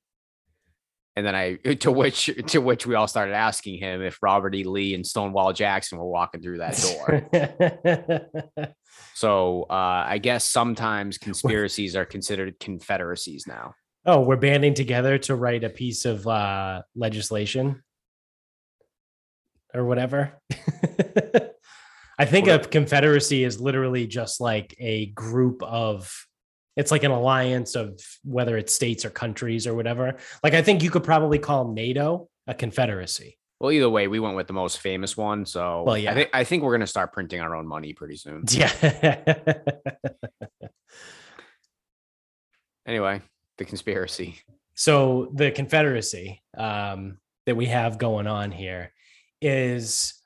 And 1.16 1.26
then 1.26 1.36
I 1.36 1.56
to 1.80 1.92
which 1.92 2.30
to 2.48 2.60
which 2.60 2.86
we 2.86 2.96
all 2.96 3.08
started 3.08 3.34
asking 3.34 3.80
him 3.80 4.02
if 4.02 4.18
Robert 4.22 4.56
E. 4.56 4.64
Lee 4.64 4.94
and 4.96 5.06
Stonewall 5.06 5.54
Jackson 5.54 5.98
were 5.98 6.08
walking 6.08 6.42
through 6.42 6.60
that 6.60 6.78
door. 6.78 8.74
so 9.16 9.64
uh, 9.70 10.06
I 10.08 10.18
guess 10.18 10.46
sometimes 10.46 11.18
conspiracies 11.18 11.96
are 11.96 12.06
considered 12.06 12.60
confederacies 12.60 13.46
now. 13.48 13.74
oh, 14.06 14.22
we're 14.22 14.38
banding 14.38 14.74
together 14.74 15.18
to 15.20 15.36
write 15.36 15.64
a 15.64 15.70
piece 15.70 16.06
of 16.06 16.26
uh, 16.26 16.82
legislation 16.96 17.84
or 19.74 19.86
whatever. 19.86 20.40
I 22.20 22.26
think 22.26 22.48
a 22.50 22.60
confederacy 22.60 23.46
is 23.46 23.62
literally 23.62 24.06
just 24.06 24.42
like 24.42 24.76
a 24.78 25.08
group 25.08 25.64
of 25.64 26.14
it's 26.76 26.92
like 26.92 27.04
an 27.04 27.12
alliance 27.12 27.76
of 27.76 28.00
whether 28.24 28.58
it's 28.58 28.74
states 28.74 29.06
or 29.06 29.10
countries 29.10 29.66
or 29.66 29.74
whatever. 29.74 30.18
Like 30.44 30.54
I 30.54 30.62
think 30.62 30.84
you 30.84 30.92
could 30.92 31.04
probably 31.06 31.40
call 31.40 31.72
NATO 31.72 32.30
a 32.46 32.54
confederacy. 32.54 33.38
Well, 33.60 33.72
either 33.72 33.90
way, 33.90 34.08
we 34.08 34.20
went 34.20 34.36
with 34.36 34.48
the 34.48 34.54
most 34.54 34.80
famous 34.80 35.18
one. 35.18 35.46
So 35.46 35.84
Well, 35.84 35.98
yeah. 35.98 36.12
I 36.12 36.14
think 36.14 36.30
I 36.34 36.44
think 36.44 36.64
we're 36.64 36.74
gonna 36.74 36.88
start 36.88 37.14
printing 37.14 37.40
our 37.40 37.56
own 37.56 37.66
money 37.66 37.94
pretty 37.94 38.18
soon. 38.18 38.44
Yeah. 38.52 38.72
Anyway, 42.86 43.22
the 43.60 43.66
conspiracy. 43.66 44.40
so 44.74 45.32
the 45.36 45.52
confederacy 45.52 46.42
um, 46.58 47.20
that 47.46 47.56
we 47.56 47.68
have 47.68 48.00
going 48.00 48.26
on 48.26 48.52
here 48.52 48.92
is 49.42 50.19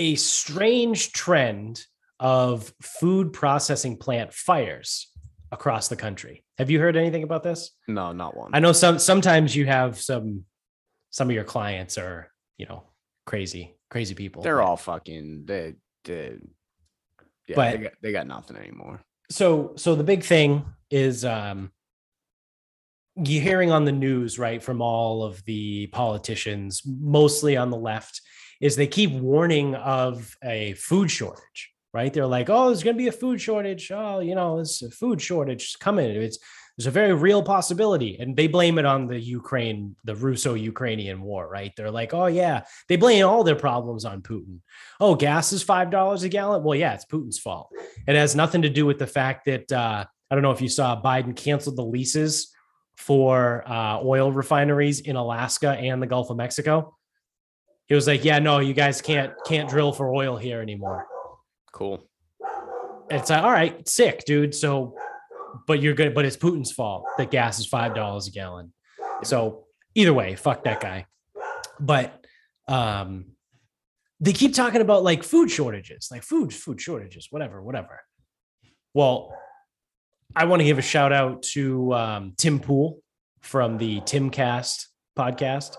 a 0.00 0.14
strange 0.14 1.12
trend 1.12 1.84
of 2.18 2.72
food 2.80 3.32
processing 3.34 3.96
plant 3.98 4.32
fires 4.32 5.08
across 5.52 5.88
the 5.88 5.96
country 5.96 6.42
have 6.58 6.70
you 6.70 6.78
heard 6.80 6.96
anything 6.96 7.22
about 7.22 7.42
this 7.42 7.70
No, 7.86 8.12
not 8.12 8.34
one. 8.36 8.50
i 8.54 8.60
know 8.60 8.72
some 8.72 8.98
sometimes 8.98 9.54
you 9.54 9.66
have 9.66 10.00
some 10.00 10.44
some 11.10 11.28
of 11.28 11.34
your 11.34 11.44
clients 11.44 11.98
are, 11.98 12.30
you 12.56 12.66
know, 12.66 12.84
crazy, 13.26 13.74
crazy 13.90 14.14
people. 14.14 14.42
They're 14.42 14.62
all 14.62 14.76
fucking 14.76 15.42
they, 15.44 15.74
they 16.04 16.36
yeah, 17.48 17.56
But- 17.56 17.72
they 17.72 17.78
got, 17.84 17.92
they 18.02 18.12
got 18.12 18.26
nothing 18.28 18.56
anymore. 18.56 19.00
so 19.28 19.74
so 19.76 19.94
the 19.96 20.04
big 20.04 20.22
thing 20.22 20.64
is 20.90 21.24
um 21.24 21.72
you're 23.16 23.42
hearing 23.42 23.70
on 23.72 23.84
the 23.84 23.92
news 23.92 24.38
right 24.38 24.62
from 24.62 24.80
all 24.80 25.24
of 25.24 25.44
the 25.44 25.88
politicians 25.88 26.82
mostly 26.86 27.56
on 27.56 27.70
the 27.70 27.76
left 27.76 28.20
is 28.60 28.76
they 28.76 28.86
keep 28.86 29.10
warning 29.12 29.74
of 29.74 30.36
a 30.44 30.74
food 30.74 31.10
shortage 31.10 31.70
right? 31.92 32.12
They're 32.12 32.26
like 32.26 32.50
oh 32.50 32.66
there's 32.66 32.82
going 32.82 32.96
to 32.96 33.02
be 33.02 33.08
a 33.08 33.12
food 33.12 33.40
shortage. 33.40 33.90
Oh 33.92 34.20
you 34.20 34.34
know 34.34 34.58
a 34.60 34.64
food 34.64 35.20
shortage 35.20 35.78
coming. 35.78 36.08
It's 36.10 36.38
there's 36.76 36.86
a 36.86 36.90
very 36.90 37.12
real 37.12 37.42
possibility 37.42 38.16
and 38.18 38.34
they 38.34 38.46
blame 38.46 38.78
it 38.78 38.86
on 38.86 39.06
the 39.06 39.18
ukraine 39.18 39.96
the 40.04 40.14
russo-ukrainian 40.14 41.20
war 41.20 41.48
right? 41.48 41.72
They're 41.76 41.90
like 41.90 42.14
oh 42.14 42.26
yeah. 42.26 42.62
They 42.88 42.96
blame 42.96 43.26
all 43.26 43.44
their 43.44 43.56
problems 43.56 44.04
on 44.04 44.22
putin. 44.22 44.60
Oh 44.98 45.14
gas 45.14 45.52
is 45.52 45.62
five 45.62 45.90
dollars 45.90 46.22
a 46.22 46.28
gallon? 46.28 46.62
Well 46.62 46.78
yeah 46.78 46.94
it's 46.94 47.04
putin's 47.04 47.38
fault. 47.38 47.70
It 48.06 48.14
has 48.14 48.34
nothing 48.34 48.62
to 48.62 48.70
do 48.70 48.86
with 48.86 48.98
the 48.98 49.06
fact 49.06 49.46
that 49.46 49.70
uh, 49.72 50.04
I 50.30 50.34
don't 50.34 50.42
know 50.42 50.52
if 50.52 50.62
you 50.62 50.68
saw 50.68 51.00
Biden 51.00 51.34
canceled 51.34 51.76
the 51.76 51.84
leases 51.84 52.54
for 52.96 53.66
uh, 53.66 53.98
oil 54.02 54.30
refineries 54.30 55.00
in 55.00 55.16
Alaska 55.16 55.70
and 55.70 56.02
the 56.02 56.06
Gulf 56.06 56.30
of 56.30 56.36
Mexico. 56.36 56.96
He 57.90 57.96
was 57.96 58.06
like, 58.06 58.24
"Yeah, 58.24 58.38
no, 58.38 58.60
you 58.60 58.72
guys 58.72 59.02
can't 59.02 59.32
can't 59.44 59.68
drill 59.68 59.92
for 59.92 60.14
oil 60.14 60.36
here 60.36 60.62
anymore." 60.62 61.08
Cool. 61.72 62.08
It's 63.10 63.28
like, 63.28 63.42
all 63.42 63.50
right, 63.50 63.86
sick, 63.88 64.24
dude. 64.24 64.54
So, 64.54 64.96
but 65.66 65.82
you're 65.82 65.94
good. 65.94 66.14
But 66.14 66.24
it's 66.24 66.36
Putin's 66.36 66.70
fault 66.70 67.04
that 67.18 67.32
gas 67.32 67.58
is 67.58 67.66
five 67.66 67.96
dollars 67.96 68.28
a 68.28 68.30
gallon. 68.30 68.72
So 69.24 69.64
either 69.96 70.14
way, 70.14 70.36
fuck 70.36 70.62
that 70.64 70.80
guy. 70.80 71.06
But 71.80 72.24
um, 72.68 73.32
they 74.20 74.34
keep 74.34 74.54
talking 74.54 74.82
about 74.82 75.02
like 75.02 75.24
food 75.24 75.50
shortages, 75.50 76.10
like 76.12 76.22
food 76.22 76.54
food 76.54 76.80
shortages, 76.80 77.26
whatever, 77.30 77.60
whatever. 77.60 78.02
Well, 78.94 79.34
I 80.36 80.44
want 80.44 80.60
to 80.60 80.64
give 80.64 80.78
a 80.78 80.82
shout 80.82 81.12
out 81.12 81.42
to 81.54 81.92
um, 81.92 82.34
Tim 82.36 82.60
Pool 82.60 83.00
from 83.40 83.78
the 83.78 84.00
Timcast 84.02 84.86
podcast. 85.18 85.76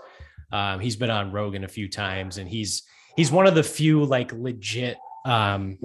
Um, 0.52 0.80
he's 0.80 0.96
been 0.96 1.10
on 1.10 1.32
Rogan 1.32 1.64
a 1.64 1.68
few 1.68 1.88
times, 1.88 2.38
and 2.38 2.50
he's 2.50 2.84
he's 3.16 3.32
one 3.32 3.48
of 3.48 3.56
the 3.56 3.64
few 3.64 4.04
like 4.04 4.34
legit 4.34 4.98
um, 5.26 5.78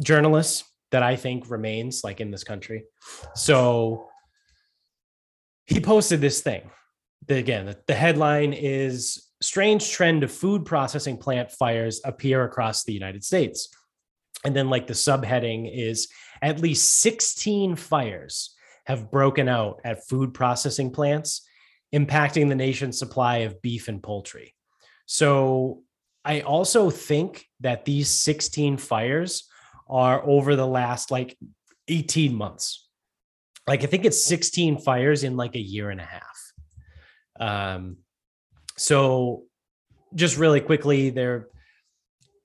journalists 0.00 0.64
that 0.90 1.02
I 1.02 1.16
think 1.16 1.50
remains 1.50 2.04
like 2.04 2.20
in 2.20 2.30
this 2.30 2.44
country. 2.44 2.84
So 3.34 4.08
he 5.66 5.80
posted 5.80 6.20
this 6.20 6.40
thing. 6.40 6.70
Again, 7.28 7.66
the, 7.66 7.78
the 7.86 7.94
headline 7.94 8.52
is 8.52 9.30
strange 9.40 9.90
trend 9.90 10.22
of 10.22 10.30
food 10.30 10.64
processing 10.64 11.16
plant 11.16 11.50
fires 11.50 12.00
appear 12.04 12.44
across 12.44 12.84
the 12.84 12.92
United 12.92 13.24
States. 13.24 13.68
And 14.44 14.54
then 14.54 14.68
like 14.68 14.86
the 14.86 14.94
subheading 14.94 15.70
is 15.74 16.08
at 16.42 16.60
least 16.60 17.00
16 17.00 17.76
fires 17.76 18.54
have 18.86 19.10
broken 19.10 19.48
out 19.48 19.80
at 19.84 20.06
food 20.06 20.34
processing 20.34 20.90
plants 20.90 21.46
impacting 21.94 22.48
the 22.48 22.54
nation's 22.54 22.98
supply 22.98 23.38
of 23.38 23.62
beef 23.62 23.86
and 23.88 24.02
poultry. 24.02 24.54
So 25.06 25.82
I 26.24 26.40
also 26.40 26.90
think 26.90 27.46
that 27.60 27.84
these 27.84 28.10
16 28.10 28.78
fires 28.78 29.48
are 29.88 30.22
over 30.26 30.56
the 30.56 30.66
last 30.66 31.10
like 31.10 31.38
18 31.88 32.34
months. 32.34 32.88
Like 33.66 33.84
I 33.84 33.86
think 33.86 34.04
it's 34.04 34.24
16 34.24 34.78
fires 34.78 35.22
in 35.22 35.36
like 35.36 35.54
a 35.54 35.60
year 35.60 35.90
and 35.90 36.00
a 36.00 36.04
half. 36.04 36.52
Um 37.38 37.98
so 38.76 39.44
just 40.14 40.36
really 40.36 40.60
quickly 40.60 41.10
there 41.10 41.48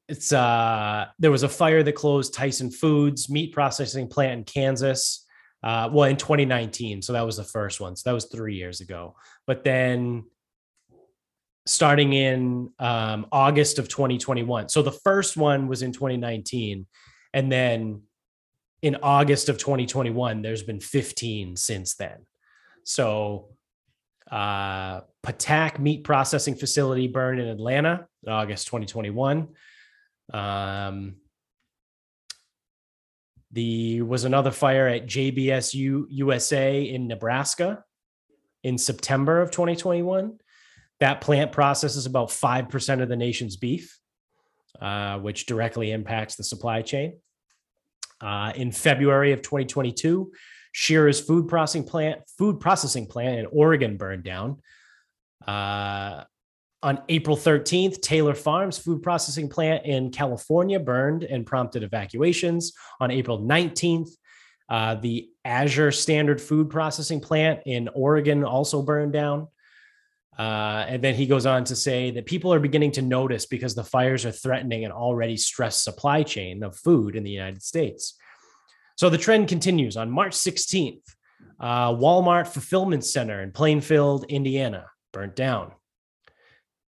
it's 0.08 0.34
uh 0.34 1.06
there 1.20 1.32
was 1.32 1.44
a 1.44 1.50
fire 1.50 1.84
that 1.84 1.94
closed 1.94 2.34
Tyson 2.34 2.72
Foods 2.72 3.30
meat 3.30 3.54
processing 3.54 4.08
plant 4.08 4.40
in 4.40 4.44
Kansas 4.44 5.26
uh 5.64 5.90
well 5.92 6.10
in 6.10 6.18
2019 6.18 7.02
so 7.02 7.14
that 7.14 7.26
was 7.26 7.38
the 7.38 7.44
first 7.44 7.82
one 7.82 7.96
so 7.96 8.10
that 8.10 8.14
was 8.14 8.26
3 8.26 8.56
years 8.56 8.82
ago 8.82 9.16
but 9.46 9.64
then 9.64 10.24
starting 11.70 12.14
in 12.14 12.72
um, 12.80 13.28
August 13.32 13.78
of 13.78 13.88
2021. 13.88 14.70
So 14.70 14.82
the 14.82 14.92
first 14.92 15.38
one 15.38 15.68
was 15.68 15.84
in 15.84 15.92
2019. 15.92 16.88
And 17.34 17.52
then 17.52 18.02
in 18.82 18.98
August 19.04 19.50
of 19.50 19.60
2021, 19.60 20.42
there's 20.42 20.64
been 20.64 20.80
15 20.80 21.56
since 21.56 21.96
then. 21.96 22.26
So 22.86 23.50
uh, 24.32 25.02
Patak 25.24 25.78
Meat 25.78 26.04
Processing 26.04 26.56
Facility 26.56 27.08
burned 27.08 27.40
in 27.40 27.48
Atlanta, 27.48 28.08
August 28.28 28.66
2021. 28.68 29.50
Um, 30.34 31.16
the 33.52 34.02
was 34.02 34.26
another 34.26 34.52
fire 34.52 34.88
at 34.88 35.08
JBSU 35.08 36.06
USA 36.10 36.84
in 36.84 37.08
Nebraska 37.08 37.84
in 38.64 38.78
September 38.78 39.42
of 39.42 39.52
2021. 39.52 40.38
That 41.00 41.22
plant 41.22 41.52
processes 41.52 42.06
about 42.06 42.30
5% 42.30 43.02
of 43.02 43.10
the 43.10 43.16
nation's 43.16 43.56
beef, 43.56 43.98
uh, 44.82 45.18
which 45.20 45.46
directly 45.46 45.92
impacts 45.92 46.36
the 46.36 46.44
supply 46.44 46.82
chain. 46.82 47.18
Uh, 48.22 48.52
in 48.56 48.72
February 48.72 49.32
of 49.32 49.42
2022, 49.42 50.32
Shearer's 50.74 51.22
food 51.22 51.48
processing 51.48 51.86
plant, 51.86 52.22
food 52.38 52.60
processing 52.60 53.08
plant 53.08 53.40
in 53.40 53.46
Oregon 53.46 53.98
burned 53.98 54.24
down. 54.24 54.58
Uh, 55.48 56.26
on 56.82 57.02
April 57.10 57.36
13th, 57.36 58.02
Taylor 58.02 58.34
Farms 58.34 58.78
food 58.78 59.02
processing 59.02 59.50
plant 59.50 59.86
in 59.86 60.12
California 60.12 60.80
burned 60.80 61.24
and 61.24 61.46
prompted 61.46 61.84
evacuations. 61.84 62.74
On 63.00 63.12
April 63.12 63.40
19th, 63.40 64.10
uh, 64.70 64.96
the 64.96 65.30
Azure 65.44 65.92
Standard 65.92 66.40
Food 66.40 66.70
Processing 66.70 67.20
Plant 67.20 67.62
in 67.66 67.90
Oregon 67.90 68.44
also 68.44 68.82
burned 68.82 69.14
down. 69.14 69.48
Uh, 70.38 70.86
and 70.88 71.04
then 71.04 71.16
he 71.16 71.26
goes 71.26 71.46
on 71.46 71.66
to 71.66 71.76
say 71.76 72.12
that 72.12 72.26
people 72.26 72.54
are 72.54 72.60
beginning 72.60 72.92
to 72.92 73.02
notice 73.02 73.46
because 73.46 73.76
the 73.76 73.84
fires 73.84 74.26
are 74.26 74.32
threatening 74.32 74.86
an 74.86 74.92
already 74.92 75.36
stressed 75.36 75.84
supply 75.84 76.24
chain 76.24 76.64
of 76.64 76.78
food 76.78 77.16
in 77.16 77.24
the 77.24 77.32
United 77.32 77.62
States. 77.62 78.16
So 78.96 79.10
the 79.10 79.18
trend 79.18 79.50
continues. 79.50 79.98
On 79.98 80.10
March 80.10 80.34
16th, 80.34 81.02
uh, 81.60 81.90
Walmart 81.90 82.48
Fulfillment 82.48 83.04
Center 83.04 83.42
in 83.42 83.52
Plainfield, 83.52 84.26
Indiana, 84.30 84.86
burnt 85.12 85.36
down. 85.36 85.74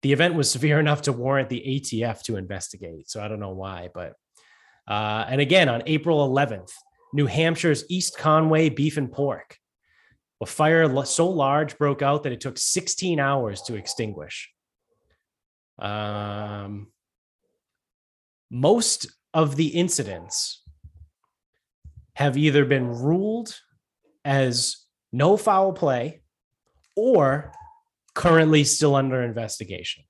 The 0.01 0.13
event 0.13 0.35
was 0.35 0.49
severe 0.49 0.79
enough 0.85 1.03
to 1.03 1.13
warrant 1.13 1.49
the 1.49 1.63
ATF 1.65 2.21
to 2.23 2.37
investigate. 2.37 3.09
So 3.09 3.21
I 3.21 3.27
don't 3.27 3.39
know 3.39 3.53
why, 3.53 3.89
but 3.93 4.13
uh, 4.87 5.25
and 5.27 5.39
again 5.39 5.69
on 5.69 5.83
April 5.85 6.27
11th, 6.29 6.71
New 7.13 7.27
Hampshire's 7.27 7.85
East 7.89 8.17
Conway 8.17 8.69
Beef 8.69 8.97
and 8.97 9.11
Pork. 9.11 9.57
A 10.41 10.45
fire 10.45 11.05
so 11.05 11.29
large 11.29 11.77
broke 11.77 12.01
out 12.01 12.23
that 12.23 12.31
it 12.31 12.41
took 12.41 12.57
16 12.57 13.19
hours 13.19 13.61
to 13.63 13.75
extinguish. 13.75 14.49
Um, 15.77 16.87
most 18.49 19.07
of 19.33 19.55
the 19.55 19.67
incidents 19.67 20.63
have 22.15 22.37
either 22.37 22.65
been 22.65 22.87
ruled 22.87 23.55
as 24.25 24.77
no 25.11 25.37
foul 25.37 25.73
play 25.73 26.21
or 26.95 27.51
currently 28.13 28.63
still 28.63 28.95
under 28.95 29.21
investigation. 29.21 30.03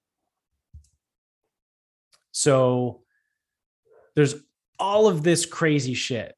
So 2.32 3.02
there's 4.16 4.36
all 4.80 5.08
of 5.08 5.24
this 5.24 5.46
crazy 5.46 5.94
shit, 5.94 6.36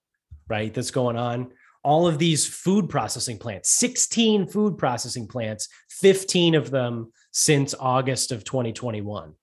right? 0.47 0.74
That's 0.74 0.91
going 0.91 1.18
on. 1.18 1.51
All 1.84 2.07
of 2.07 2.18
these 2.18 2.47
food 2.47 2.89
processing 2.89 3.38
plants, 3.38 3.70
16 3.70 4.47
food 4.47 4.78
processing 4.78 5.28
plants, 5.28 5.68
15 5.89 6.55
of 6.55 6.72
them 6.72 7.11
since 7.32 7.76
August 7.78 8.32
of 8.32 8.43
2021. 8.43 9.34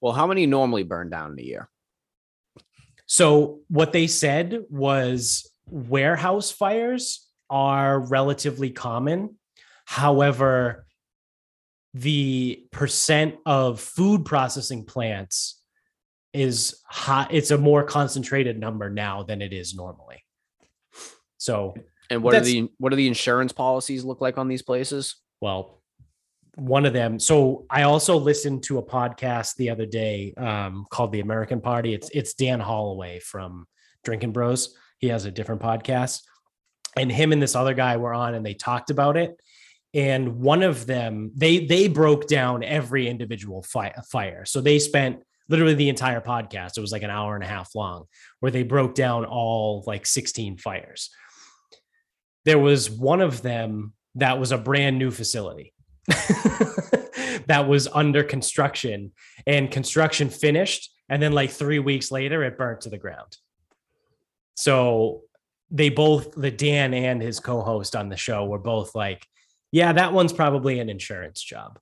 Well, 0.00 0.12
how 0.12 0.26
many 0.26 0.46
normally 0.46 0.82
burn 0.82 1.10
down 1.10 1.32
in 1.32 1.38
a 1.38 1.42
year? 1.42 1.68
So 3.06 3.60
what 3.68 3.92
they 3.92 4.06
said 4.06 4.64
was 4.70 5.50
warehouse 5.66 6.50
fires 6.50 7.28
are 7.50 8.00
relatively 8.00 8.70
common. 8.70 9.36
However, 9.84 10.86
the 11.94 12.66
percent 12.72 13.36
of 13.44 13.80
food 13.80 14.24
processing 14.24 14.84
plants 14.84 15.60
is 16.32 16.80
high. 16.86 17.26
It's 17.30 17.50
a 17.50 17.58
more 17.58 17.84
concentrated 17.84 18.58
number 18.58 18.88
now 18.88 19.22
than 19.22 19.42
it 19.42 19.52
is 19.52 19.74
normally. 19.74 20.24
So, 21.36 21.74
And 22.08 22.22
what 22.22 22.34
are 22.34 22.40
the 22.40 22.70
what 22.78 22.90
do 22.90 22.96
the 22.96 23.08
insurance 23.08 23.52
policies 23.52 24.04
look 24.04 24.20
like 24.20 24.38
on 24.38 24.48
these 24.48 24.62
places? 24.62 25.16
well, 25.42 25.82
one 26.54 26.86
of 26.86 26.92
them. 26.92 27.18
So 27.18 27.66
I 27.68 27.82
also 27.82 28.16
listened 28.16 28.62
to 28.64 28.78
a 28.78 28.82
podcast 28.82 29.56
the 29.56 29.70
other 29.70 29.86
day 29.86 30.32
um, 30.36 30.86
called 30.88 31.10
The 31.12 31.20
American 31.20 31.60
Party. 31.60 31.94
It's 31.94 32.08
it's 32.10 32.34
Dan 32.34 32.60
Holloway 32.60 33.18
from 33.18 33.66
Drinking 34.04 34.32
Bros. 34.32 34.76
He 34.98 35.08
has 35.08 35.24
a 35.24 35.30
different 35.30 35.60
podcast, 35.60 36.20
and 36.96 37.10
him 37.10 37.32
and 37.32 37.42
this 37.42 37.56
other 37.56 37.74
guy 37.74 37.96
were 37.96 38.14
on, 38.14 38.34
and 38.34 38.46
they 38.46 38.54
talked 38.54 38.90
about 38.90 39.16
it. 39.16 39.34
And 39.94 40.40
one 40.40 40.62
of 40.62 40.86
them 40.86 41.30
they 41.36 41.66
they 41.66 41.88
broke 41.88 42.26
down 42.26 42.62
every 42.62 43.08
individual 43.08 43.62
fi- 43.62 43.94
fire. 44.10 44.44
So 44.44 44.60
they 44.60 44.78
spent 44.78 45.22
literally 45.48 45.74
the 45.74 45.88
entire 45.88 46.20
podcast 46.20 46.78
it 46.78 46.80
was 46.80 46.92
like 46.92 47.02
an 47.02 47.10
hour 47.10 47.34
and 47.34 47.44
a 47.44 47.48
half 47.48 47.74
long 47.74 48.04
where 48.40 48.52
they 48.52 48.62
broke 48.62 48.94
down 48.94 49.24
all 49.24 49.84
like 49.86 50.06
16 50.06 50.56
fires. 50.56 51.10
There 52.44 52.58
was 52.58 52.90
one 52.90 53.20
of 53.20 53.42
them 53.42 53.92
that 54.14 54.38
was 54.38 54.52
a 54.52 54.58
brand 54.58 54.98
new 54.98 55.10
facility 55.10 55.74
that 57.46 57.66
was 57.68 57.86
under 57.88 58.24
construction 58.24 59.12
and 59.46 59.70
construction 59.70 60.30
finished 60.30 60.90
and 61.08 61.22
then 61.22 61.32
like 61.32 61.50
3 61.50 61.80
weeks 61.80 62.10
later 62.10 62.42
it 62.44 62.56
burnt 62.56 62.82
to 62.82 62.90
the 62.90 62.98
ground. 62.98 63.36
So 64.54 65.22
they 65.70 65.88
both 65.90 66.32
the 66.32 66.50
Dan 66.50 66.94
and 66.94 67.20
his 67.20 67.40
co-host 67.40 67.94
on 67.94 68.08
the 68.08 68.16
show 68.16 68.44
were 68.46 68.58
both 68.58 68.94
like 68.94 69.26
yeah, 69.72 69.94
that 69.94 70.12
one's 70.12 70.32
probably 70.32 70.78
an 70.78 70.88
insurance 70.88 71.42
job. 71.42 71.78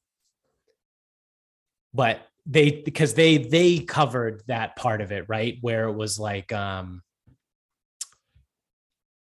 But 1.92 2.26
they 2.46 2.82
because 2.84 3.14
they 3.14 3.38
they 3.38 3.80
covered 3.80 4.42
that 4.46 4.76
part 4.76 5.00
of 5.00 5.12
it, 5.12 5.26
right? 5.28 5.58
Where 5.60 5.88
it 5.88 5.94
was 5.94 6.18
like 6.18 6.52
um 6.52 7.02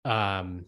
um 0.05 0.65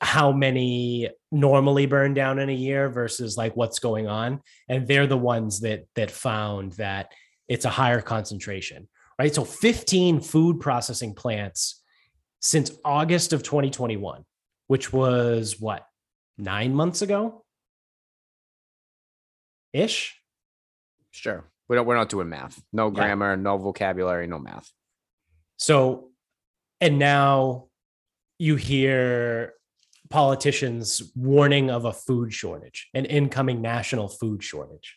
how 0.00 0.32
many 0.32 1.08
normally 1.32 1.86
burn 1.86 2.14
down 2.14 2.38
in 2.38 2.48
a 2.48 2.54
year 2.54 2.88
versus 2.88 3.36
like 3.36 3.56
what's 3.56 3.78
going 3.78 4.06
on 4.06 4.40
and 4.68 4.86
they're 4.86 5.06
the 5.06 5.16
ones 5.16 5.60
that 5.60 5.86
that 5.94 6.10
found 6.10 6.72
that 6.72 7.12
it's 7.48 7.64
a 7.64 7.70
higher 7.70 8.02
concentration 8.02 8.86
right 9.18 9.34
so 9.34 9.44
15 9.44 10.20
food 10.20 10.60
processing 10.60 11.14
plants 11.14 11.82
since 12.40 12.70
august 12.84 13.32
of 13.32 13.42
2021 13.42 14.24
which 14.66 14.92
was 14.92 15.58
what 15.58 15.86
nine 16.38 16.74
months 16.74 17.02
ago 17.02 17.44
ish. 19.72 20.20
Sure. 21.10 21.44
We 21.68 21.76
don't, 21.76 21.86
we're 21.86 21.96
not 21.96 22.08
doing 22.08 22.28
math. 22.28 22.62
No 22.72 22.90
grammar, 22.90 23.30
yeah. 23.30 23.42
no 23.42 23.58
vocabulary, 23.58 24.26
no 24.26 24.38
math. 24.38 24.70
So, 25.56 26.10
and 26.80 26.98
now 26.98 27.66
you 28.38 28.56
hear 28.56 29.54
politicians 30.10 31.02
warning 31.16 31.70
of 31.70 31.84
a 31.84 31.92
food 31.92 32.32
shortage, 32.32 32.88
an 32.94 33.04
incoming 33.04 33.62
national 33.62 34.08
food 34.08 34.42
shortage. 34.42 34.96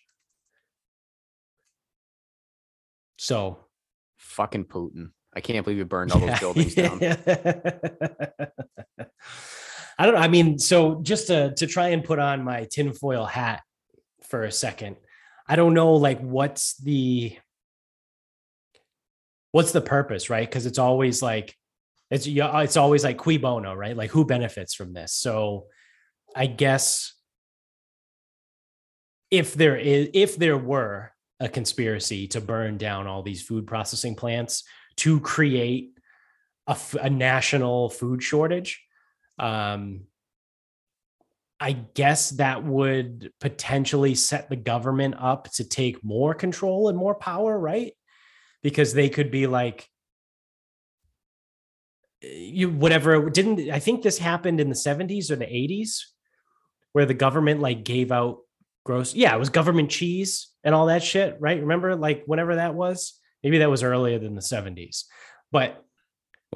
So, 3.18 3.66
fucking 4.18 4.66
Putin. 4.66 5.12
I 5.34 5.42
can't 5.42 5.64
believe 5.64 5.78
you 5.78 5.86
burned 5.86 6.12
all 6.12 6.20
those 6.20 6.30
yeah, 6.30 6.40
buildings 6.40 6.76
down. 6.76 7.00
I 10.00 10.06
don't 10.06 10.16
know. 10.16 10.22
I 10.22 10.30
mean, 10.30 10.58
so 10.58 11.02
just 11.02 11.28
to 11.28 11.54
to 11.56 11.68
try 11.68 11.90
and 11.90 12.04
put 12.04 12.20
on 12.20 12.46
my 12.46 12.66
tinfoil 12.72 13.26
hat 13.26 13.62
for 14.30 14.44
a 14.44 14.52
second, 14.52 14.96
I 15.46 15.58
don't 15.58 15.74
know 15.74 15.96
like 15.96 16.22
what's 16.22 16.78
the 16.78 17.38
what's 19.52 19.74
the 19.74 19.82
purpose, 19.82 20.30
right? 20.30 20.48
Because 20.48 20.66
it's 20.66 20.80
always 20.80 21.22
like 21.22 21.54
it's 22.10 22.26
it's 22.28 22.78
always 22.78 23.04
like 23.04 23.18
cui 23.18 23.38
bono, 23.38 23.74
right? 23.74 23.96
Like 23.96 24.10
who 24.10 24.24
benefits 24.24 24.74
from 24.74 24.94
this? 24.94 25.14
So 25.14 25.66
I 26.34 26.46
guess 26.46 27.14
if 29.30 29.54
there 29.54 29.76
is 29.76 30.10
if 30.14 30.38
there 30.38 30.58
were 30.58 31.12
a 31.42 31.50
conspiracy 31.50 32.28
to 32.30 32.40
burn 32.40 32.78
down 32.78 33.06
all 33.06 33.22
these 33.22 33.42
food 33.42 33.68
processing 33.68 34.16
plants 34.16 34.64
to 34.98 35.20
create 35.20 35.92
a, 36.68 36.78
a 37.02 37.10
national 37.10 37.90
food 37.90 38.24
shortage 38.24 38.82
um, 39.40 40.02
I 41.60 41.74
guess 41.74 42.32
that 42.32 42.64
would 42.64 43.32
potentially 43.40 44.16
set 44.16 44.50
the 44.50 44.56
government 44.56 45.16
up 45.20 45.52
to 45.54 45.64
take 45.64 46.04
more 46.04 46.34
control 46.34 46.88
and 46.90 46.98
more 46.98 47.16
power, 47.16 47.58
right? 47.58 47.94
Because 48.64 48.94
they 48.94 49.10
could 49.10 49.32
be 49.32 49.48
like, 49.48 49.88
you 52.22 52.70
whatever 52.70 53.30
didn't 53.30 53.70
I 53.70 53.80
think 53.80 54.02
this 54.02 54.18
happened 54.18 54.60
in 54.60 54.70
the 54.70 54.76
70s 54.76 55.32
or 55.32 55.38
the 55.38 55.46
80s 55.46 56.02
where 56.92 57.06
the 57.06 57.14
government 57.14 57.62
like 57.62 57.86
gave 57.86 58.12
out 58.12 58.40
gross 58.84 59.14
yeah 59.14 59.34
it 59.34 59.40
was 59.40 59.50
government 59.50 59.90
cheese 59.90 60.50
and 60.64 60.76
all 60.76 60.88
that 60.88 61.04
shit 61.04 61.38
right 61.40 61.62
remember 61.62 61.96
like 61.96 62.24
whenever 62.26 62.56
that 62.56 62.76
was 62.76 63.18
maybe 63.42 63.60
that 63.60 63.70
was 63.70 63.84
earlier 63.84 64.20
than 64.20 64.36
the 64.36 64.42
70s 64.42 65.06
but 65.52 65.84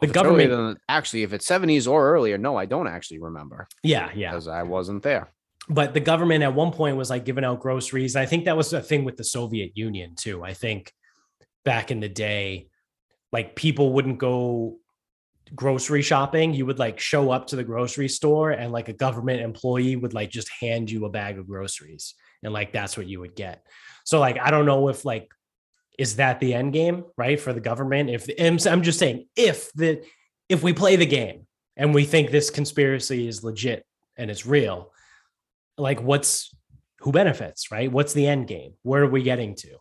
the 0.02 0.08
government 0.08 0.50
than, 0.50 0.78
actually 0.90 1.24
if 1.24 1.34
it's 1.34 1.48
70s 1.48 1.88
or 1.88 2.12
earlier 2.12 2.38
no 2.38 2.58
i 2.58 2.66
don't 2.66 2.88
actually 2.88 3.20
remember. 3.20 3.68
Yeah 3.84 4.10
yeah. 4.16 4.32
Because 4.32 4.48
i 4.48 4.64
wasn't 4.64 5.04
there. 5.04 5.32
But 5.70 5.94
the 5.94 6.00
government 6.00 6.44
at 6.44 6.54
one 6.54 6.72
point 6.72 6.98
was 6.98 7.10
like 7.10 7.24
giving 7.24 7.46
out 7.46 7.62
groceries. 7.62 8.18
I 8.18 8.26
think 8.26 8.46
that 8.46 8.58
was 8.58 8.74
a 8.74 8.82
thing 8.82 9.06
with 9.06 9.16
the 9.16 9.24
soviet 9.24 9.72
union 9.76 10.16
too. 10.16 10.44
I 10.44 10.54
think 10.54 10.92
back 11.64 11.90
in 11.90 12.02
the 12.02 12.10
day 12.10 12.68
like 13.32 13.56
people 13.56 13.94
wouldn't 13.94 14.18
go 14.18 14.78
grocery 15.56 16.02
shopping. 16.02 16.54
You 16.54 16.66
would 16.66 16.80
like 16.80 17.00
show 17.00 17.32
up 17.32 17.48
to 17.48 17.56
the 17.56 17.64
grocery 17.64 18.10
store 18.10 18.52
and 18.52 18.74
like 18.74 18.90
a 18.90 18.94
government 18.94 19.42
employee 19.42 19.96
would 19.96 20.14
like 20.14 20.30
just 20.30 20.50
hand 20.50 20.92
you 20.92 21.06
a 21.06 21.10
bag 21.10 21.40
of 21.40 21.48
groceries. 21.48 22.16
And 22.44 22.52
like 22.52 22.74
that's 22.74 22.98
what 22.98 23.08
you 23.08 23.22
would 23.22 23.36
get. 23.36 23.66
So 24.04 24.20
like 24.20 24.38
i 24.40 24.52
don't 24.52 24.66
know 24.66 24.90
if 24.90 25.06
like 25.06 25.30
is 25.98 26.16
that 26.18 26.40
the 26.40 26.54
end 26.54 26.74
game 26.74 27.06
right 27.18 27.40
for 27.40 27.54
the 27.54 27.60
government? 27.60 28.10
If 28.10 28.30
i'm 28.40 28.82
just 28.82 29.00
saying 29.00 29.28
if 29.36 29.72
the 29.74 30.04
if 30.50 30.64
we 30.64 30.74
play 30.74 30.96
the 30.96 31.06
game 31.06 31.48
and 31.78 31.94
we 31.94 32.06
think 32.06 32.30
this 32.30 32.50
conspiracy 32.50 33.28
is 33.28 33.44
legit 33.44 33.86
and 34.18 34.30
it's 34.30 34.46
real 34.46 34.92
like 35.78 36.02
what's 36.02 36.54
who 37.00 37.12
benefits 37.12 37.72
right? 37.72 37.92
What's 37.92 38.14
the 38.14 38.28
end 38.28 38.48
game? 38.48 38.74
Where 38.84 39.04
are 39.04 39.10
we 39.10 39.24
getting 39.24 39.56
to? 39.56 39.78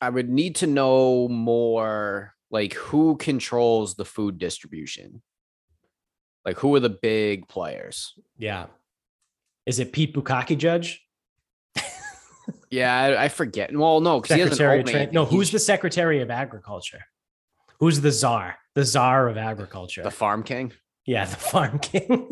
I 0.00 0.10
would 0.10 0.28
need 0.28 0.56
to 0.56 0.66
know 0.66 1.28
more 1.28 2.34
like 2.50 2.74
who 2.74 3.16
controls 3.16 3.94
the 3.94 4.04
food 4.04 4.38
distribution? 4.38 5.22
Like 6.44 6.58
who 6.58 6.74
are 6.74 6.80
the 6.80 6.88
big 6.88 7.46
players? 7.48 8.14
Yeah. 8.36 8.66
Is 9.66 9.78
it 9.78 9.92
pete 9.92 10.14
Buttigieg 10.14 10.98
yeah, 12.70 12.94
I, 12.94 13.24
I 13.24 13.28
forget. 13.28 13.74
Well, 13.74 14.00
no, 14.00 14.20
because 14.20 14.36
he 14.36 14.40
has 14.42 14.56
Tra- 14.56 15.12
no, 15.12 15.24
who's 15.24 15.50
the 15.50 15.58
Secretary 15.58 16.20
of 16.20 16.30
Agriculture? 16.30 17.00
Who's 17.80 18.00
the 18.00 18.12
czar? 18.12 18.56
The 18.74 18.84
czar 18.84 19.28
of 19.28 19.36
agriculture. 19.36 20.02
The 20.02 20.10
farm 20.10 20.42
king. 20.42 20.72
Yeah, 21.04 21.24
the 21.24 21.36
farm 21.36 21.78
king. 21.80 22.30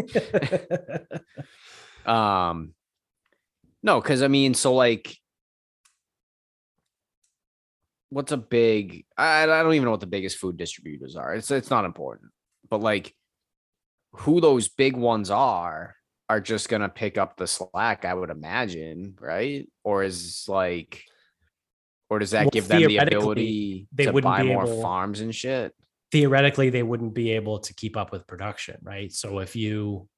um, 2.07 2.75
no, 3.83 4.01
because 4.01 4.23
I 4.23 4.29
mean, 4.29 4.55
so 4.55 4.75
like, 4.75 5.17
what's 8.11 8.33
a 8.33 8.37
big? 8.37 9.05
I, 9.17 9.43
I 9.43 9.47
don't 9.47 9.75
even 9.75 9.87
know 9.87 9.91
what 9.91 10.01
the 10.01 10.07
biggest 10.07 10.39
food 10.39 10.57
distributors 10.57 11.17
are. 11.17 11.35
It's 11.35 11.51
it's 11.51 11.71
not 11.71 11.85
important, 11.85 12.31
but 12.69 12.81
like, 12.81 13.15
who 14.13 14.41
those 14.41 14.69
big 14.69 14.97
ones 14.97 15.31
are 15.31 15.97
are 16.31 16.41
just 16.41 16.69
going 16.69 16.81
to 16.81 16.89
pick 16.89 17.19
up 17.19 17.37
the 17.37 17.47
slack, 17.49 18.05
I 18.05 18.15
would 18.15 18.31
imagine, 18.31 19.15
right? 19.19 19.69
Or 19.83 20.05
is 20.05 20.45
like, 20.47 21.03
or 22.09 22.21
does 22.21 22.31
that 22.31 22.45
well, 22.45 22.51
give 22.51 22.69
them 22.69 22.85
the 22.85 22.99
ability 22.99 23.89
they 23.93 24.07
to 24.07 24.23
buy 24.23 24.45
more 24.45 24.65
able, 24.65 24.81
farms 24.81 25.19
and 25.19 25.35
shit? 25.35 25.75
Theoretically, 26.13 26.71
they 26.71 26.85
wouldn't 26.85 27.15
be 27.15 27.33
able 27.33 27.59
to 27.59 27.75
keep 27.75 27.97
up 27.97 28.13
with 28.13 28.29
production, 28.29 28.79
right? 28.83 29.13
So 29.13 29.41
if 29.41 29.57
you 29.57 30.09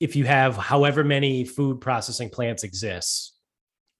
if 0.00 0.16
you 0.16 0.24
have 0.24 0.56
however 0.56 1.04
many 1.04 1.44
food 1.44 1.80
processing 1.80 2.30
plants 2.30 2.64
exist, 2.64 3.34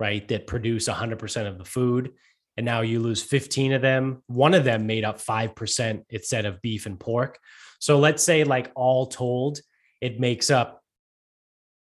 right, 0.01 0.26
that 0.28 0.49
produce 0.49 0.88
100% 0.88 1.47
of 1.47 1.59
the 1.59 1.64
food, 1.64 2.12
and 2.57 2.66
now 2.66 2.80
you 2.80 2.99
lose 2.99 3.22
15 3.22 3.74
of 3.74 3.82
them, 3.82 4.24
one 4.26 4.55
of 4.55 4.64
them 4.64 4.86
made 4.86 5.05
up 5.05 5.20
5% 5.20 6.03
instead 6.11 6.47
of 6.47 6.61
beef 6.62 6.86
and 6.86 6.99
pork. 6.99 7.38
So 7.78 7.99
let's 7.99 8.24
say, 8.24 8.45
like, 8.45 8.72
all 8.74 9.07
told, 9.07 9.61
it 10.01 10.18
makes 10.18 10.51
up 10.51 10.80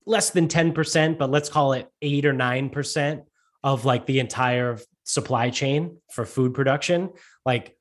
less 0.09 0.31
than 0.31 0.49
10%, 0.49 1.19
but 1.19 1.31
let's 1.31 1.49
call 1.49 1.75
it 1.75 1.89
eight 2.03 2.25
or 2.25 2.33
9% 2.33 3.23
of 3.63 3.85
like 3.85 4.07
the 4.07 4.21
entire 4.21 4.79
supply 5.05 5.51
chain 5.51 5.99
for 6.13 6.25
food 6.25 6.55
production. 6.55 7.11
Like 7.45 7.77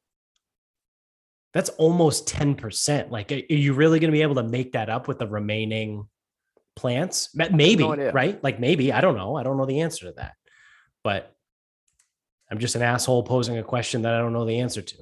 that's 1.54 1.70
almost 1.72 2.28
10%. 2.28 3.10
Like, 3.10 3.32
are 3.32 3.36
you 3.36 3.74
really 3.74 4.00
going 4.00 4.12
to 4.12 4.16
be 4.16 4.22
able 4.22 4.36
to 4.36 4.44
make 4.44 4.74
that 4.74 4.90
up 4.90 5.08
with 5.08 5.18
the 5.18 5.28
remaining 5.28 6.08
plants? 6.76 7.30
Maybe, 7.34 7.84
no 7.84 8.12
right? 8.12 8.42
Like, 8.44 8.60
maybe. 8.60 8.92
I 8.92 9.02
don't 9.02 9.16
know. 9.16 9.36
I 9.36 9.44
don't 9.44 9.58
know 9.58 9.66
the 9.66 9.82
answer 9.82 10.08
to 10.08 10.14
that. 10.18 10.34
But 11.04 11.34
I'm 12.52 12.60
just 12.60 12.76
an 12.76 12.82
asshole 12.82 13.24
posing 13.24 13.58
a 13.58 13.64
question 13.64 14.04
that 14.04 14.14
I 14.14 14.20
don't 14.20 14.34
know 14.34 14.46
the 14.46 14.60
answer 14.60 14.82
to. 14.82 14.96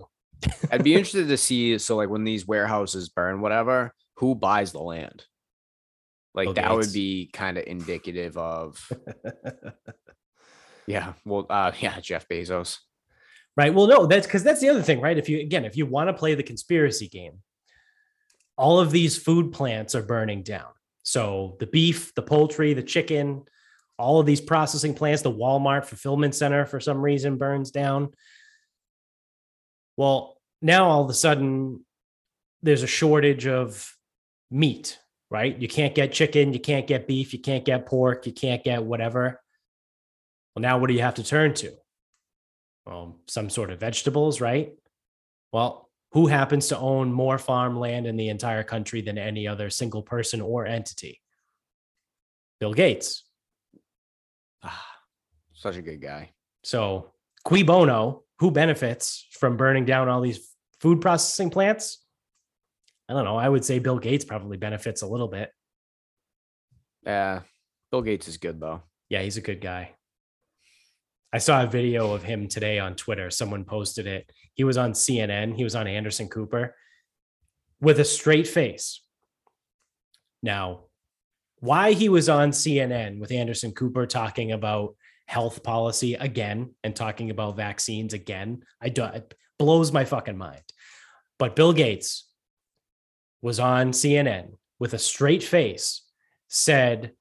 I'd 0.72 0.84
be 0.84 0.94
interested 0.96 1.28
to 1.28 1.38
see. 1.38 1.78
So, 1.78 1.98
like, 1.98 2.10
when 2.10 2.24
these 2.24 2.48
warehouses 2.48 3.10
burn, 3.10 3.42
whatever, 3.42 3.94
who 4.18 4.36
buys 4.36 4.72
the 4.72 4.80
land? 4.80 5.26
Like 6.36 6.56
that 6.56 6.74
would 6.74 6.94
be 6.94 7.30
kind 7.32 7.58
of 7.58 7.64
indicative 7.66 8.38
of 8.38 8.92
Yeah, 10.88 11.14
well 11.26 11.46
uh 11.50 11.72
yeah, 11.80 12.00
Jeff 12.00 12.28
Bezos. 12.28 12.80
Right. 13.58 13.74
Well, 13.74 13.88
no, 13.88 14.06
that's 14.06 14.28
because 14.28 14.44
that's 14.44 14.60
the 14.60 14.70
other 14.70 14.82
thing, 14.82 15.00
right? 15.00 15.18
If 15.18 15.30
you 15.30 15.40
again, 15.40 15.64
if 15.66 15.78
you 15.78 15.86
want 15.86 16.10
to 16.10 16.14
play 16.14 16.36
the 16.36 16.44
conspiracy 16.44 17.08
game, 17.08 17.40
all 18.58 18.80
of 18.80 18.92
these 18.92 19.18
food 19.18 19.52
plants 19.54 19.96
are 19.96 20.04
burning 20.04 20.44
down. 20.44 20.68
So 21.04 21.56
the 21.60 21.68
beef, 21.68 22.14
the 22.16 22.22
poultry, 22.22 22.74
the 22.74 22.84
chicken, 22.84 23.44
all 23.98 24.20
of 24.20 24.26
these 24.26 24.42
processing 24.42 24.94
plants, 24.94 25.22
the 25.22 25.32
Walmart 25.32 25.86
fulfillment 25.86 26.36
center 26.36 26.66
for 26.66 26.80
some 26.80 27.02
reason 27.02 27.38
burns 27.38 27.72
down. 27.72 28.10
Well, 29.96 30.38
now 30.62 30.90
all 30.90 31.04
of 31.04 31.10
a 31.10 31.14
sudden 31.14 31.86
there's 32.62 32.84
a 32.84 32.88
shortage 32.88 33.48
of 33.48 33.96
meat, 34.52 35.00
right? 35.30 35.58
You 35.58 35.68
can't 35.68 35.96
get 35.96 36.14
chicken, 36.14 36.54
you 36.54 36.60
can't 36.60 36.88
get 36.88 37.08
beef, 37.08 37.34
you 37.34 37.40
can't 37.40 37.66
get 37.66 37.86
pork, 37.86 38.26
you 38.26 38.34
can't 38.34 38.64
get 38.64 38.84
whatever. 38.84 39.42
Well, 40.56 40.62
now 40.62 40.78
what 40.78 40.88
do 40.88 40.94
you 40.94 41.02
have 41.02 41.16
to 41.16 41.24
turn 41.24 41.54
to? 41.56 41.72
Well, 42.86 43.20
some 43.28 43.50
sort 43.50 43.72
of 43.72 43.80
vegetables, 43.80 44.40
right? 44.40 44.74
Well, 45.52 45.90
who 46.12 46.28
happens 46.28 46.68
to 46.68 46.78
own 46.78 47.12
more 47.12 47.38
farmland 47.38 48.08
in 48.08 48.16
the 48.16 48.30
entire 48.30 48.64
country 48.64 49.02
than 49.02 49.18
any 49.18 49.48
other 49.48 49.70
single 49.70 50.02
person 50.02 50.40
or 50.40 50.66
entity? 50.66 51.22
Bill 52.60 52.74
Gates. 52.74 53.24
Ah, 54.64 54.86
such 55.54 55.76
a 55.76 55.82
good 55.82 56.02
guy. 56.02 56.32
So, 56.64 57.12
cui 57.44 57.64
bono, 57.64 58.24
who 58.40 58.52
benefits 58.52 59.28
from 59.32 59.58
burning 59.58 59.86
down 59.86 60.08
all 60.08 60.22
these 60.22 60.56
food 60.80 61.02
processing 61.02 61.50
plants? 61.50 62.05
I 63.08 63.14
don't 63.14 63.26
know. 63.26 63.38
I 63.38 63.48
would 63.48 63.64
say 63.64 63.80
Bill 63.80 64.00
Gates 64.00 64.26
probably 64.26 64.58
benefits 64.58 65.02
a 65.02 65.08
little 65.08 65.28
bit. 65.28 65.52
Yeah. 67.06 67.42
Bill 67.92 68.02
Gates 68.02 68.28
is 68.28 68.38
good 68.38 68.60
though. 68.60 68.82
Yeah, 69.10 69.22
he's 69.22 69.38
a 69.38 69.42
good 69.42 69.62
guy. 69.62 69.92
I 71.32 71.38
saw 71.38 71.64
a 71.64 71.68
video 71.68 72.14
of 72.14 72.24
him 72.24 72.48
today 72.48 72.80
on 72.80 72.96
Twitter. 72.96 73.30
Someone 73.30 73.66
posted 73.66 74.08
it. 74.08 74.32
He 74.54 74.64
was 74.64 74.78
on 74.78 74.94
CNN, 74.94 75.56
he 75.56 75.64
was 75.64 75.76
on 75.76 75.88
Anderson 75.88 76.30
Cooper 76.30 76.76
with 77.82 78.00
a 78.00 78.06
straight 78.06 78.48
face. 78.48 79.02
Now, 80.42 80.86
why 81.60 81.94
he 81.94 82.10
was 82.10 82.30
on 82.30 82.52
CNN 82.52 83.20
with 83.20 83.32
Anderson 83.32 83.72
Cooper 83.72 84.06
talking 84.06 84.52
about 84.52 84.96
health 85.28 85.64
policy 85.64 86.14
again 86.14 86.76
and 86.84 86.96
talking 86.96 87.32
about 87.32 87.58
vaccines 87.58 88.14
again, 88.14 88.64
I 88.82 88.90
do 88.90 89.04
it 89.06 89.34
blows 89.58 89.92
my 89.92 90.06
fucking 90.06 90.38
mind. 90.38 90.64
But 91.40 91.56
Bill 91.56 91.74
Gates 91.74 92.28
was 93.42 93.60
on 93.60 93.92
CNN 93.92 94.54
with 94.80 94.94
a 94.94 95.00
straight 95.00 95.44
face 95.44 96.02
said, 96.48 97.14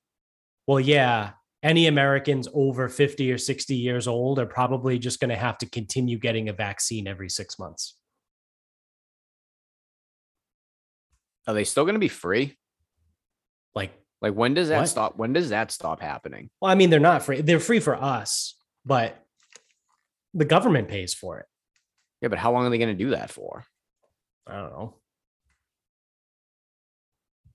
"Well, 0.66 0.80
yeah, 0.80 1.32
any 1.62 1.86
Americans 1.86 2.48
over 2.52 2.88
50 2.88 3.30
or 3.32 3.38
60 3.38 3.74
years 3.74 4.06
old 4.08 4.38
are 4.38 4.46
probably 4.46 4.98
just 4.98 5.20
going 5.20 5.30
to 5.30 5.36
have 5.36 5.58
to 5.58 5.66
continue 5.68 6.18
getting 6.18 6.48
a 6.48 6.52
vaccine 6.52 7.06
every 7.06 7.28
6 7.28 7.58
months." 7.58 7.96
Are 11.46 11.54
they 11.54 11.64
still 11.64 11.84
going 11.84 11.94
to 11.94 11.98
be 12.00 12.08
free? 12.08 12.56
Like 13.74 13.92
Like 14.22 14.34
when 14.34 14.54
does 14.54 14.68
that 14.68 14.78
What? 14.78 14.88
stop? 14.88 15.16
When 15.16 15.32
does 15.34 15.50
that 15.50 15.70
stop 15.70 16.00
happening? 16.00 16.48
Well, 16.60 16.70
I 16.70 16.74
mean, 16.74 16.88
they're 16.90 17.00
not 17.00 17.22
free. 17.22 17.42
They're 17.42 17.60
free 17.60 17.80
for 17.80 17.94
us, 17.96 18.54
but 18.84 19.22
the 20.32 20.46
government 20.46 20.88
pays 20.88 21.12
for 21.12 21.38
it. 21.40 21.46
Yeah, 22.22 22.28
but 22.28 22.38
how 22.38 22.52
long 22.52 22.64
are 22.66 22.70
they 22.70 22.78
going 22.78 22.96
to 22.96 23.04
do 23.04 23.10
that 23.10 23.30
for? 23.30 23.64
I 24.46 24.54
don't 24.56 24.70
know. 24.70 24.96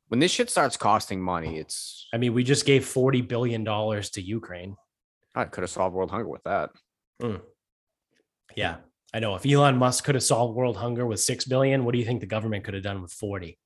When 0.10 0.20
this 0.20 0.32
shit 0.32 0.50
starts 0.50 0.76
costing 0.76 1.22
money, 1.22 1.58
it's 1.58 2.08
I 2.14 2.18
mean, 2.18 2.34
we 2.34 2.44
just 2.44 2.66
gave 2.66 2.84
$40 2.84 3.28
billion 3.28 3.64
to 3.64 4.22
Ukraine. 4.22 4.76
I 5.36 5.46
could 5.46 5.62
have 5.62 5.70
solved 5.70 5.96
world 5.96 6.12
hunger 6.12 6.28
with 6.28 6.44
that. 6.44 6.72
Hmm. 7.22 7.38
Yeah. 8.56 8.78
I 9.14 9.20
know. 9.20 9.36
If 9.36 9.46
Elon 9.46 9.78
Musk 9.78 10.04
could 10.04 10.16
have 10.16 10.24
solved 10.24 10.56
world 10.56 10.78
hunger 10.78 11.06
with 11.06 11.20
6 11.20 11.46
billion, 11.46 11.86
what 11.86 11.94
do 11.94 12.00
you 12.00 12.06
think 12.06 12.20
the 12.20 12.26
government 12.28 12.64
could 12.64 12.74
have 12.74 12.84
done 12.84 13.02
with 13.02 13.12
40? 13.12 13.58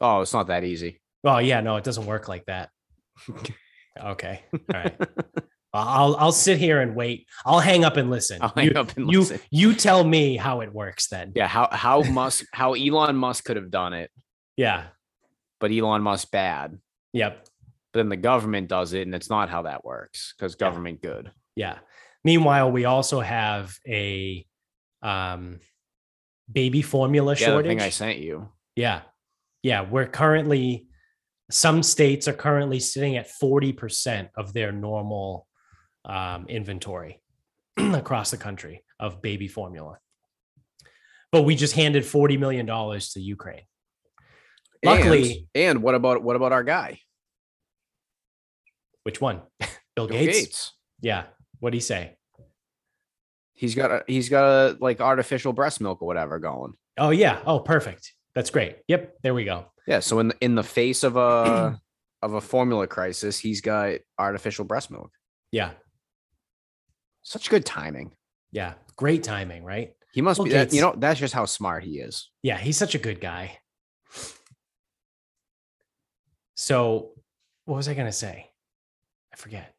Oh, 0.00 0.20
it's 0.22 0.32
not 0.32 0.46
that 0.48 0.64
easy. 0.64 1.00
Oh, 1.24 1.38
yeah. 1.38 1.60
No, 1.60 1.76
it 1.76 1.84
doesn't 1.84 2.06
work 2.06 2.28
like 2.28 2.46
that. 2.46 2.70
okay. 4.02 4.42
All 4.52 4.60
right. 4.80 4.96
I'll 5.74 6.16
I'll 6.16 6.32
sit 6.32 6.58
here 6.58 6.80
and 6.80 6.96
wait. 6.96 7.26
I'll 7.44 7.60
hang 7.60 7.84
up 7.84 7.98
and 7.98 8.10
listen. 8.10 8.38
I'll 8.40 8.52
hang 8.56 8.66
you, 8.66 8.72
up 8.72 8.96
and 8.96 9.10
you, 9.10 9.20
listen. 9.20 9.40
you 9.50 9.74
tell 9.74 10.02
me 10.02 10.36
how 10.36 10.62
it 10.62 10.72
works 10.72 11.08
then. 11.08 11.32
Yeah, 11.34 11.46
how 11.46 11.68
how 11.70 12.02
Musk 12.02 12.46
how 12.54 12.72
Elon 12.72 13.16
Musk 13.16 13.44
could 13.44 13.56
have 13.56 13.70
done 13.70 13.92
it, 13.92 14.10
Yeah. 14.58 14.88
but 15.60 15.72
Elon 15.72 16.02
Musk 16.02 16.30
bad. 16.30 16.78
Yep. 17.14 17.48
But 17.92 17.98
then 17.98 18.08
the 18.10 18.16
government 18.16 18.68
does 18.68 18.92
it, 18.92 19.02
and 19.02 19.14
it's 19.14 19.30
not 19.30 19.48
how 19.48 19.62
that 19.62 19.84
works 19.84 20.34
because 20.36 20.52
Yeah. 20.54 20.66
government 20.68 21.00
good. 21.02 21.32
Yeah. 21.56 21.78
Meanwhile, 22.24 22.70
we 22.70 22.84
also 22.84 23.20
have 23.20 23.74
a 23.88 24.44
um, 25.02 25.60
baby 26.52 26.82
formula 26.82 27.32
Yeah, 27.34 27.38
the 27.38 27.44
shortage. 27.52 27.70
thing 27.70 27.80
I 27.80 27.88
sent 27.90 28.18
you. 28.18 28.52
yeah. 28.76 29.02
Yeah. 29.62 29.82
We're 29.82 30.06
currently, 30.06 30.88
some 31.50 31.82
states 31.82 32.28
are 32.28 32.32
currently 32.34 32.78
sitting 32.80 33.16
at 33.16 33.28
40% 33.42 34.28
of 34.36 34.52
their 34.52 34.70
normal 34.72 35.46
um, 36.04 36.46
inventory 36.48 37.20
across 37.76 38.30
the 38.30 38.36
country 38.38 38.84
of 39.00 39.22
baby 39.22 39.48
formula. 39.48 39.98
But 41.32 41.42
we 41.42 41.54
just 41.56 41.74
handed 41.74 42.04
$40 42.04 42.38
million 42.38 42.66
to 42.66 43.20
Ukraine. 43.20 43.62
Luckily- 44.84 45.48
and, 45.54 45.64
and 45.76 45.82
what 45.82 45.94
about 45.94 46.22
what 46.22 46.36
about 46.36 46.52
our 46.52 46.62
guy, 46.64 47.00
Which 49.02 49.20
one? 49.20 49.42
Bill, 49.60 49.68
Bill 49.96 50.08
Gates? 50.08 50.38
Gates? 50.38 50.72
Yeah. 51.00 51.24
What'd 51.60 51.74
he 51.74 51.80
say? 51.80 52.16
He's 53.54 53.74
got 53.74 53.90
a 53.90 54.04
he's 54.06 54.28
got 54.28 54.44
a 54.44 54.76
like 54.80 55.00
artificial 55.00 55.52
breast 55.52 55.80
milk 55.80 56.00
or 56.02 56.06
whatever 56.06 56.38
going. 56.38 56.74
Oh, 56.96 57.10
yeah. 57.10 57.40
Oh, 57.46 57.58
perfect. 57.60 58.12
That's 58.34 58.50
great. 58.50 58.76
Yep. 58.88 59.14
There 59.22 59.34
we 59.34 59.44
go. 59.44 59.66
Yeah, 59.86 60.00
so 60.00 60.18
in 60.20 60.28
the, 60.28 60.36
in 60.40 60.54
the 60.54 60.62
face 60.62 61.02
of 61.02 61.16
a 61.16 61.80
of 62.22 62.34
a 62.34 62.40
formula 62.40 62.86
crisis, 62.86 63.38
he's 63.38 63.60
got 63.60 63.94
artificial 64.18 64.64
breast 64.64 64.90
milk. 64.90 65.10
Yeah. 65.50 65.70
Such 67.22 67.50
good 67.50 67.64
timing. 67.66 68.12
Yeah. 68.52 68.74
Great 68.96 69.22
timing, 69.24 69.64
right? 69.64 69.92
He 70.12 70.22
must 70.22 70.38
Bill 70.38 70.44
be 70.44 70.50
that, 70.52 70.72
you 70.72 70.80
know 70.80 70.94
that's 70.96 71.18
just 71.20 71.34
how 71.34 71.44
smart 71.44 71.82
he 71.84 71.98
is. 71.98 72.30
Yeah, 72.42 72.58
he's 72.58 72.76
such 72.76 72.94
a 72.94 72.98
good 72.98 73.20
guy. 73.20 73.58
So, 76.60 77.12
what 77.66 77.76
was 77.76 77.88
I 77.88 77.94
going 77.94 78.08
to 78.08 78.12
say? 78.12 78.50
I 79.32 79.36
forget. 79.36 79.74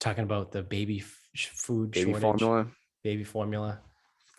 Talking 0.00 0.24
about 0.24 0.52
the 0.52 0.62
baby 0.62 1.00
f- 1.00 1.18
food 1.54 1.92
Baby 1.92 2.10
shortage, 2.10 2.40
formula. 2.42 2.66
baby 3.02 3.24
formula. 3.24 3.80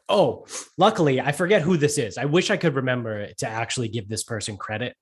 Oh, 0.08 0.46
luckily, 0.78 1.20
I 1.20 1.32
forget 1.32 1.64
who 1.64 1.76
this 1.76 1.98
is. 1.98 2.20
I 2.20 2.26
wish 2.26 2.52
I 2.52 2.58
could 2.58 2.76
remember 2.76 3.34
to 3.40 3.48
actually 3.48 3.88
give 3.88 4.08
this 4.08 4.24
person 4.24 4.58
credit, 4.58 4.96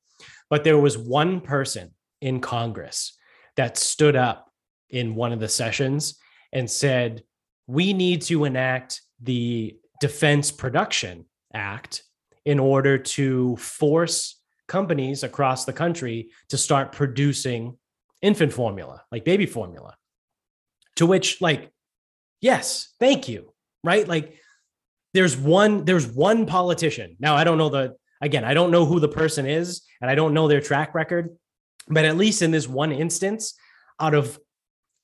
but 0.49 0.63
there 0.63 0.77
was 0.77 0.97
one 0.97 1.41
person 1.41 1.91
in 2.21 2.39
Congress 2.39 3.17
that 3.57 3.75
stood 3.75 4.15
up 4.15 4.49
in 4.89 5.15
one 5.15 5.33
of 5.33 5.41
the 5.41 5.49
sessions 5.49 6.17
and 6.53 6.71
said, 6.71 7.23
We 7.67 7.91
need 7.91 8.21
to 8.23 8.45
enact 8.45 9.01
the 9.21 9.75
Defense 9.99 10.49
Production 10.49 11.25
Act 11.53 12.03
in 12.45 12.57
order 12.57 12.97
to 12.97 13.57
force 13.57 14.39
companies 14.67 15.23
across 15.23 15.65
the 15.65 15.73
country 15.73 16.29
to 16.49 16.57
start 16.57 16.91
producing 16.91 17.77
infant 18.21 18.53
formula, 18.53 19.03
like 19.11 19.25
baby 19.25 19.45
formula. 19.45 19.95
To 20.97 21.05
which, 21.05 21.41
like, 21.41 21.71
yes, 22.41 22.93
thank 22.99 23.27
you. 23.27 23.53
Right? 23.83 24.07
Like, 24.07 24.39
there's 25.13 25.35
one, 25.35 25.85
there's 25.85 26.07
one 26.07 26.45
politician. 26.45 27.17
Now, 27.19 27.35
I 27.35 27.43
don't 27.43 27.57
know 27.57 27.69
the 27.69 27.95
again, 28.23 28.45
I 28.45 28.53
don't 28.53 28.71
know 28.71 28.85
who 28.85 28.99
the 28.99 29.09
person 29.09 29.45
is, 29.45 29.81
and 30.01 30.09
I 30.09 30.15
don't 30.15 30.33
know 30.33 30.47
their 30.47 30.61
track 30.61 30.95
record, 30.95 31.37
but 31.89 32.05
at 32.05 32.15
least 32.15 32.41
in 32.41 32.51
this 32.51 32.67
one 32.67 32.93
instance, 32.93 33.55
out 33.99 34.13
of 34.13 34.39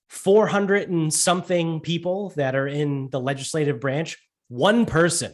400 0.08 0.90
and 0.90 1.14
something 1.14 1.82
people 1.82 2.30
that 2.38 2.56
are 2.56 2.68
in 2.68 3.10
the 3.10 3.20
legislative 3.20 3.80
branch, 3.80 4.18
one 4.48 4.86
person 4.86 5.34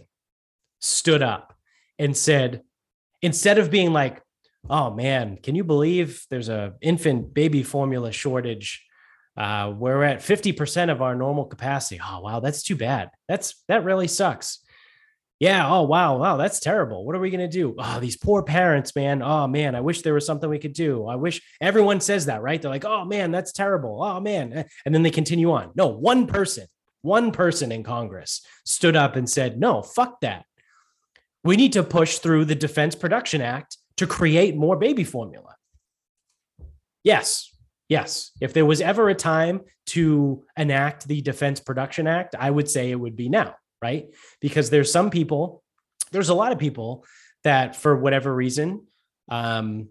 stood 0.80 1.21
up 1.21 1.53
and 1.99 2.17
said, 2.17 2.63
instead 3.22 3.57
of 3.57 3.72
being 3.72 3.93
like, 3.93 4.22
oh 4.70 4.91
man, 4.91 5.38
can 5.41 5.55
you 5.55 5.63
believe 5.63 6.26
there's 6.30 6.49
a 6.49 6.74
infant 6.82 7.34
baby 7.34 7.63
formula 7.63 8.11
shortage? 8.11 8.86
Uh, 9.38 9.74
we're 9.78 10.03
at 10.03 10.20
50% 10.20 10.89
of 10.89 11.01
our 11.01 11.13
normal 11.13 11.45
capacity. 11.45 11.99
Oh, 12.01 12.22
wow, 12.22 12.39
that's 12.39 12.63
too 12.63 12.76
bad. 12.76 13.11
That's 13.28 13.63
that 13.68 13.84
really 13.84 14.07
sucks. 14.07 14.66
Yeah. 15.39 15.70
Oh, 15.70 15.84
wow. 15.84 16.18
Wow. 16.18 16.38
That's 16.38 16.59
terrible. 16.61 17.05
What 17.05 17.16
are 17.16 17.20
we 17.20 17.30
to 17.32 17.47
do? 17.47 17.76
Oh, 17.78 17.99
these 17.99 18.16
poor 18.16 18.41
parents, 18.41 18.95
man. 18.95 19.22
Oh, 19.22 19.47
man. 19.47 19.76
I 19.76 19.82
wish 19.82 20.01
there 20.01 20.13
was 20.13 20.26
something 20.26 20.49
we 20.49 20.59
could 20.59 20.74
do. 20.74 21.05
I 21.07 21.16
wish 21.16 21.41
everyone 21.59 21.99
says 21.99 22.28
that, 22.28 22.41
right? 22.41 22.61
They're 22.61 22.72
like, 22.72 22.86
oh, 22.86 23.03
man, 23.03 23.32
that's 23.32 23.51
terrible. 23.51 24.01
Oh, 24.01 24.20
man. 24.22 24.66
And 24.86 24.95
then 24.95 25.03
they 25.03 25.11
continue 25.11 25.51
on. 25.51 25.72
No, 25.76 25.88
one 25.88 26.26
person, 26.28 26.68
one 27.01 27.32
person 27.32 27.74
in 27.74 27.84
Congress 27.84 28.45
stood 28.63 28.95
up 28.95 29.18
and 29.18 29.30
said, 29.30 29.59
no, 29.59 29.82
fuck 29.82 30.22
that. 30.22 30.45
We 31.46 31.56
need 31.56 31.74
to 31.74 31.84
push 31.84 32.18
through 32.18 32.46
the 32.46 32.56
Defense 32.56 32.96
Production 32.96 33.41
Act 33.41 33.78
to 33.98 34.06
create 34.06 34.58
more 34.58 34.76
baby 34.76 35.06
formula. 35.06 35.56
Yes. 37.04 37.56
Yes. 37.88 38.32
If 38.41 38.52
there 38.52 38.66
was 38.66 38.82
ever 38.82 39.08
a 39.08 39.16
time 39.16 39.62
to 39.88 40.43
enact 40.58 41.08
the 41.08 41.22
Defense 41.22 41.62
Production 41.62 42.08
Act, 42.08 42.36
I 42.38 42.50
would 42.50 42.70
say 42.70 42.91
it 42.91 43.00
would 43.00 43.16
be 43.16 43.30
now 43.30 43.56
right? 43.86 44.08
Because 44.41 44.70
there's 44.70 44.91
some 44.91 45.10
people, 45.10 45.64
there's 46.12 46.30
a 46.30 46.34
lot 46.34 46.52
of 46.52 46.60
people 46.60 47.06
that 47.43 47.76
for 47.76 47.96
whatever 47.96 48.34
reason, 48.34 48.88
um, 49.30 49.89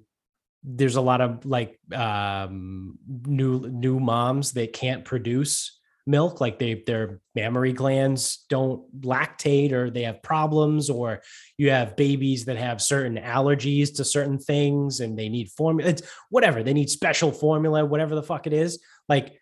there's 0.64 0.96
a 0.96 1.00
lot 1.00 1.20
of 1.20 1.44
like 1.44 1.78
um, 1.94 2.98
new 3.26 3.60
new 3.68 4.00
moms 4.00 4.52
that 4.52 4.72
can't 4.72 5.04
produce 5.04 5.78
milk 6.06 6.40
like 6.40 6.58
they 6.58 6.82
their 6.86 7.20
mammary 7.34 7.72
glands 7.72 8.44
don't 8.50 9.00
lactate 9.00 9.72
or 9.72 9.88
they 9.88 10.02
have 10.02 10.22
problems 10.22 10.90
or 10.90 11.22
you 11.56 11.70
have 11.70 11.96
babies 11.96 12.44
that 12.44 12.58
have 12.58 12.82
certain 12.82 13.16
allergies 13.16 13.96
to 13.96 14.04
certain 14.04 14.38
things 14.38 15.00
and 15.00 15.18
they 15.18 15.30
need 15.30 15.50
formula 15.50 15.90
it's 15.90 16.02
whatever 16.28 16.62
they 16.62 16.74
need 16.74 16.90
special 16.90 17.32
formula 17.32 17.84
whatever 17.86 18.14
the 18.14 18.22
fuck 18.22 18.46
it 18.46 18.52
is 18.52 18.80
like 19.08 19.38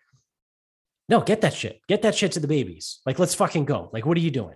no 1.09 1.19
get 1.19 1.41
that 1.41 1.53
shit 1.53 1.81
get 1.89 2.03
that 2.03 2.15
shit 2.15 2.31
to 2.31 2.39
the 2.39 2.47
babies 2.47 3.01
like 3.05 3.19
let's 3.19 3.35
fucking 3.35 3.65
go 3.65 3.89
like 3.91 4.05
what 4.05 4.17
are 4.17 4.21
you 4.21 4.31
doing? 4.31 4.55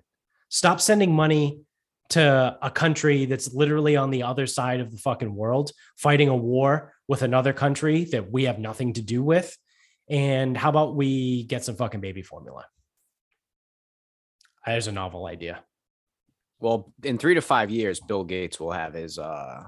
Stop 0.49 0.79
sending 0.79 1.13
money 1.13 1.61
to 2.09 2.57
a 2.61 2.71
country 2.71 3.25
that's 3.25 3.53
literally 3.53 3.97
on 3.97 4.11
the 4.11 4.23
other 4.23 4.47
side 4.47 4.79
of 4.79 4.91
the 4.91 4.97
fucking 4.97 5.33
world 5.33 5.71
fighting 5.97 6.29
a 6.29 6.35
war 6.35 6.93
with 7.07 7.21
another 7.21 7.51
country 7.51 8.05
that 8.05 8.31
we 8.31 8.45
have 8.45 8.59
nothing 8.59 8.93
to 8.93 9.01
do 9.01 9.21
with 9.21 9.57
and 10.09 10.55
how 10.57 10.69
about 10.69 10.95
we 10.95 11.43
get 11.43 11.63
some 11.63 11.75
fucking 11.75 12.01
baby 12.01 12.21
formula? 12.21 12.65
There's 14.65 14.87
a 14.87 14.91
novel 14.91 15.25
idea. 15.25 15.63
Well, 16.59 16.93
in 17.03 17.17
three 17.17 17.35
to 17.35 17.41
five 17.41 17.69
years, 17.69 17.99
Bill 17.99 18.23
Gates 18.23 18.59
will 18.59 18.71
have 18.71 18.93
his 18.93 19.17
uh 19.19 19.67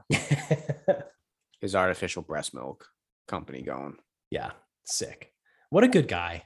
his 1.62 1.76
artificial 1.76 2.22
breast 2.22 2.54
milk 2.54 2.88
company 3.28 3.62
going. 3.62 3.96
yeah, 4.32 4.52
sick. 4.86 5.32
What 5.70 5.84
a 5.84 5.88
good 5.88 6.08
guy. 6.08 6.44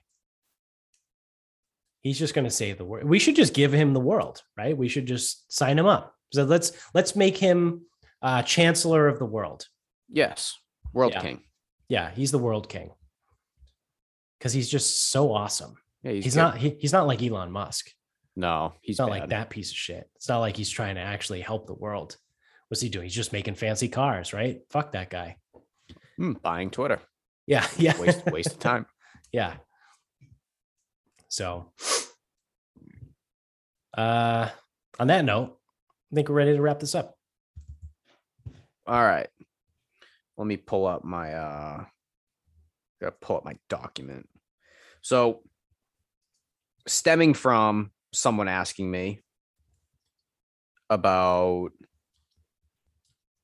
He's 2.02 2.20
just 2.20 2.34
going 2.34 2.44
to 2.44 2.52
save 2.52 2.78
the 2.78 2.84
world. 2.84 3.08
We 3.08 3.18
should 3.20 3.38
just 3.38 3.54
give 3.54 3.72
him 3.72 3.94
the 3.94 4.00
world, 4.02 4.44
right? 4.58 4.78
We 4.78 4.89
should 4.89 5.06
just 5.06 5.50
sign 5.52 5.80
him 5.80 5.86
up. 5.86 6.14
So 6.34 6.44
let's 6.44 6.74
let's 6.94 7.16
make 7.16 7.38
him 7.38 7.86
uh, 8.22 8.41
chancellor 8.44 9.08
of 9.08 9.20
the 9.20 9.26
world. 9.26 9.68
Yes, 10.10 10.58
world 10.94 11.14
Yeah. 11.14 11.22
king. 11.22 11.41
Yeah, 11.88 12.12
he's 12.12 12.32
the 12.32 12.39
world 12.39 12.68
king 12.68 12.91
because 14.44 14.52
he's 14.52 14.68
just 14.68 15.10
so 15.10 15.32
awesome. 15.32 15.78
Yeah, 16.04 16.12
He's, 16.12 16.26
he's, 16.26 16.36
not. 16.36 16.58
He, 16.58 16.76
he's 16.78 16.91
not 16.91 17.08
like 17.08 17.24
Elon 17.24 17.50
Musk. 17.50 17.89
No, 18.36 18.74
he's 18.82 18.96
It's 18.96 19.00
not 19.00 19.10
bad. 19.10 19.20
like 19.22 19.30
that 19.30 19.50
piece 19.50 19.72
of 19.72 19.78
shit. 19.78 20.10
It's 20.18 20.28
not 20.28 20.39
like 20.39 20.58
he's 20.58 20.70
trying 20.70 20.96
to 20.96 21.02
actually 21.02 21.39
help 21.39 21.66
the 21.66 21.74
world. 21.74 22.18
What's 22.68 22.82
he 22.82 22.89
doing? 22.89 23.06
He's 23.06 23.16
just 23.16 23.32
making 23.32 23.56
fancy 23.56 23.88
cars, 23.88 24.34
right? 24.34 24.60
Fuck 24.70 24.91
that 24.91 25.10
guy. 25.10 25.38
Hmm, 26.18 26.34
buying 26.34 26.72
Twitter. 26.72 27.00
Yeah, 27.48 27.66
yeah, 27.78 27.98
Waste 27.98 28.26
waste 28.26 28.52
of 28.52 28.60
time. 28.60 28.86
yeah. 29.32 29.54
So, 31.30 31.72
uh, 33.98 34.50
on 35.00 35.08
that 35.08 35.24
note, 35.24 35.58
I 36.12 36.16
think 36.16 36.28
we're 36.28 36.36
ready 36.36 36.54
to 36.54 36.62
wrap 36.62 36.82
this 36.82 36.96
up. 36.96 37.16
All 38.86 39.02
right. 39.04 39.30
Let 40.38 40.48
me 40.48 40.58
pull 40.58 40.86
up 40.86 41.06
my 41.06 41.34
uh 41.34 41.86
gotta 43.00 43.16
pull 43.22 43.38
up 43.38 43.46
my 43.46 43.56
document. 43.70 44.28
So 45.04 45.41
stemming 46.88 47.36
from 47.36 47.91
someone 48.12 48.47
asking 48.47 48.89
me 48.89 49.22
about 50.89 51.70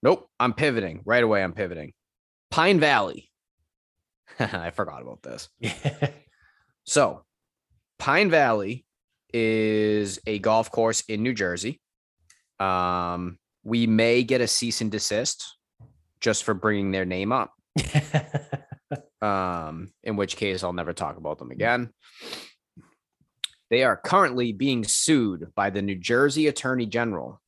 Nope, 0.01 0.29
I'm 0.39 0.53
pivoting. 0.53 1.01
Right 1.05 1.23
away 1.23 1.43
I'm 1.43 1.53
pivoting. 1.53 1.93
Pine 2.49 2.79
Valley. 2.79 3.29
I 4.39 4.71
forgot 4.71 5.01
about 5.01 5.21
this. 5.21 5.49
So, 6.89 7.23
Pine 7.99 8.31
Valley 8.31 8.83
is 9.31 10.19
a 10.25 10.39
golf 10.39 10.71
course 10.71 11.01
in 11.01 11.21
New 11.21 11.35
Jersey. 11.35 11.79
Um, 12.59 13.37
we 13.63 13.85
may 13.85 14.23
get 14.23 14.41
a 14.41 14.47
cease 14.47 14.81
and 14.81 14.91
desist 14.91 15.55
just 16.19 16.43
for 16.43 16.55
bringing 16.55 16.89
their 16.89 17.05
name 17.05 17.31
up. 17.31 17.53
Um, 19.21 19.91
in 20.03 20.15
which 20.15 20.37
case 20.37 20.63
I'll 20.63 20.73
never 20.73 20.93
talk 20.93 21.17
about 21.17 21.39
them 21.39 21.51
again. 21.51 21.89
They 23.69 23.83
are 23.83 23.97
currently 23.97 24.53
being 24.53 24.83
sued 24.83 25.53
by 25.55 25.69
the 25.69 25.81
New 25.81 25.95
Jersey 25.95 26.47
Attorney 26.47 26.85
General 26.85 27.41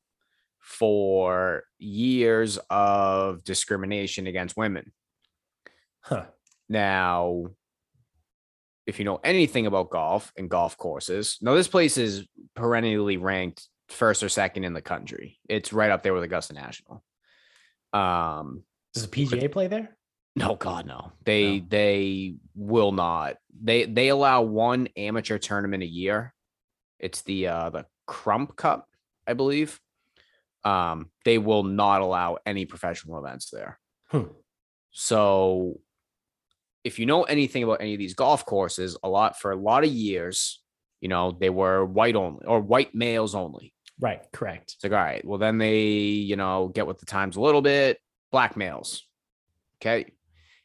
for 0.60 1.64
years 1.78 2.58
of 2.70 3.42
discrimination 3.42 4.26
against 4.26 4.56
women. 4.56 4.92
huh. 6.00 6.26
Now, 6.68 7.46
if 8.86 8.98
you 8.98 9.04
know 9.04 9.20
anything 9.22 9.66
about 9.66 9.90
golf 9.90 10.32
and 10.36 10.48
golf 10.48 10.76
courses, 10.76 11.38
now 11.40 11.54
this 11.54 11.68
place 11.68 11.98
is 11.98 12.26
perennially 12.54 13.16
ranked 13.16 13.66
first 13.88 14.22
or 14.22 14.28
second 14.28 14.64
in 14.64 14.72
the 14.72 14.80
country. 14.80 15.38
It's 15.48 15.72
right 15.72 15.90
up 15.90 16.02
there 16.02 16.14
with 16.14 16.22
Augusta 16.22 16.54
National. 16.54 17.02
Um, 17.92 18.62
Does 18.94 19.08
the 19.08 19.26
PGA 19.26 19.50
play 19.50 19.66
there? 19.66 19.96
No, 20.36 20.54
God, 20.54 20.86
no. 20.86 21.12
They 21.24 21.60
No. 21.60 21.66
they 21.68 22.34
will 22.54 22.92
not. 22.92 23.36
They 23.62 23.84
they 23.84 24.08
allow 24.08 24.42
one 24.42 24.88
amateur 24.96 25.38
tournament 25.38 25.82
a 25.82 25.86
year. 25.86 26.34
It's 26.98 27.22
the 27.22 27.48
uh 27.48 27.70
the 27.70 27.86
Crump 28.06 28.56
Cup, 28.56 28.88
I 29.26 29.34
believe. 29.34 29.78
Um, 30.64 31.10
they 31.24 31.38
will 31.38 31.64
not 31.64 32.00
allow 32.02 32.38
any 32.46 32.66
professional 32.66 33.18
events 33.24 33.50
there. 33.50 33.78
Hmm. 34.10 34.28
So 34.90 35.80
if 36.84 36.98
you 36.98 37.06
know 37.06 37.24
anything 37.24 37.62
about 37.62 37.80
any 37.80 37.94
of 37.94 37.98
these 37.98 38.14
golf 38.14 38.44
courses, 38.46 38.96
a 39.02 39.08
lot 39.08 39.38
for 39.38 39.50
a 39.50 39.56
lot 39.56 39.84
of 39.84 39.90
years, 39.90 40.62
you 41.00 41.08
know, 41.08 41.32
they 41.32 41.50
were 41.50 41.84
white 41.84 42.14
only 42.16 42.44
or 42.46 42.60
white 42.60 42.94
males 42.94 43.34
only. 43.34 43.72
Right. 44.00 44.20
Correct. 44.32 44.74
It's 44.74 44.84
like, 44.84 44.92
all 44.92 44.98
right, 44.98 45.24
well, 45.24 45.38
then 45.38 45.58
they, 45.58 45.80
you 45.80 46.36
know, 46.36 46.68
get 46.68 46.86
with 46.86 46.98
the 46.98 47.06
times 47.06 47.36
a 47.36 47.40
little 47.40 47.62
bit, 47.62 47.98
black 48.30 48.56
males. 48.56 49.04
Okay. 49.80 50.06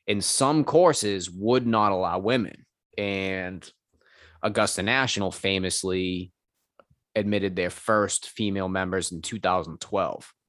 And 0.07 0.23
some 0.23 0.63
courses 0.63 1.29
would 1.29 1.67
not 1.67 1.91
allow 1.91 2.19
women. 2.19 2.65
And 2.97 3.69
Augusta 4.41 4.83
National 4.83 5.31
famously 5.31 6.31
admitted 7.15 7.55
their 7.55 7.69
first 7.69 8.29
female 8.29 8.69
members 8.69 9.11
in 9.11 9.21
2012. 9.21 10.33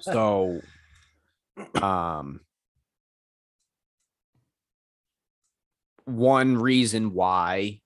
So, 0.00 0.60
um, 1.80 2.40
one 6.04 6.56
reason 6.56 7.12
why 7.12 7.80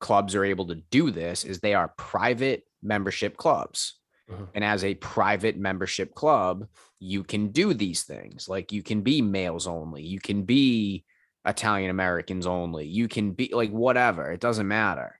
clubs 0.00 0.34
are 0.34 0.44
able 0.44 0.66
to 0.66 0.76
do 0.90 1.10
this 1.10 1.44
is 1.44 1.58
they 1.58 1.74
are 1.74 1.94
private 1.96 2.64
membership 2.82 3.36
clubs. 3.36 3.98
Mhm. 4.28 4.48
And 4.54 4.64
as 4.64 4.84
a 4.84 4.94
private 4.96 5.56
membership 5.56 6.14
club, 6.14 6.68
you 7.00 7.24
can 7.24 7.48
do 7.48 7.74
these 7.74 8.02
things. 8.04 8.48
Like 8.48 8.72
you 8.72 8.82
can 8.82 9.02
be 9.02 9.22
males 9.22 9.66
only, 9.66 10.02
you 10.02 10.20
can 10.20 10.44
be 10.44 11.04
Italian 11.46 11.90
Americans 11.90 12.46
only, 12.46 12.86
you 12.86 13.08
can 13.08 13.32
be 13.32 13.50
like 13.52 13.70
whatever, 13.70 14.30
it 14.32 14.40
doesn't 14.40 14.68
matter. 14.68 15.18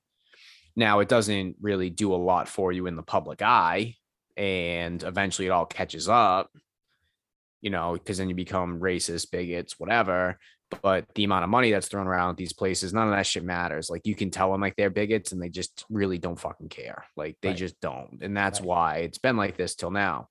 Now, 0.76 1.00
it 1.00 1.08
doesn't 1.08 1.56
really 1.60 1.90
do 1.90 2.14
a 2.14 2.16
lot 2.16 2.48
for 2.48 2.72
you 2.72 2.86
in 2.86 2.96
the 2.96 3.02
public 3.02 3.42
eye, 3.42 3.96
and 4.36 5.02
eventually 5.02 5.46
it 5.46 5.50
all 5.50 5.66
catches 5.66 6.08
up, 6.08 6.50
you 7.60 7.70
know, 7.70 7.92
because 7.94 8.18
then 8.18 8.28
you 8.28 8.34
become 8.34 8.80
racist, 8.80 9.30
bigots, 9.30 9.78
whatever. 9.78 10.38
But 10.80 11.06
the 11.14 11.24
amount 11.24 11.44
of 11.44 11.50
money 11.50 11.70
that's 11.70 11.88
thrown 11.88 12.06
around 12.06 12.30
at 12.30 12.36
these 12.36 12.52
places, 12.52 12.94
none 12.94 13.08
of 13.08 13.14
that 13.14 13.26
shit 13.26 13.44
matters. 13.44 13.90
Like 13.90 14.06
you 14.06 14.14
can 14.14 14.30
tell 14.30 14.50
them 14.52 14.60
like 14.60 14.76
they're 14.76 14.90
bigots 14.90 15.32
and 15.32 15.42
they 15.42 15.48
just 15.48 15.84
really 15.90 16.18
don't 16.18 16.38
fucking 16.40 16.68
care. 16.70 17.04
Like 17.16 17.36
they 17.42 17.48
Right. 17.50 17.56
just 17.58 17.80
don't. 17.80 18.20
And 18.22 18.36
that's 18.36 18.60
Right. 18.60 18.66
why 18.66 18.96
it's 18.98 19.18
been 19.18 19.36
like 19.36 19.56
this 19.56 19.74
till 19.74 19.90
now. 19.90 20.28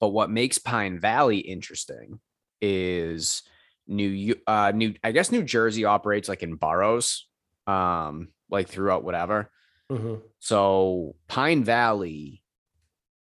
But 0.00 0.08
what 0.08 0.30
makes 0.30 0.58
Pine 0.58 0.98
Valley 0.98 1.38
interesting 1.38 2.20
is 2.60 3.42
New 3.86 4.34
uh 4.46 4.72
New 4.74 4.94
I 5.02 5.12
guess 5.12 5.32
New 5.32 5.42
Jersey 5.42 5.84
operates 5.84 6.28
like 6.28 6.42
in 6.42 6.54
boroughs, 6.56 7.28
um, 7.66 8.28
like 8.50 8.68
throughout 8.68 9.04
whatever. 9.04 9.50
Mhm. 9.90 10.22
So 10.38 11.16
Pine 11.28 11.64
Valley 11.64 12.42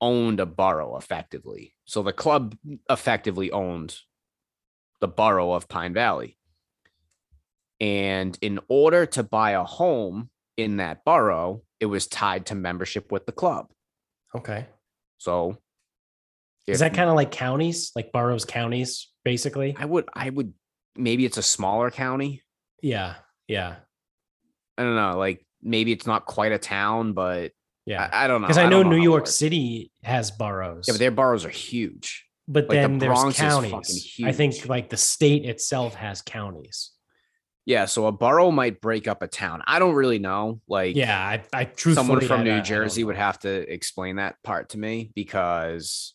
owned 0.01 0.41
a 0.41 0.47
borough 0.47 0.97
effectively. 0.97 1.75
So 1.85 2.03
the 2.03 2.13
club 2.13 2.57
effectively 2.91 3.51
owned 3.51 3.97
the 5.01 5.09
borough 5.09 5.53
of 5.53 5.69
Pine 5.69 5.95
Valley. 5.95 6.37
And 7.81 8.39
in 8.41 8.61
order 8.69 9.05
to 9.07 9.23
buy 9.23 9.53
a 9.53 9.65
home 9.65 10.31
in 10.57 10.77
that 10.79 11.05
borough, 11.05 11.63
it 11.81 11.87
was 11.87 12.07
tied 12.07 12.47
to 12.47 12.55
membership 12.55 13.11
with 13.13 13.27
the 13.27 13.33
club. 13.33 13.67
Okay. 14.35 14.67
So 15.19 15.59
Is 16.67 16.81
that 16.81 16.95
kind 16.95 17.11
of 17.11 17.17
like 17.17 17.31
counties, 17.31 17.93
like 17.95 18.13
boroughs, 18.13 18.45
counties, 18.45 19.11
basically? 19.25 19.75
I 19.79 19.85
would 19.85 20.09
I 20.15 20.31
would 20.31 20.55
maybe 20.97 21.25
it's 21.25 21.37
a 21.37 21.43
smaller 21.43 21.91
county. 21.91 22.43
Yeah. 22.83 23.17
Yeah. 23.49 23.77
I 24.79 24.83
don't 24.83 24.97
know, 24.97 25.19
like 25.19 25.45
maybe 25.63 25.93
it's 25.93 26.07
not 26.07 26.27
quite 26.27 26.53
a 26.53 26.59
town, 26.59 27.13
but 27.13 27.53
Yeah. 27.87 28.09
I, 28.13 28.25
I 28.25 28.29
don't 28.29 28.41
know. 28.41 28.47
Because 28.47 28.59
I, 28.59 28.69
know 28.69 28.83
don't 28.83 28.91
New 28.91 29.03
York. 29.03 29.27
City 29.27 29.91
has 30.03 30.31
boroughs. 30.31 30.87
Yeah, 30.89 30.95
but 30.95 30.99
their 31.01 31.11
boroughs 31.11 31.45
are 31.45 31.51
huge. 31.51 32.24
But 32.47 32.69
like, 32.69 32.77
the 32.77 32.89
then 32.89 32.99
there's 32.99 33.19
Bronx 33.19 33.37
counties. 33.39 34.17
I 34.25 34.33
think 34.33 34.69
like 34.69 34.91
the 34.91 34.97
state 34.97 35.45
itself 35.45 35.95
has 35.95 36.23
counties. 36.23 36.91
Yeah, 37.67 37.87
so 37.87 38.07
a 38.07 38.13
borough 38.13 38.51
might 38.51 38.83
break 38.83 39.09
up 39.09 39.23
a 39.23 39.27
town. 39.27 39.63
I 39.67 39.79
don't 39.79 39.95
really 39.95 40.19
know. 40.19 40.61
Like, 40.69 40.97
Yeah, 40.97 41.19
I, 41.19 41.43
I 41.53 41.65
truthfully, 41.65 41.95
someone 41.95 42.21
from 42.21 42.41
I- 42.41 42.43
I- 42.43 42.45
New 42.45 42.57
I 42.57 42.61
Jersey 42.61 43.05
would 43.05 43.17
have 43.17 43.39
to 43.41 43.51
explain 43.73 44.17
that 44.17 44.37
part 44.45 44.69
to 44.71 44.79
me 44.79 45.11
because, 45.15 46.13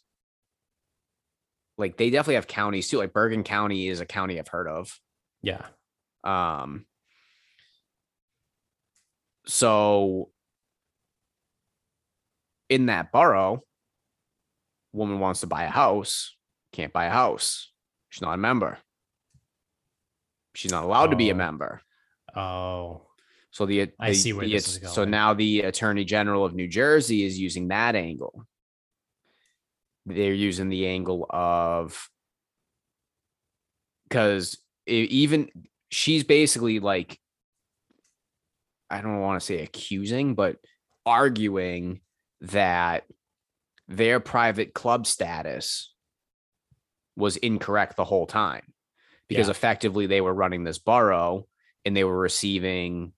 like 1.80 1.98
they 1.98 2.10
definitely 2.12 2.36
have 2.36 2.46
counties 2.46 2.88
too. 2.90 3.00
Like 3.00 3.14
Bergen 3.14 3.44
County 3.44 3.88
is 3.88 4.00
a 4.00 4.06
county 4.06 4.38
I've 4.38 4.48
heard 4.50 4.68
of. 4.68 5.00
Yeah. 5.42 5.66
Um, 6.24 6.86
so 9.48 10.30
in 12.70 12.88
that 12.88 13.12
borough, 13.12 13.64
woman 14.94 15.20
wants 15.20 15.42
to 15.42 15.48
buy 15.48 15.64
a 15.64 15.70
house, 15.70 16.36
can't 16.74 16.94
buy 16.94 17.06
a 17.06 17.12
house. 17.12 17.72
She's 18.10 18.22
not 18.22 18.34
a 18.34 18.38
member. 18.38 18.78
She's 20.56 20.72
not 20.72 20.84
allowed 20.84 21.08
to 21.12 21.16
be 21.16 21.30
a 21.30 21.34
Oh. 21.34 21.38
member. 21.38 21.82
Oh. 22.36 23.06
So 23.52 23.66
the, 23.66 23.92
I 24.00 24.14
see 24.14 24.34
where 24.34 24.46
the- 24.46 24.52
this 24.54 24.68
is 24.68 24.78
going. 24.80 24.94
So 24.94 25.06
now 25.06 25.34
the 25.34 25.62
Attorney 25.62 26.06
General 26.06 26.46
of 26.46 26.54
New 26.54 26.68
Jersey 26.68 27.24
is 27.24 27.40
using 27.40 27.68
that 27.70 27.96
angle. 27.96 28.46
They're 30.06 30.34
using 30.34 30.70
the 30.70 30.88
angle 30.88 31.26
of 31.30 32.10
because 34.08 34.58
even 34.88 35.50
she's 35.92 36.24
basically 36.24 36.80
like 36.80 37.20
I 38.90 39.02
don't 39.02 39.20
want 39.20 39.40
to 39.40 39.46
say 39.46 39.62
accusing, 39.62 40.34
but 40.34 40.58
arguing 41.06 42.02
that 42.42 43.04
their 43.90 44.20
private 44.20 44.74
club 44.74 45.06
status 45.06 45.94
was 47.16 47.36
incorrect 47.38 47.98
the 47.98 48.06
whole 48.06 48.28
time 48.28 48.74
because 49.28 49.48
Yeah. 49.48 49.52
effectively 49.52 50.06
they 50.06 50.22
were 50.22 50.34
running 50.34 50.64
this 50.64 50.78
borough 50.78 51.48
and 51.84 51.98
they 51.98 52.04
were 52.04 52.18
receiving 52.18 53.14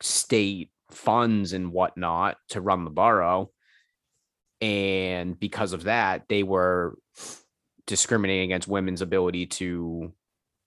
state 0.00 0.70
funds 0.90 1.52
and 1.52 1.72
whatnot 1.72 2.38
to 2.50 2.60
run 2.60 2.84
the 2.84 2.90
borough. 2.90 3.50
And 4.60 5.38
because 5.38 5.72
of 5.72 5.84
that, 5.84 6.28
they 6.28 6.42
were 6.42 6.96
discriminating 7.86 8.44
against 8.44 8.68
women's 8.68 9.02
ability 9.02 9.46
to 9.46 10.12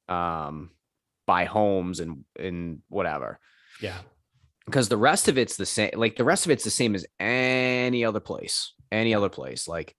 um, 0.07 0.71
buy 1.25 1.45
homes 1.45 1.99
and 1.99 2.25
and 2.37 2.81
whatever. 2.89 3.39
Yeah. 3.81 3.99
Because 4.65 4.89
the 4.89 4.97
rest 4.97 5.27
of 5.27 5.37
it's 5.37 5.55
the 5.55 5.65
same. 5.65 5.91
Like 5.95 6.17
the 6.17 6.23
rest 6.23 6.45
of 6.45 6.51
it's 6.51 6.63
the 6.63 6.69
same 6.69 6.93
as 6.93 7.05
any 7.19 8.05
other 8.05 8.19
place. 8.19 8.73
Any 8.91 9.13
other 9.13 9.29
place. 9.29 9.67
Like 9.67 9.95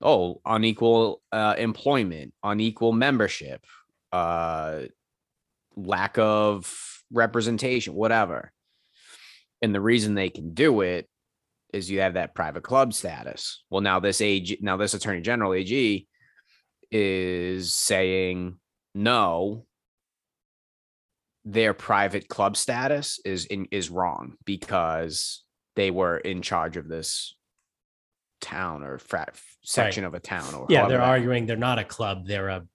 oh, 0.00 0.40
unequal 0.44 1.22
uh, 1.32 1.54
employment, 1.58 2.32
unequal 2.42 2.92
membership, 2.92 3.64
uh, 4.12 4.82
lack 5.76 6.18
of 6.18 7.02
representation, 7.12 7.94
whatever. 7.94 8.52
And 9.62 9.74
the 9.74 9.80
reason 9.80 10.14
they 10.14 10.30
can 10.30 10.54
do 10.54 10.82
it 10.82 11.08
is 11.72 11.90
you 11.90 12.00
have 12.00 12.14
that 12.14 12.34
private 12.34 12.62
club 12.62 12.94
status. 12.94 13.64
Well, 13.70 13.80
now 13.80 14.00
this 14.00 14.20
AG, 14.20 14.58
now 14.60 14.76
this 14.76 14.94
Attorney 14.94 15.20
General 15.20 15.54
AG 15.54 16.06
is 16.90 17.72
saying 17.72 18.58
no. 18.94 19.64
Their 21.44 21.72
private 21.72 22.28
club 22.28 22.56
status 22.56 23.20
is 23.24 23.46
in 23.46 23.68
is 23.70 23.88
wrong 23.88 24.34
because 24.44 25.44
they 25.76 25.90
were 25.90 26.18
in 26.18 26.42
charge 26.42 26.76
of 26.76 26.88
this 26.88 27.37
town 28.40 28.82
or 28.82 28.98
frat 28.98 29.36
section 29.62 30.04
of 30.04 30.14
a 30.14 30.20
town 30.20 30.54
or 30.54 30.66
Yeah. 30.68 30.88
They're 30.88 30.98
that- 30.98 31.08
arguing 31.08 31.46
they're 31.46 31.56
not 31.56 31.78
a 31.78 31.84
club, 31.84 32.26
they're 32.26 32.48
a 32.48 32.66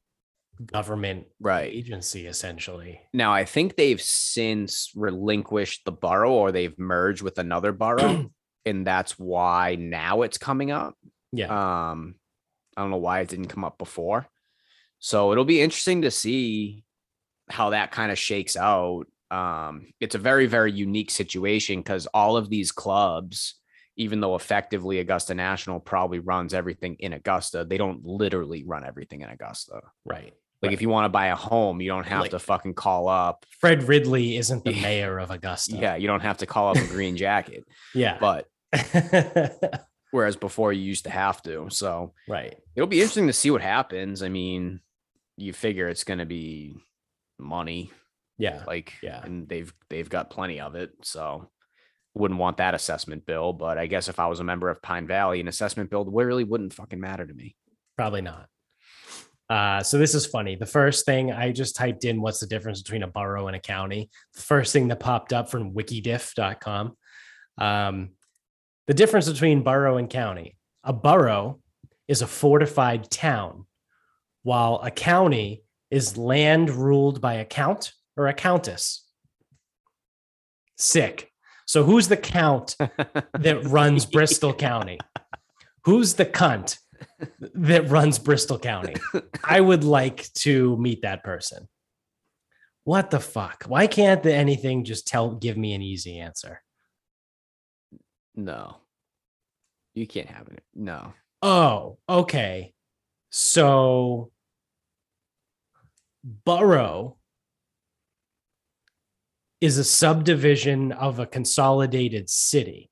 government 0.66 1.28
right 1.40 1.72
agency, 1.74 2.28
essentially. 2.28 3.02
Now, 3.12 3.34
I 3.34 3.44
think 3.44 3.76
they've 3.76 4.02
since 4.02 4.92
relinquished 4.96 5.84
the 5.86 5.92
borough 5.92 6.32
or 6.32 6.52
they've 6.52 6.78
merged 6.78 7.22
with 7.22 7.40
another 7.40 7.72
borough. 7.72 8.30
and 8.66 8.86
that's 8.88 9.18
why 9.20 9.76
now 9.76 10.22
it's 10.22 10.38
coming 10.38 10.72
up. 10.72 10.96
Yeah. 11.32 11.48
Um, 11.92 12.16
I 12.78 12.82
don't 12.82 12.92
know 12.92 12.98
why 12.98 13.20
it 13.22 13.30
didn't 13.30 13.48
come 13.48 13.64
up 13.64 13.78
before. 13.78 14.28
So 15.00 15.32
it'll 15.32 15.44
be 15.44 15.60
interesting 15.62 16.04
to 16.04 16.12
see 16.12 16.84
how 17.50 17.72
that 17.72 17.92
kind 17.92 18.12
of 18.12 18.18
shakes 18.18 18.56
out. 18.56 19.06
Um, 19.32 19.88
it's 20.00 20.16
a 20.16 20.20
very, 20.20 20.46
very 20.46 20.72
unique 20.72 21.12
situation 21.12 21.80
because 21.80 22.06
all 22.14 22.38
of 22.38 22.50
these 22.50 22.72
clubs, 22.72 23.56
even 23.96 24.20
though 24.22 24.36
effectively 24.36 25.00
Augusta 25.00 25.36
National 25.36 25.80
probably 25.80 26.20
runs 26.20 26.54
everything 26.54 26.96
in 27.00 27.14
Augusta, 27.14 27.64
they 27.66 27.78
don't 27.78 28.04
literally 28.06 28.64
run 28.64 28.84
everything 28.86 29.22
in 29.22 29.30
Augusta. 29.30 29.82
right. 30.06 30.34
Like 30.62 30.72
if 30.72 30.82
you 30.82 30.88
want 30.88 31.04
to 31.04 31.10
buy 31.10 31.26
a 31.28 31.36
home, 31.36 31.82
you 31.82 31.90
don't 31.90 32.06
have 32.08 32.22
Like- 32.22 32.32
to 32.32 32.40
fucking 32.40 32.74
call 32.76 33.10
up 33.10 33.46
Fred 33.60 33.84
Ridley 33.84 34.38
isn't 34.38 34.64
the 34.64 34.74
Yeah. 34.76 34.82
mayor 34.82 35.20
of 35.20 35.30
Augusta. 35.30 35.76
Yeah, 35.76 35.96
you 35.98 36.08
don't 36.08 36.22
have 36.22 36.38
to 36.38 36.46
call 36.46 36.70
up 36.70 36.78
a 36.78 36.88
green 36.88 37.18
jacket, 37.18 37.66
Yeah. 37.94 38.18
but 38.18 38.48
whereas 40.12 40.36
before 40.36 40.72
you 40.74 40.82
used 40.82 41.04
to 41.04 41.10
have 41.10 41.42
to. 41.44 41.68
So 41.70 42.14
right. 42.30 42.56
it'll 42.76 42.88
be 42.88 43.00
interesting 43.02 43.28
to 43.28 43.34
see 43.34 43.52
what 43.52 43.62
happens. 43.62 44.24
I 44.24 44.30
mean, 44.30 44.80
you 45.38 45.52
figure 45.54 45.90
it's 45.90 46.04
going 46.04 46.20
to 46.20 46.26
be 46.26 46.78
money, 47.40 47.92
Yeah. 48.38 48.64
like, 48.66 48.94
Yeah. 49.02 49.22
and 49.24 49.48
they've 49.50 49.74
they've 49.90 50.10
got 50.10 50.30
plenty 50.30 50.60
of 50.62 50.76
it. 50.76 50.92
So 51.02 51.50
wouldn't 52.16 52.40
want 52.40 52.58
that 52.58 52.74
assessment 52.74 53.26
bill. 53.26 53.54
But 53.54 53.78
I 53.78 53.88
guess 53.88 54.08
if 54.08 54.20
I 54.20 54.28
was 54.28 54.40
a 54.40 54.44
member 54.44 54.70
of 54.70 54.82
Pine 54.82 55.08
Valley, 55.08 55.40
an 55.40 55.48
assessment 55.48 55.90
bill 55.90 56.06
really 56.06 56.44
wouldn't 56.44 56.74
fucking 56.74 57.00
matter 57.00 57.26
to 57.26 57.34
me. 57.34 57.56
Probably 57.98 58.22
not. 58.22 58.48
Uh, 59.50 59.84
so 59.84 59.98
this 59.98 60.16
is 60.16 60.26
funny. 60.26 60.56
The 60.56 60.66
first 60.66 61.06
thing 61.06 61.32
I 61.32 61.52
just 61.52 61.76
typed 61.76 62.06
in, 62.06 62.22
what's 62.22 62.40
the 62.40 62.48
difference 62.48 62.82
between 62.82 63.04
a 63.04 63.08
borough 63.08 63.48
and 63.48 63.56
a 63.56 63.60
county? 63.60 64.10
The 64.34 64.42
first 64.42 64.74
thing 64.74 64.88
that 64.88 65.00
popped 65.00 65.34
up 65.34 65.50
from 65.50 65.74
wikidiff.com. 65.74 66.96
Um, 67.58 68.10
the 68.88 68.94
difference 68.94 69.30
between 69.30 69.64
borough 69.64 69.98
and 69.98 70.10
county. 70.10 70.58
A 70.84 70.94
borough 70.94 71.60
is 72.08 72.22
a 72.22 72.28
fortified 72.28 73.10
town, 73.10 73.66
while 74.44 74.80
a 74.84 74.92
county 74.92 75.64
is 75.90 76.18
land 76.18 76.70
ruled 76.70 77.22
by 77.22 77.36
a 77.36 77.46
count 77.46 77.94
or 78.18 78.28
a 78.28 78.34
countess. 78.34 79.06
Sick. 80.78 81.33
So 81.66 81.84
who's 81.84 82.08
the 82.08 82.18
count 82.18 82.76
that 82.78 83.62
runs 83.66 84.06
Bristol 84.06 84.54
County? 84.54 85.00
Who's 85.86 86.14
the 86.16 86.26
cunt 86.26 86.78
that 87.40 87.90
runs 87.90 88.20
Bristol 88.20 88.60
County? 88.60 88.96
I 89.44 89.62
would 89.62 89.84
like 89.84 90.32
to 90.36 90.78
meet 90.78 91.02
that 91.02 91.24
person. 91.24 91.68
What 92.86 93.12
the 93.12 93.20
fuck? 93.20 93.64
Why 93.68 93.88
can't 93.88 94.24
the 94.24 94.34
anything 94.34 94.84
just 94.84 95.08
tell 95.08 95.36
give 95.36 95.58
me 95.58 95.74
an 95.74 95.82
easy 95.82 96.20
answer? 96.20 96.62
No, 98.36 98.78
you 99.94 100.08
can't 100.08 100.30
have 100.30 100.48
it. 100.48 100.64
No. 100.74 101.14
Oh, 101.42 101.98
okay. 102.10 102.74
So 103.30 104.32
borough 106.24 107.18
is 109.64 109.78
a 109.78 109.84
subdivision 109.86 110.92
of 110.92 111.20
a 111.20 111.26
consolidated 111.26 112.30
city. 112.30 112.90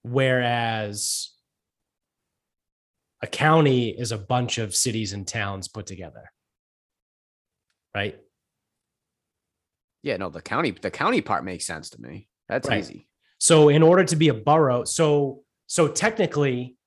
Whereas 0.00 1.34
a 3.20 3.26
county 3.26 3.90
is 3.90 4.10
a 4.10 4.16
bunch 4.16 4.56
of 4.56 4.74
cities 4.74 5.12
and 5.12 5.28
towns 5.28 5.68
put 5.68 5.84
together. 5.84 6.32
Right? 7.94 8.18
Yeah, 10.02 10.16
no, 10.16 10.30
the 10.30 10.40
county, 10.40 10.70
the 10.70 10.90
county 10.90 11.20
part 11.20 11.44
makes 11.44 11.66
sense 11.66 11.90
to 11.90 12.00
me. 12.00 12.26
That's 12.48 12.66
Right. 12.66 12.78
easy. 12.78 13.06
So 13.38 13.68
in 13.68 13.82
order 13.82 14.04
to 14.04 14.16
be 14.16 14.28
a 14.28 14.34
borough, 14.34 14.84
so 14.84 15.44
so 15.66 15.88
technically 15.88 16.78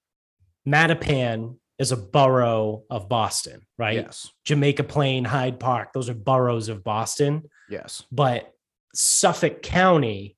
Mattapan 0.67 1.59
is 1.82 1.91
a 1.91 1.97
borough 1.97 2.84
of 2.91 3.09
Boston, 3.09 3.59
right? 3.79 3.95
Yes. 3.95 4.29
Jamaica 4.45 4.84
Plain, 4.84 5.25
Hyde 5.25 5.59
Park, 5.59 5.93
those 5.93 6.09
are 6.09 6.13
boroughs 6.13 6.69
of 6.69 6.84
Boston, 6.84 7.49
Yes. 7.69 8.03
but 8.11 8.53
Suffolk 8.93 9.63
County 9.63 10.38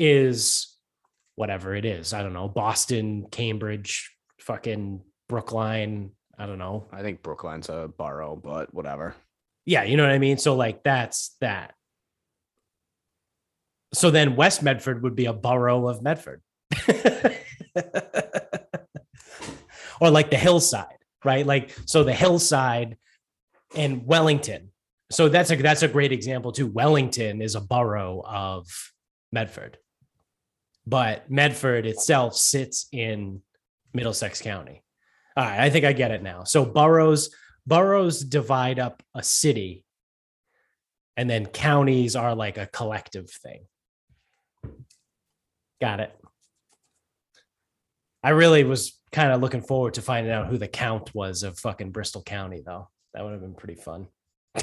is 0.00 0.76
whatever 1.36 1.76
it 1.76 1.84
is. 1.84 2.12
I 2.12 2.24
don't 2.24 2.32
know, 2.32 2.48
Boston, 2.48 3.26
Cambridge, 3.30 4.10
fucking 4.40 5.00
Brookline, 5.28 6.10
I 6.36 6.46
don't 6.46 6.58
know. 6.58 6.88
I 6.92 7.02
think 7.02 7.22
Brookline's 7.22 7.68
a 7.68 7.88
borough, 7.96 8.34
but 8.34 8.74
whatever. 8.74 9.14
Yeah, 9.66 9.84
you 9.84 9.96
know 9.96 10.02
what 10.02 10.12
I 10.12 10.18
mean? 10.18 10.38
So 10.38 10.56
like 10.56 10.82
that's 10.82 11.36
that. 11.40 11.74
So 13.94 14.10
then 14.10 14.34
West 14.34 14.60
Medford 14.62 15.04
would 15.04 15.14
be 15.14 15.26
a 15.26 15.32
borough 15.32 15.86
of 15.86 16.02
Medford. 16.02 16.42
or 20.00 20.10
like 20.10 20.30
the 20.30 20.36
hillside, 20.36 20.98
right? 21.24 21.46
Like 21.46 21.76
so 21.86 22.04
the 22.04 22.12
hillside 22.12 22.96
and 23.76 24.06
Wellington. 24.06 24.72
So 25.10 25.28
that's 25.28 25.50
a 25.50 25.56
that's 25.56 25.82
a 25.82 25.88
great 25.88 26.12
example 26.12 26.52
too. 26.52 26.66
Wellington 26.66 27.42
is 27.42 27.54
a 27.54 27.60
borough 27.60 28.22
of 28.24 28.66
Medford. 29.32 29.78
But 30.86 31.30
Medford 31.30 31.86
itself 31.86 32.36
sits 32.36 32.86
in 32.90 33.42
Middlesex 33.92 34.40
County. 34.40 34.82
All 35.36 35.44
right, 35.44 35.60
I 35.60 35.70
think 35.70 35.84
I 35.84 35.92
get 35.92 36.10
it 36.10 36.22
now. 36.22 36.44
So 36.44 36.64
boroughs 36.64 37.34
boroughs 37.66 38.24
divide 38.24 38.78
up 38.78 39.02
a 39.14 39.22
city 39.22 39.84
and 41.16 41.28
then 41.28 41.46
counties 41.46 42.16
are 42.16 42.34
like 42.34 42.56
a 42.56 42.66
collective 42.66 43.30
thing. 43.30 43.66
Got 45.80 46.00
it. 46.00 46.16
I 48.22 48.30
really 48.30 48.64
was 48.64 48.98
kind 49.12 49.32
of 49.32 49.40
looking 49.40 49.62
forward 49.62 49.94
to 49.94 50.02
finding 50.02 50.32
out 50.32 50.46
who 50.48 50.58
the 50.58 50.68
count 50.68 51.14
was 51.14 51.42
of 51.42 51.58
fucking 51.58 51.90
Bristol 51.90 52.22
County, 52.22 52.62
though. 52.64 52.88
That 53.14 53.24
would 53.24 53.32
have 53.32 53.40
been 53.40 53.54
pretty 53.54 53.74
fun. 53.80 54.08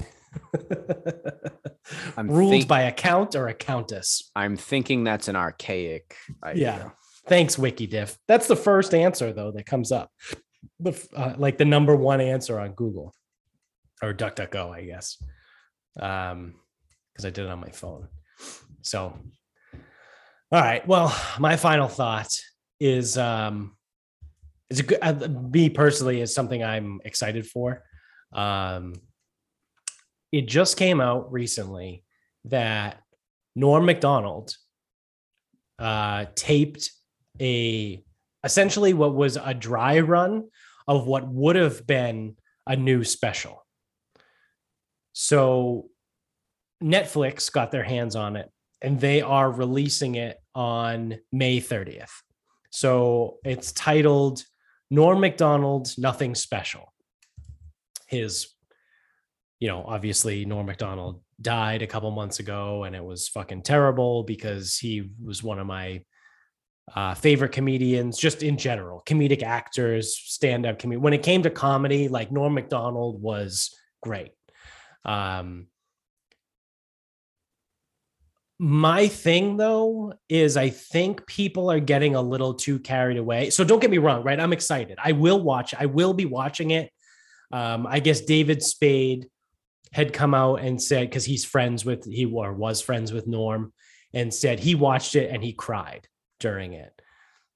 I'm 2.17 2.29
Ruled 2.29 2.51
think- 2.51 2.67
by 2.67 2.81
a 2.83 2.91
count 2.91 3.35
or 3.35 3.47
a 3.47 3.53
countess. 3.53 4.29
I'm 4.35 4.57
thinking 4.57 5.03
that's 5.03 5.27
an 5.27 5.35
archaic 5.35 6.15
idea. 6.43 6.63
Yeah. 6.63 6.89
Thanks, 7.27 7.55
WikiDiff. 7.57 8.15
That's 8.27 8.47
the 8.47 8.55
first 8.55 8.93
answer 8.93 9.33
though 9.33 9.51
that 9.51 9.65
comes 9.65 9.91
up. 9.91 10.09
The 10.79 11.07
uh, 11.15 11.33
like 11.37 11.57
the 11.57 11.65
number 11.65 11.95
one 11.95 12.21
answer 12.21 12.59
on 12.59 12.71
Google 12.73 13.13
or 14.01 14.13
DuckDuckGo, 14.13 14.73
I 14.73 14.83
guess. 14.85 15.21
Um, 15.99 16.55
because 17.11 17.25
I 17.25 17.29
did 17.31 17.45
it 17.45 17.51
on 17.51 17.59
my 17.59 17.71
phone. 17.71 18.07
So, 18.83 19.17
all 20.51 20.61
right. 20.61 20.87
Well, 20.87 21.13
my 21.39 21.55
final 21.57 21.87
thought 21.87 22.29
is 22.79 23.17
um, 23.17 23.75
is 24.69 24.79
a 24.79 24.83
good. 24.83 24.99
Uh, 25.01 25.27
me 25.51 25.69
personally 25.69 26.21
is 26.21 26.33
something 26.33 26.63
I'm 26.63 26.99
excited 27.05 27.47
for. 27.47 27.83
Um, 28.33 28.93
it 30.31 30.47
just 30.47 30.77
came 30.77 30.99
out 30.99 31.31
recently 31.31 32.03
that 32.45 33.01
Norm 33.55 33.85
Macdonald 33.85 34.55
uh, 35.79 36.25
taped 36.35 36.91
a 37.39 38.03
essentially 38.43 38.93
what 38.93 39.15
was 39.15 39.37
a 39.37 39.53
dry 39.53 39.99
run 39.99 40.49
of 40.87 41.05
what 41.05 41.27
would 41.27 41.55
have 41.55 41.85
been 41.85 42.35
a 42.65 42.75
new 42.75 43.03
special. 43.03 43.65
So 45.13 45.89
Netflix 46.83 47.51
got 47.51 47.71
their 47.71 47.83
hands 47.83 48.15
on 48.15 48.35
it 48.35 48.49
and 48.81 48.99
they 48.99 49.21
are 49.21 49.49
releasing 49.51 50.15
it 50.15 50.37
on 50.53 51.17
May 51.31 51.59
30th. 51.59 52.11
So 52.69 53.37
it's 53.43 53.71
titled 53.71 54.43
Norm 54.89 55.19
Macdonald 55.19 55.89
Nothing 55.97 56.35
Special. 56.35 56.93
His, 58.07 58.47
you 59.59 59.67
know, 59.67 59.83
obviously 59.85 60.45
Norm 60.45 60.65
Macdonald 60.65 61.21
died 61.41 61.81
a 61.81 61.87
couple 61.87 62.09
months 62.11 62.39
ago 62.39 62.83
and 62.83 62.95
it 62.95 63.03
was 63.03 63.27
fucking 63.27 63.63
terrible 63.63 64.23
because 64.23 64.77
he 64.77 65.09
was 65.23 65.43
one 65.43 65.59
of 65.59 65.67
my 65.67 66.03
uh, 66.95 67.13
favorite 67.13 67.51
comedians, 67.51 68.17
just 68.17 68.43
in 68.43 68.57
general, 68.57 69.03
comedic 69.05 69.43
actors, 69.43 70.17
stand 70.17 70.65
up. 70.65 70.81
When 70.83 71.13
it 71.13 71.23
came 71.23 71.43
to 71.43 71.49
comedy, 71.49 72.07
like 72.07 72.31
Norm 72.31 72.53
Macdonald 72.53 73.21
was 73.21 73.75
great. 74.01 74.31
Um, 75.03 75.67
my 78.59 79.07
thing 79.07 79.57
though 79.57 80.13
is 80.29 80.57
I 80.57 80.69
think 80.69 81.27
people 81.27 81.71
are 81.71 81.79
getting 81.79 82.15
a 82.15 82.21
little 82.21 82.55
too 82.55 82.79
carried 82.79 83.17
away. 83.17 83.51
So 83.51 83.63
don't 83.63 83.79
get 83.79 83.91
me 83.91 83.99
wrong, 83.99 84.23
right? 84.23 84.39
I'm 84.39 84.53
excited. 84.53 84.97
I 85.03 85.11
will 85.11 85.41
watch. 85.41 85.75
I 85.77 85.85
will 85.85 86.13
be 86.13 86.25
watching 86.25 86.71
it. 86.71 86.91
Um, 87.51 87.85
I 87.87 87.99
guess 87.99 88.21
David 88.21 88.63
Spade 88.63 89.27
had 89.93 90.11
come 90.11 90.33
out 90.33 90.55
and 90.61 90.81
said 90.81 91.09
because 91.09 91.23
he's 91.23 91.45
friends 91.45 91.85
with 91.85 92.03
he 92.05 92.25
or 92.25 92.53
was 92.53 92.81
friends 92.81 93.13
with 93.13 93.27
Norm 93.27 93.73
and 94.13 94.33
said 94.33 94.59
he 94.59 94.75
watched 94.75 95.15
it 95.15 95.29
and 95.31 95.43
he 95.43 95.53
cried 95.53 96.07
during 96.39 96.73
it. 96.73 96.91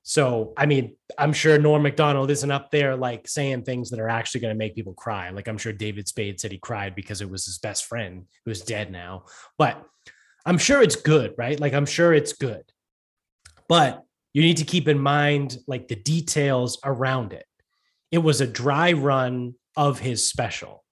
So 0.04 0.54
I 0.56 0.68
mean, 0.68 0.96
I'm 1.18 1.34
sure 1.34 1.58
Norm 1.58 1.82
Macdonald 1.82 2.30
isn't 2.30 2.52
up 2.52 2.70
there 2.70 2.96
like 2.96 3.28
saying 3.28 3.64
things 3.64 3.90
that 3.90 4.00
are 4.00 4.10
actually 4.10 4.42
going 4.42 4.54
to 4.54 4.58
make 4.58 4.76
people 4.76 4.94
cry. 4.94 5.32
Like 5.32 5.48
I'm 5.48 5.58
sure 5.58 5.74
David 5.74 6.08
Spade 6.08 6.40
said 6.40 6.52
he 6.52 6.60
cried 6.60 6.94
because 6.94 7.22
it 7.22 7.30
was 7.30 7.46
his 7.46 7.58
best 7.58 7.86
friend 7.86 8.26
who's 8.46 8.62
dead 8.62 8.92
now. 8.92 9.26
But 9.58 9.84
I'm 10.46 10.58
sure 10.58 10.82
it's 10.82 10.96
good, 10.96 11.34
right? 11.38 11.60
Like 11.60 11.74
I'm 11.74 11.86
sure 11.86 12.14
it's 12.14 12.34
good. 12.34 12.64
But 13.68 14.04
you 14.34 14.42
need 14.42 14.58
to 14.58 14.66
keep 14.66 14.88
in 14.88 15.00
mind 15.00 15.58
like 15.68 15.88
the 15.88 15.96
details 15.96 16.80
around 16.84 17.34
it. 17.34 17.46
It 18.12 18.20
was 18.20 18.42
a 18.42 18.48
dry 18.48 18.94
run 18.94 19.56
of 19.76 20.00
his 20.00 20.28
special. 20.28 20.84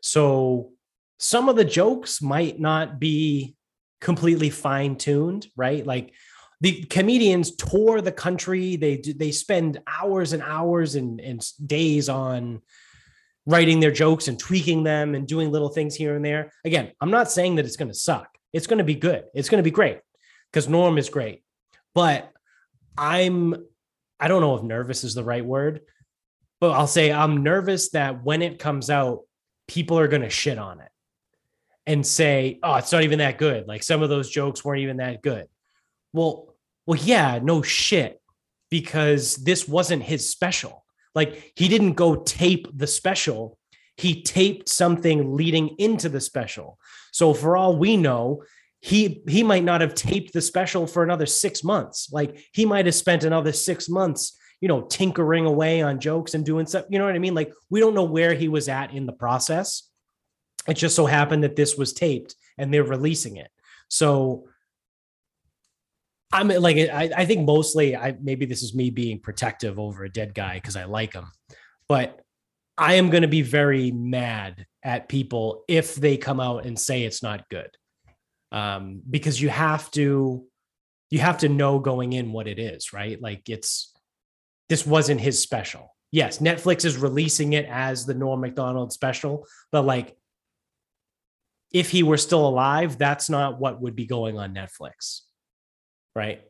So 0.00 0.72
some 1.18 1.48
of 1.48 1.56
the 1.56 1.64
jokes 1.64 2.20
might 2.20 2.58
not 2.58 2.98
be 2.98 3.56
completely 4.00 4.50
fine 4.50 4.96
tuned, 4.96 5.46
right? 5.56 5.86
Like 5.86 6.12
the 6.60 6.84
comedians 6.84 7.56
tour 7.56 8.00
the 8.00 8.12
country. 8.12 8.76
They 8.76 8.96
they 8.96 9.30
spend 9.30 9.80
hours 9.86 10.32
and 10.32 10.42
hours 10.42 10.94
and, 10.94 11.20
and 11.20 11.44
days 11.66 12.08
on 12.08 12.62
writing 13.46 13.80
their 13.80 13.90
jokes 13.90 14.28
and 14.28 14.38
tweaking 14.38 14.82
them 14.82 15.14
and 15.14 15.26
doing 15.26 15.50
little 15.50 15.68
things 15.68 15.94
here 15.94 16.16
and 16.16 16.24
there. 16.24 16.52
Again, 16.64 16.92
I'm 17.00 17.10
not 17.10 17.30
saying 17.30 17.56
that 17.56 17.66
it's 17.66 17.76
going 17.76 17.90
to 17.90 17.94
suck. 17.94 18.28
It's 18.54 18.66
going 18.66 18.78
to 18.78 18.84
be 18.84 18.94
good. 18.94 19.24
It's 19.34 19.50
going 19.50 19.58
to 19.58 19.64
be 19.64 19.70
great 19.70 19.98
because 20.50 20.68
Norm 20.68 20.96
is 20.96 21.10
great. 21.10 21.42
But 21.94 22.32
I'm 22.96 23.54
I 24.18 24.28
don't 24.28 24.40
know 24.40 24.54
if 24.54 24.62
nervous 24.62 25.04
is 25.04 25.14
the 25.14 25.24
right 25.24 25.44
word, 25.44 25.80
but 26.60 26.70
I'll 26.70 26.86
say 26.86 27.12
I'm 27.12 27.42
nervous 27.42 27.90
that 27.90 28.24
when 28.24 28.40
it 28.40 28.58
comes 28.58 28.88
out, 28.88 29.22
people 29.68 29.98
are 29.98 30.08
going 30.08 30.22
to 30.22 30.30
shit 30.30 30.56
on 30.56 30.80
it 30.80 30.88
and 31.86 32.06
say, 32.06 32.58
"Oh, 32.62 32.76
it's 32.76 32.92
not 32.92 33.02
even 33.02 33.18
that 33.18 33.38
good." 33.38 33.66
Like 33.66 33.82
some 33.82 34.02
of 34.02 34.08
those 34.08 34.30
jokes 34.30 34.64
weren't 34.64 34.80
even 34.82 34.98
that 34.98 35.20
good. 35.20 35.46
Well, 36.12 36.54
well, 36.86 36.98
yeah, 37.02 37.40
no 37.42 37.60
shit, 37.60 38.20
because 38.70 39.36
this 39.36 39.66
wasn't 39.68 40.02
his 40.02 40.30
special. 40.30 40.84
Like 41.14 41.52
he 41.56 41.68
didn't 41.68 41.94
go 41.94 42.16
tape 42.16 42.68
the 42.72 42.86
special. 42.86 43.58
He 43.96 44.22
taped 44.22 44.68
something 44.68 45.36
leading 45.36 45.76
into 45.78 46.08
the 46.08 46.20
special. 46.20 46.78
So 47.12 47.32
for 47.32 47.56
all 47.56 47.76
we 47.76 47.96
know, 47.96 48.42
he 48.80 49.22
he 49.28 49.42
might 49.42 49.64
not 49.64 49.80
have 49.80 49.94
taped 49.94 50.32
the 50.32 50.42
special 50.42 50.86
for 50.86 51.02
another 51.02 51.26
6 51.26 51.64
months. 51.64 52.12
Like 52.12 52.38
he 52.52 52.66
might 52.66 52.86
have 52.86 52.94
spent 52.94 53.24
another 53.24 53.52
6 53.52 53.88
months, 53.88 54.36
you 54.60 54.68
know, 54.68 54.82
tinkering 54.82 55.46
away 55.46 55.80
on 55.80 56.00
jokes 56.00 56.34
and 56.34 56.44
doing 56.44 56.66
stuff, 56.66 56.84
you 56.90 56.98
know 56.98 57.06
what 57.06 57.14
I 57.14 57.18
mean? 57.18 57.34
Like 57.34 57.52
we 57.70 57.80
don't 57.80 57.94
know 57.94 58.04
where 58.04 58.34
he 58.34 58.48
was 58.48 58.68
at 58.68 58.92
in 58.92 59.06
the 59.06 59.12
process. 59.12 59.88
It 60.66 60.74
just 60.74 60.96
so 60.96 61.06
happened 61.06 61.44
that 61.44 61.56
this 61.56 61.76
was 61.76 61.92
taped 61.92 62.34
and 62.58 62.72
they're 62.72 62.84
releasing 62.84 63.36
it. 63.36 63.50
So 63.88 64.48
I'm 66.32 66.48
like 66.48 66.76
I, 66.76 67.10
I 67.16 67.24
think 67.26 67.46
mostly 67.46 67.94
I 67.94 68.16
maybe 68.20 68.44
this 68.44 68.62
is 68.62 68.74
me 68.74 68.90
being 68.90 69.20
protective 69.20 69.78
over 69.78 70.02
a 70.02 70.12
dead 70.12 70.34
guy 70.34 70.54
because 70.54 70.74
I 70.74 70.84
like 70.84 71.12
him, 71.12 71.30
but 71.88 72.23
I 72.76 72.94
am 72.94 73.10
going 73.10 73.22
to 73.22 73.28
be 73.28 73.42
very 73.42 73.90
mad 73.90 74.66
at 74.82 75.08
people 75.08 75.64
if 75.68 75.94
they 75.94 76.16
come 76.16 76.40
out 76.40 76.66
and 76.66 76.78
say 76.78 77.04
it's 77.04 77.22
not 77.22 77.48
good, 77.48 77.70
um, 78.52 79.02
because 79.08 79.40
you 79.40 79.48
have 79.48 79.90
to 79.92 80.44
you 81.10 81.18
have 81.20 81.38
to 81.38 81.48
know 81.48 81.78
going 81.78 82.12
in 82.12 82.32
what 82.32 82.48
it 82.48 82.58
is, 82.58 82.92
right? 82.92 83.20
Like 83.20 83.48
it's 83.48 83.92
this 84.68 84.86
wasn't 84.86 85.20
his 85.20 85.40
special. 85.40 85.94
Yes, 86.10 86.38
Netflix 86.38 86.84
is 86.84 86.96
releasing 86.96 87.52
it 87.52 87.66
as 87.66 88.06
the 88.06 88.14
Norm 88.14 88.40
Macdonald 88.40 88.92
special, 88.92 89.46
but 89.72 89.82
like 89.82 90.16
if 91.72 91.90
he 91.90 92.02
were 92.02 92.16
still 92.16 92.46
alive, 92.46 92.98
that's 92.98 93.28
not 93.28 93.58
what 93.58 93.80
would 93.80 93.96
be 93.96 94.06
going 94.06 94.38
on 94.38 94.54
Netflix 94.54 95.22
right? 96.14 96.42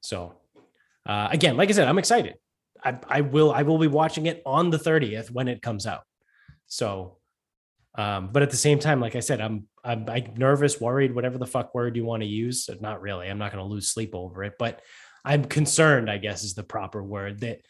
So 0.00 0.34
uh, 1.06 1.28
again, 1.30 1.56
like 1.56 1.68
I 1.68 1.72
said, 1.72 1.88
I'm 1.88 1.98
excited. 1.98 2.34
I, 2.84 2.98
I 3.08 3.20
will 3.20 3.52
I 3.52 3.62
will 3.62 3.78
be 3.78 3.86
watching 3.86 4.26
it 4.26 4.42
on 4.44 4.70
the 4.70 4.78
30th 4.78 5.30
when 5.30 5.48
it 5.48 5.62
comes 5.62 5.86
out. 5.86 6.02
So, 6.66 7.18
um, 7.96 8.30
but 8.32 8.42
at 8.42 8.50
the 8.50 8.56
same 8.56 8.78
time, 8.78 9.00
like 9.00 9.16
I 9.16 9.20
said, 9.20 9.40
I'm 9.40 9.68
I'm, 9.84 10.08
I'm 10.08 10.34
nervous, 10.36 10.80
worried, 10.80 11.14
whatever 11.14 11.38
the 11.38 11.46
fuck 11.46 11.74
word 11.74 11.96
you 11.96 12.04
want 12.04 12.22
to 12.22 12.28
use. 12.28 12.68
Not 12.80 13.02
really. 13.02 13.28
I'm 13.28 13.38
not 13.38 13.52
going 13.52 13.64
to 13.64 13.70
lose 13.70 13.88
sleep 13.88 14.14
over 14.14 14.44
it, 14.44 14.54
but 14.58 14.80
I'm 15.24 15.44
concerned. 15.44 16.10
I 16.10 16.18
guess 16.18 16.44
is 16.44 16.54
the 16.54 16.62
proper 16.62 17.02
word 17.02 17.40
that 17.40 17.60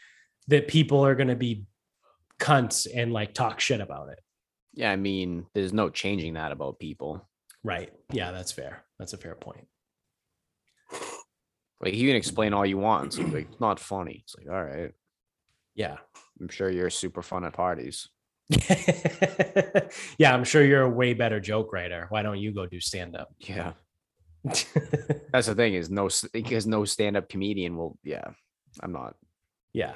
that 0.49 0.69
people 0.69 1.05
are 1.05 1.15
going 1.15 1.29
to 1.29 1.37
be 1.37 1.65
cunts 2.39 2.87
and 2.93 3.13
like 3.13 3.35
talk 3.35 3.61
shit 3.61 3.81
about 3.81 4.09
it. 4.11 4.19
Yeah, 4.75 4.91
I 4.91 4.97
mean, 4.97 5.47
there's 5.55 5.73
no 5.73 5.91
changing 5.91 6.35
that 6.35 6.53
about 6.53 6.79
people. 6.79 7.29
Right. 7.63 7.93
Yeah, 8.11 8.33
that's 8.33 8.53
fair. 8.53 8.85
That's 8.99 9.13
a 9.13 9.19
fair 9.19 9.35
point. 9.35 9.67
Like 11.81 11.95
you 11.95 12.09
can 12.09 12.17
explain 12.17 12.53
all 12.55 12.65
you 12.65 12.79
want. 12.79 13.15
So 13.15 13.23
like 13.23 13.49
it's 13.51 13.61
not 13.61 13.81
funny. 13.81 14.23
It's 14.25 14.37
like, 14.37 14.49
all 14.49 14.63
right. 14.63 14.93
Yeah. 15.75 15.97
I'm 16.41 16.49
sure 16.49 16.71
you're 16.71 16.91
super 16.91 17.23
fun 17.23 17.45
at 17.45 17.53
parties. 17.53 18.09
yeah, 20.19 20.35
I'm 20.35 20.45
sure 20.45 20.65
you're 20.65 20.83
a 20.83 20.91
way 20.91 21.15
better 21.15 21.41
joke 21.41 21.73
writer. 21.73 22.07
Why 22.11 22.23
don't 22.23 22.39
you 22.39 22.53
go 22.53 22.67
do 22.67 22.81
stand 22.81 23.17
up? 23.17 23.33
Yeah. 23.39 23.73
That's 24.45 25.47
the 25.47 25.55
thing 25.55 25.75
is 25.75 25.89
no 25.89 26.11
because 26.33 26.67
no 26.67 26.85
stand-up 26.85 27.29
comedian 27.29 27.77
will 27.77 27.97
yeah. 28.03 28.25
I'm 28.81 28.93
not. 28.93 29.15
yeah. 29.73 29.95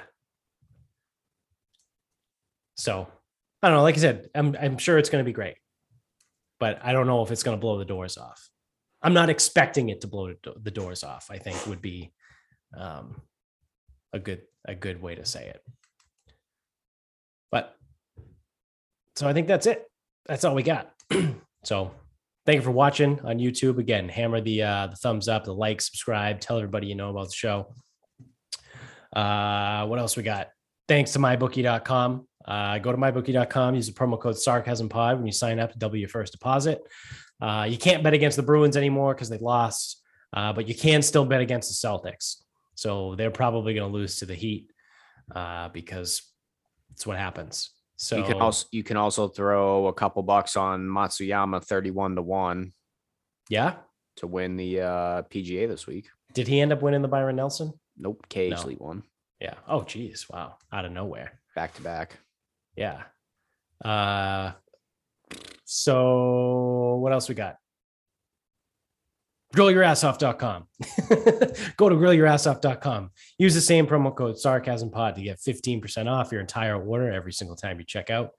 So 2.75 3.07
I 3.61 3.67
don't 3.67 3.77
know. 3.77 3.83
Like 3.83 3.97
I 3.97 3.99
said, 3.99 4.29
I'm 4.33 4.55
I'm 4.59 4.77
sure 4.77 4.97
it's 4.97 5.09
going 5.09 5.23
to 5.23 5.27
be 5.27 5.33
great, 5.33 5.57
but 6.59 6.79
I 6.83 6.93
don't 6.93 7.07
know 7.07 7.23
if 7.23 7.31
it's 7.31 7.43
going 7.43 7.57
to 7.57 7.61
blow 7.61 7.77
the 7.77 7.85
doors 7.85 8.17
off. 8.17 8.49
I'm 9.01 9.13
not 9.13 9.29
expecting 9.29 9.89
it 9.89 10.01
to 10.01 10.07
blow 10.07 10.33
the 10.43 10.53
the 10.61 10.71
doors 10.71 11.03
off. 11.03 11.27
I 11.29 11.39
think 11.39 11.65
would 11.67 11.81
be 11.81 12.13
um, 12.77 13.21
a 14.13 14.19
good 14.19 14.41
a 14.65 14.75
good 14.75 15.01
way 15.01 15.15
to 15.15 15.25
say 15.25 15.47
it. 15.47 15.61
But 17.51 17.75
so 19.15 19.27
I 19.27 19.33
think 19.33 19.47
that's 19.47 19.65
it. 19.65 19.85
That's 20.25 20.43
all 20.43 20.55
we 20.55 20.63
got. 20.63 20.91
so 21.63 21.91
thank 22.45 22.57
you 22.57 22.61
for 22.61 22.71
watching 22.71 23.19
on 23.21 23.37
YouTube. 23.37 23.77
Again, 23.77 24.09
hammer 24.09 24.41
the 24.41 24.63
uh, 24.63 24.87
the 24.87 24.95
thumbs 24.95 25.27
up, 25.27 25.45
the 25.45 25.53
like, 25.53 25.81
subscribe, 25.81 26.39
tell 26.39 26.57
everybody 26.57 26.87
you 26.87 26.95
know 26.95 27.09
about 27.09 27.27
the 27.27 27.33
show. 27.33 27.73
Uh, 29.15 29.85
what 29.87 29.99
else 29.99 30.17
we 30.17 30.23
got? 30.23 30.49
Thanks 30.87 31.13
to 31.13 31.19
mybookie.com. 31.19 32.27
Uh, 32.45 32.77
go 32.77 32.91
to 32.91 32.97
mybookie.com, 32.97 33.75
use 33.75 33.87
the 33.87 33.93
promo 33.93 34.19
code 34.19 34.37
sarcasm 34.37 34.87
pod 34.87 35.17
when 35.17 35.25
you 35.25 35.33
sign 35.33 35.59
up 35.59 35.71
to 35.71 35.77
double 35.77 35.97
your 35.97 36.07
first 36.07 36.31
deposit. 36.31 36.81
Uh, 37.41 37.67
you 37.69 37.77
can't 37.77 38.03
bet 38.03 38.13
against 38.13 38.37
the 38.37 38.43
Bruins 38.43 38.77
anymore 38.77 39.13
because 39.13 39.29
they 39.29 39.37
lost, 39.37 40.01
uh, 40.33 40.53
but 40.53 40.67
you 40.67 40.73
can 40.73 41.01
still 41.01 41.25
bet 41.25 41.41
against 41.41 41.69
the 41.69 41.87
Celtics. 41.87 42.37
So 42.77 43.15
they're 43.15 43.31
probably 43.31 43.73
going 43.73 43.91
to 43.91 43.93
lose 43.93 44.19
to 44.19 44.27
the 44.27 44.35
Heat 44.35 44.69
uh, 45.35 45.69
because 45.69 46.21
it's 46.91 47.07
what 47.07 47.17
happens. 47.17 47.71
So 47.95 48.17
you 48.17 48.23
can 48.23 48.39
also 48.39 48.67
you 48.71 48.83
can 48.83 48.97
also 48.97 49.27
throw 49.27 49.87
a 49.87 49.93
couple 49.93 50.21
bucks 50.21 50.55
on 50.55 50.81
Matsuyama 50.81 51.63
thirty-one 51.65 52.15
to 52.15 52.21
one 52.21 52.73
yeah. 53.49 53.77
to 54.17 54.27
win 54.27 54.55
the 54.57 54.81
uh, 54.81 55.21
PGA 55.23 55.67
this 55.67 55.87
week. 55.87 56.07
Did 56.33 56.47
he 56.47 56.61
end 56.61 56.71
up 56.71 56.83
winning 56.83 57.01
the 57.01 57.07
Byron 57.07 57.37
Nelson? 57.37 57.73
Nope, 57.97 58.27
K.H. 58.29 58.63
Lee 58.65 58.77
won 58.79 59.01
Yeah. 59.41 59.55
Oh, 59.67 59.81
geez. 59.81 60.27
Wow. 60.29 60.57
Out 60.71 60.85
of 60.85 60.91
nowhere. 60.91 61.39
back 61.55 61.73
to 61.73 61.81
back. 61.81 62.19
Yeah. 62.75 63.01
Uh, 63.83 64.51
so 65.65 66.99
what 67.01 67.11
else 67.11 67.27
we 67.27 67.33
got? 67.33 67.57
grillyourassoff.com. 69.57 70.67
Go 71.77 71.89
to 71.89 71.95
grillyourassoff.com. 71.95 73.11
Use 73.37 73.55
the 73.55 73.61
same 73.61 73.87
promo 73.87 74.15
code 74.15 74.37
sarcasm 74.37 74.91
pod 74.91 75.15
to 75.15 75.21
get 75.21 75.39
15% 75.39 76.07
off 76.07 76.31
your 76.31 76.41
entire 76.41 76.81
order 76.81 77.11
every 77.11 77.33
single 77.33 77.55
time 77.55 77.79
you 77.79 77.85
check 77.85 78.09
out. 78.09 78.31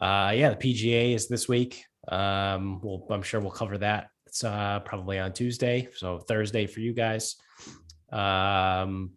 Uh, 0.00 0.32
yeah, 0.34 0.50
the 0.50 0.56
PGA 0.56 1.14
is 1.14 1.28
this 1.28 1.48
week. 1.48 1.84
Um, 2.08 2.80
we'll, 2.82 3.06
I'm 3.10 3.22
sure 3.22 3.40
we'll 3.40 3.50
cover 3.50 3.78
that. 3.78 4.08
It's 4.26 4.44
uh, 4.44 4.80
probably 4.84 5.18
on 5.18 5.32
Tuesday, 5.32 5.88
so 5.94 6.18
Thursday 6.18 6.66
for 6.66 6.80
you 6.80 6.94
guys. 6.94 7.36
Um, 8.10 9.10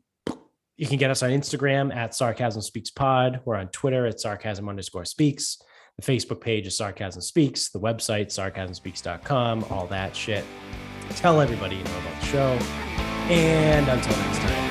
you 0.77 0.87
can 0.87 0.97
get 0.97 1.09
us 1.09 1.23
on 1.23 1.29
Instagram 1.29 1.95
at 1.95 2.13
sarcasm 2.13 2.61
speaks 2.61 2.89
pod. 2.89 3.39
We're 3.45 3.55
on 3.55 3.69
Twitter 3.69 4.05
at 4.07 4.19
sarcasm 4.19 4.67
underscore 4.67 5.05
speaks. 5.05 5.57
The 5.97 6.05
Facebook 6.05 6.41
page 6.41 6.67
is 6.67 6.75
sarcasm 6.75 7.21
speaks. 7.21 7.69
The 7.69 7.79
website 7.79 8.27
sarcasmspeaks.com. 8.27 9.65
All 9.69 9.87
that 9.87 10.15
shit. 10.15 10.43
Tell 11.11 11.41
everybody 11.41 11.77
you 11.77 11.83
know 11.83 11.97
about 11.99 12.19
the 12.19 12.25
show. 12.27 12.59
And 13.29 13.87
until 13.87 14.17
next 14.17 14.39
time. 14.39 14.64